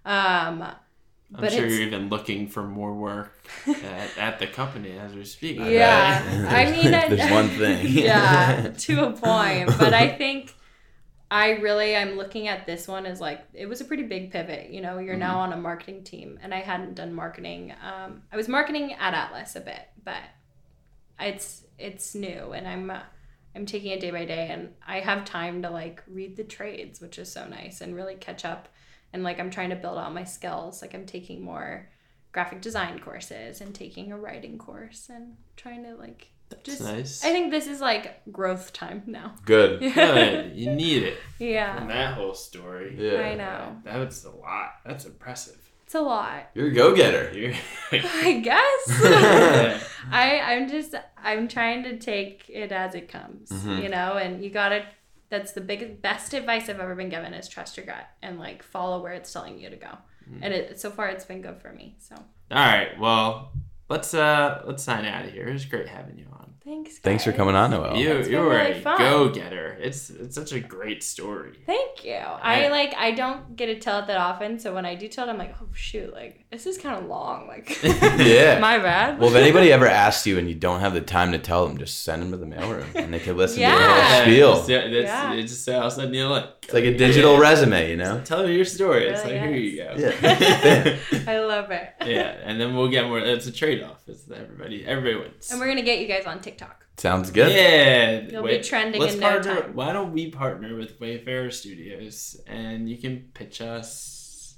Um, 0.05 0.63
I'm 1.35 1.41
But 1.41 1.53
sure 1.53 1.67
you're 1.67 1.81
even 1.87 2.09
looking 2.11 2.47
for 2.47 2.63
more 2.63 2.93
work 2.95 3.33
at, 3.67 4.19
at 4.19 4.39
the 4.39 4.47
company 4.47 4.99
as 4.99 5.15
we 5.15 5.25
speak. 5.25 5.59
I 5.61 5.69
Yeah. 5.71 6.23
bet. 6.43 6.53
I 6.53 6.71
mean, 6.71 6.95
I- 6.95 7.09
there's 7.15 7.31
one 7.31 7.49
thing. 7.49 7.87
yeah, 7.89 8.69
to 8.77 9.05
a 9.09 9.13
point. 9.27 9.71
But 9.79 9.95
I 9.95 10.09
think 10.09 10.55
I 11.33 11.53
really 11.53 11.97
I'm 11.97 12.19
looking 12.19 12.47
at 12.47 12.67
this 12.67 12.87
one 12.87 13.07
as 13.07 13.19
like 13.19 13.41
it 13.55 13.65
was 13.65 13.81
a 13.81 13.87
pretty 13.87 14.03
big 14.03 14.31
pivot. 14.31 14.69
You 14.69 14.83
know, 14.83 14.99
you're 14.99 15.17
now 15.17 15.39
on 15.39 15.55
a 15.55 15.57
marketing 15.57 16.05
team, 16.05 16.39
and 16.43 16.53
I 16.53 16.61
hadn't 16.61 16.95
done 16.95 17.15
marketing. 17.15 17.73
Um, 17.83 18.21
I 18.31 18.37
was 18.37 18.49
marketing 18.49 18.93
at 18.93 19.15
Atlas 19.15 19.57
a 19.57 19.61
bit, 19.61 19.89
but 20.05 20.21
it's 21.19 21.65
it's 21.79 22.15
new, 22.15 22.53
and 22.53 22.69
I'm. 22.69 22.91
Uh, 22.91 23.01
I'm 23.55 23.67
taking 23.67 23.93
it 23.93 24.01
day 24.01 24.11
by 24.11 24.25
day 24.25 24.49
and 24.51 24.73
I 24.87 25.01
have 25.01 25.27
time 25.27 25.61
to 25.61 25.69
like 25.69 26.03
read 26.07 26.37
the 26.37 26.45
trades, 26.45 27.03
which 27.03 27.19
is 27.19 27.31
so 27.31 27.47
nice 27.47 27.83
and 27.83 27.95
really 27.95 28.15
catch 28.15 28.47
up. 28.47 28.71
And 29.13 29.23
like 29.23 29.39
I'm 29.39 29.51
trying 29.51 29.69
to 29.69 29.77
build 29.77 29.99
out 29.99 30.15
my 30.15 30.25
skills. 30.25 30.81
Like 30.81 30.95
I'm 30.95 31.05
taking 31.05 31.45
more 31.45 31.87
graphic 32.33 32.63
design 32.63 32.99
courses 32.99 33.61
and 33.61 33.75
taking 33.75 34.11
a 34.11 34.17
writing 34.17 34.57
course 34.57 35.11
and 35.11 35.37
trying 35.55 35.85
to 35.85 35.95
like 35.97 36.29
That's 36.65 36.81
nice. 36.81 37.25
I 37.25 37.31
think 37.33 37.51
this 37.51 37.67
is 37.67 37.81
like 37.81 38.23
growth 38.33 38.73
time 38.73 39.03
now. 39.07 39.35
Good. 39.45 39.81
Good. 39.95 40.55
You 40.57 40.73
need 40.73 41.03
it. 41.05 41.19
Yeah, 41.39 41.81
And 41.81 41.91
that 41.91 42.15
whole 42.15 42.35
story. 42.35 42.95
Yeah. 42.99 43.21
I 43.23 43.35
know. 43.35 43.77
That 43.85 43.97
was 43.99 44.25
a 44.25 44.31
lot. 44.31 44.73
That's 44.85 45.05
impressive. 45.05 45.59
it's 45.85 45.95
a 45.95 46.01
lot. 46.01 46.51
You're 46.55 46.69
a 46.69 46.73
go-getter. 46.73 47.33
You're 47.39 47.55
I 47.93 48.41
guess. 48.41 49.83
I 50.11 50.41
I'm 50.41 50.69
just 50.69 50.95
I'm 51.17 51.49
trying 51.49 51.83
to 51.85 51.99
take 51.99 52.49
it 52.49 52.73
as 52.73 52.95
it 52.95 53.09
comes, 53.09 53.51
Mhm. 53.51 53.83
you 53.83 53.89
know, 53.89 54.15
and 54.17 54.43
you 54.45 54.51
gotta. 54.51 54.85
That's 55.31 55.53
the 55.53 55.63
biggest 55.63 56.03
best 56.03 56.35
advice 56.35 56.69
I've 56.69 56.79
ever 56.81 56.95
been 56.95 57.09
given 57.09 57.33
is 57.33 57.49
trust 57.49 57.79
your 57.79 57.87
gut 57.87 58.07
and 58.23 58.39
like 58.39 58.63
follow 58.63 59.03
where 59.03 59.15
it's 59.15 59.33
telling 59.33 59.59
you 59.59 59.71
to 59.71 59.77
go. 59.77 59.97
And 60.43 60.53
it 60.55 60.79
so 60.79 60.91
far 60.91 61.09
it's 61.09 61.25
been 61.25 61.41
good 61.43 61.59
for 61.61 61.73
me. 61.73 61.97
So 61.99 62.15
All 62.17 62.25
right. 62.51 62.99
Well, 62.99 63.53
let's 63.93 64.15
uh 64.15 64.63
let's 64.67 64.83
sign 64.83 65.05
out 65.05 65.27
of 65.27 65.33
here. 65.33 65.47
It 65.47 65.53
was 65.53 65.67
great 65.67 65.87
having 65.87 66.19
you 66.19 66.25
on. 66.33 66.52
Thanks. 66.65 66.99
Thanks 66.99 67.25
for 67.25 67.33
coming 67.33 67.57
on, 67.57 67.73
Noelle. 67.73 67.97
you 67.97 68.13
It's 68.13 68.29
you 68.29 68.37
been 68.37 68.45
were 68.47 68.51
really 68.55 68.79
a 68.81 68.83
go 68.83 69.29
getter. 69.31 69.77
It's 69.81 70.11
it's 70.11 70.37
such 70.37 70.53
a 70.53 70.61
great 70.61 71.03
story. 71.03 71.59
Thank 71.67 72.05
you. 72.05 72.15
I 72.15 72.69
like 72.69 72.95
I 72.95 73.11
don't 73.11 73.57
get 73.57 73.67
to 73.67 73.79
tell 73.81 73.99
it 73.99 74.07
that 74.07 74.17
often, 74.19 74.61
so 74.61 74.73
when 74.73 74.87
I 74.87 74.95
do 74.95 75.09
tell 75.09 75.27
it, 75.27 75.31
I'm 75.33 75.39
like, 75.39 75.55
oh 75.61 75.67
shoot, 75.73 76.13
like 76.13 76.45
this 76.53 76.67
is 76.67 76.79
kind 76.79 76.97
of 77.03 77.09
long. 77.09 77.49
Like, 77.49 77.83
Yeah. 77.83 78.59
my 78.61 78.79
bad. 78.79 79.19
Well, 79.19 79.31
if 79.31 79.35
anybody 79.37 79.73
ever 79.73 79.87
asks 79.89 80.25
you 80.27 80.39
and 80.39 80.49
you 80.49 80.55
don't 80.55 80.81
have 80.81 80.95
the 80.95 81.01
time 81.01 81.33
to 81.33 81.39
tell 81.39 81.67
them, 81.67 81.79
just 81.79 82.03
send 82.05 82.23
them 82.23 82.31
to 82.31 82.37
the 82.37 82.47
mailroom 82.47 82.95
and 82.95 83.13
they 83.13 83.19
can 83.19 83.37
listen 83.37 83.57
to 83.57 83.63
your 83.63 83.81
whole 83.81 84.23
spiel. 84.23 84.55
Just, 84.57 84.69
yeah, 84.69 84.81
that's, 84.89 84.93
Yeah. 85.05 85.33
It's 85.33 85.53
just 85.53 85.69
how 85.69 85.89
sudden 85.89 86.15
you 86.15 86.29
look. 86.29 86.59
It's 86.63 86.73
like 86.75 86.85
a 86.85 86.97
digital 86.97 87.39
resume, 87.39 87.91
you 87.91 87.97
know? 87.97 88.21
Tell 88.25 88.43
them 88.43 88.53
your 88.53 88.65
story. 88.65 89.09
It's 89.09 89.25
Really 89.25 89.39
like 89.41 89.49
here 89.49 89.57
is. 89.57 89.73
you 89.73 90.13
go. 90.13 91.19
Yeah. 91.19 91.23
I 91.33 91.41
love 91.41 91.71
it. 91.73 91.89
yeah, 92.07 92.37
and 92.45 92.61
then 92.61 92.77
we'll 92.77 92.89
get 92.89 93.07
more. 93.07 93.19
It's 93.19 93.47
a 93.49 93.53
trade 93.53 93.83
off. 93.83 93.99
It's 94.07 94.31
everybody. 94.31 94.85
Everybody 94.87 95.17
wins. 95.17 95.51
And 95.51 95.59
we're 95.59 95.67
gonna 95.67 95.83
get 95.83 95.99
you 95.99 96.07
guys 96.07 96.25
on 96.25 96.37
TikTok. 96.41 96.52
Sounds 96.99 97.31
good. 97.31 97.53
Yeah, 97.53 98.21
You'll 98.31 98.45
be 98.45 98.61
trending 98.61 99.03
in 99.03 99.19
no 99.19 99.29
partner, 99.31 99.61
time. 99.63 99.75
Why 99.75 99.93
don't 99.93 100.13
we 100.13 100.31
partner 100.31 100.77
with 100.77 101.01
Wayfarer 101.01 101.51
Studios 101.51 102.41
and 102.47 102.89
you 102.89 102.99
can 102.99 103.31
pitch 103.35 103.61
us? 103.61 104.57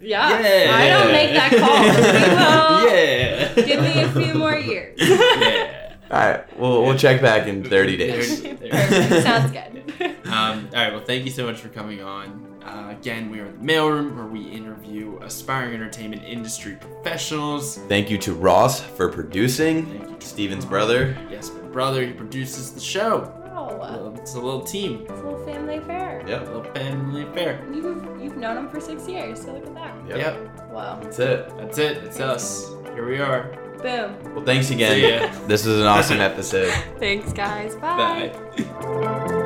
Yeah. 0.00 0.40
Yeah. 0.40 0.74
I 0.74 0.88
don't 0.88 1.12
make 1.12 1.32
that 1.34 1.50
call. 1.58 1.82
We 2.82 2.86
will. 2.86 2.96
yeah. 2.96 3.54
Give 3.54 3.82
me 3.82 4.02
a 4.02 4.10
few 4.10 4.34
more 4.38 4.56
years. 4.56 4.98
yeah. 5.00 5.94
All 6.10 6.18
right. 6.18 6.58
We'll, 6.58 6.82
we'll 6.82 6.98
check 6.98 7.20
back 7.22 7.46
in 7.48 7.64
30 7.64 7.96
days. 7.96 8.40
Perfect. 8.40 9.22
Sounds 9.22 9.50
good. 9.50 9.68
Um, 10.32 10.70
all 10.72 10.80
right. 10.82 10.92
Well, 10.94 11.04
thank 11.04 11.26
you 11.26 11.30
so 11.30 11.44
much 11.44 11.58
for 11.60 11.68
coming 11.68 12.02
on. 12.02 12.51
Uh, 12.64 12.90
again, 12.90 13.30
we 13.30 13.40
are 13.40 13.46
in 13.46 13.58
the 13.66 13.72
mailroom 13.72 14.14
where 14.16 14.26
we 14.26 14.40
interview 14.42 15.18
aspiring 15.22 15.74
entertainment 15.74 16.22
industry 16.24 16.76
professionals. 16.80 17.76
Thank 17.88 18.10
you 18.10 18.18
to 18.18 18.34
Ross 18.34 18.80
for 18.80 19.08
producing. 19.08 19.86
Thank 19.86 20.10
you, 20.10 20.16
to 20.16 20.26
Steven's 20.26 20.64
Ross. 20.64 20.70
brother. 20.70 21.16
Yes, 21.30 21.50
my 21.50 21.60
brother. 21.68 22.06
He 22.06 22.12
produces 22.12 22.72
the 22.72 22.80
show. 22.80 23.32
Oh, 23.54 23.76
Well, 23.76 24.14
It's 24.16 24.34
a 24.34 24.40
little 24.40 24.62
team, 24.62 25.02
it's 25.02 25.10
a 25.10 25.14
little 25.14 25.44
family 25.44 25.76
affair. 25.76 26.22
Yep. 26.26 26.40
a 26.42 26.44
little 26.44 26.72
family 26.72 27.22
affair. 27.24 27.64
You've, 27.72 28.22
you've 28.22 28.36
known 28.36 28.56
him 28.56 28.68
for 28.70 28.80
six 28.80 29.06
years, 29.08 29.42
so 29.42 29.52
look 29.52 29.66
at 29.66 29.74
that. 29.74 29.94
Yep. 30.08 30.16
Yep. 30.18 30.70
Wow. 30.70 31.00
That's 31.02 31.18
it. 31.18 31.56
That's 31.58 31.78
it. 31.78 31.96
It's 32.04 32.20
us. 32.20 32.68
Here 32.94 33.06
we 33.06 33.18
are. 33.18 33.58
Boom. 33.82 34.34
Well, 34.34 34.44
thanks 34.44 34.70
again. 34.70 34.92
See 34.92 35.10
ya. 35.36 35.46
This 35.48 35.66
was 35.66 35.80
an 35.80 35.86
awesome 35.86 36.20
episode. 36.30 36.72
Thanks, 36.98 37.32
guys. 37.32 37.74
Bye. 37.74 38.32
Bye. 38.56 39.38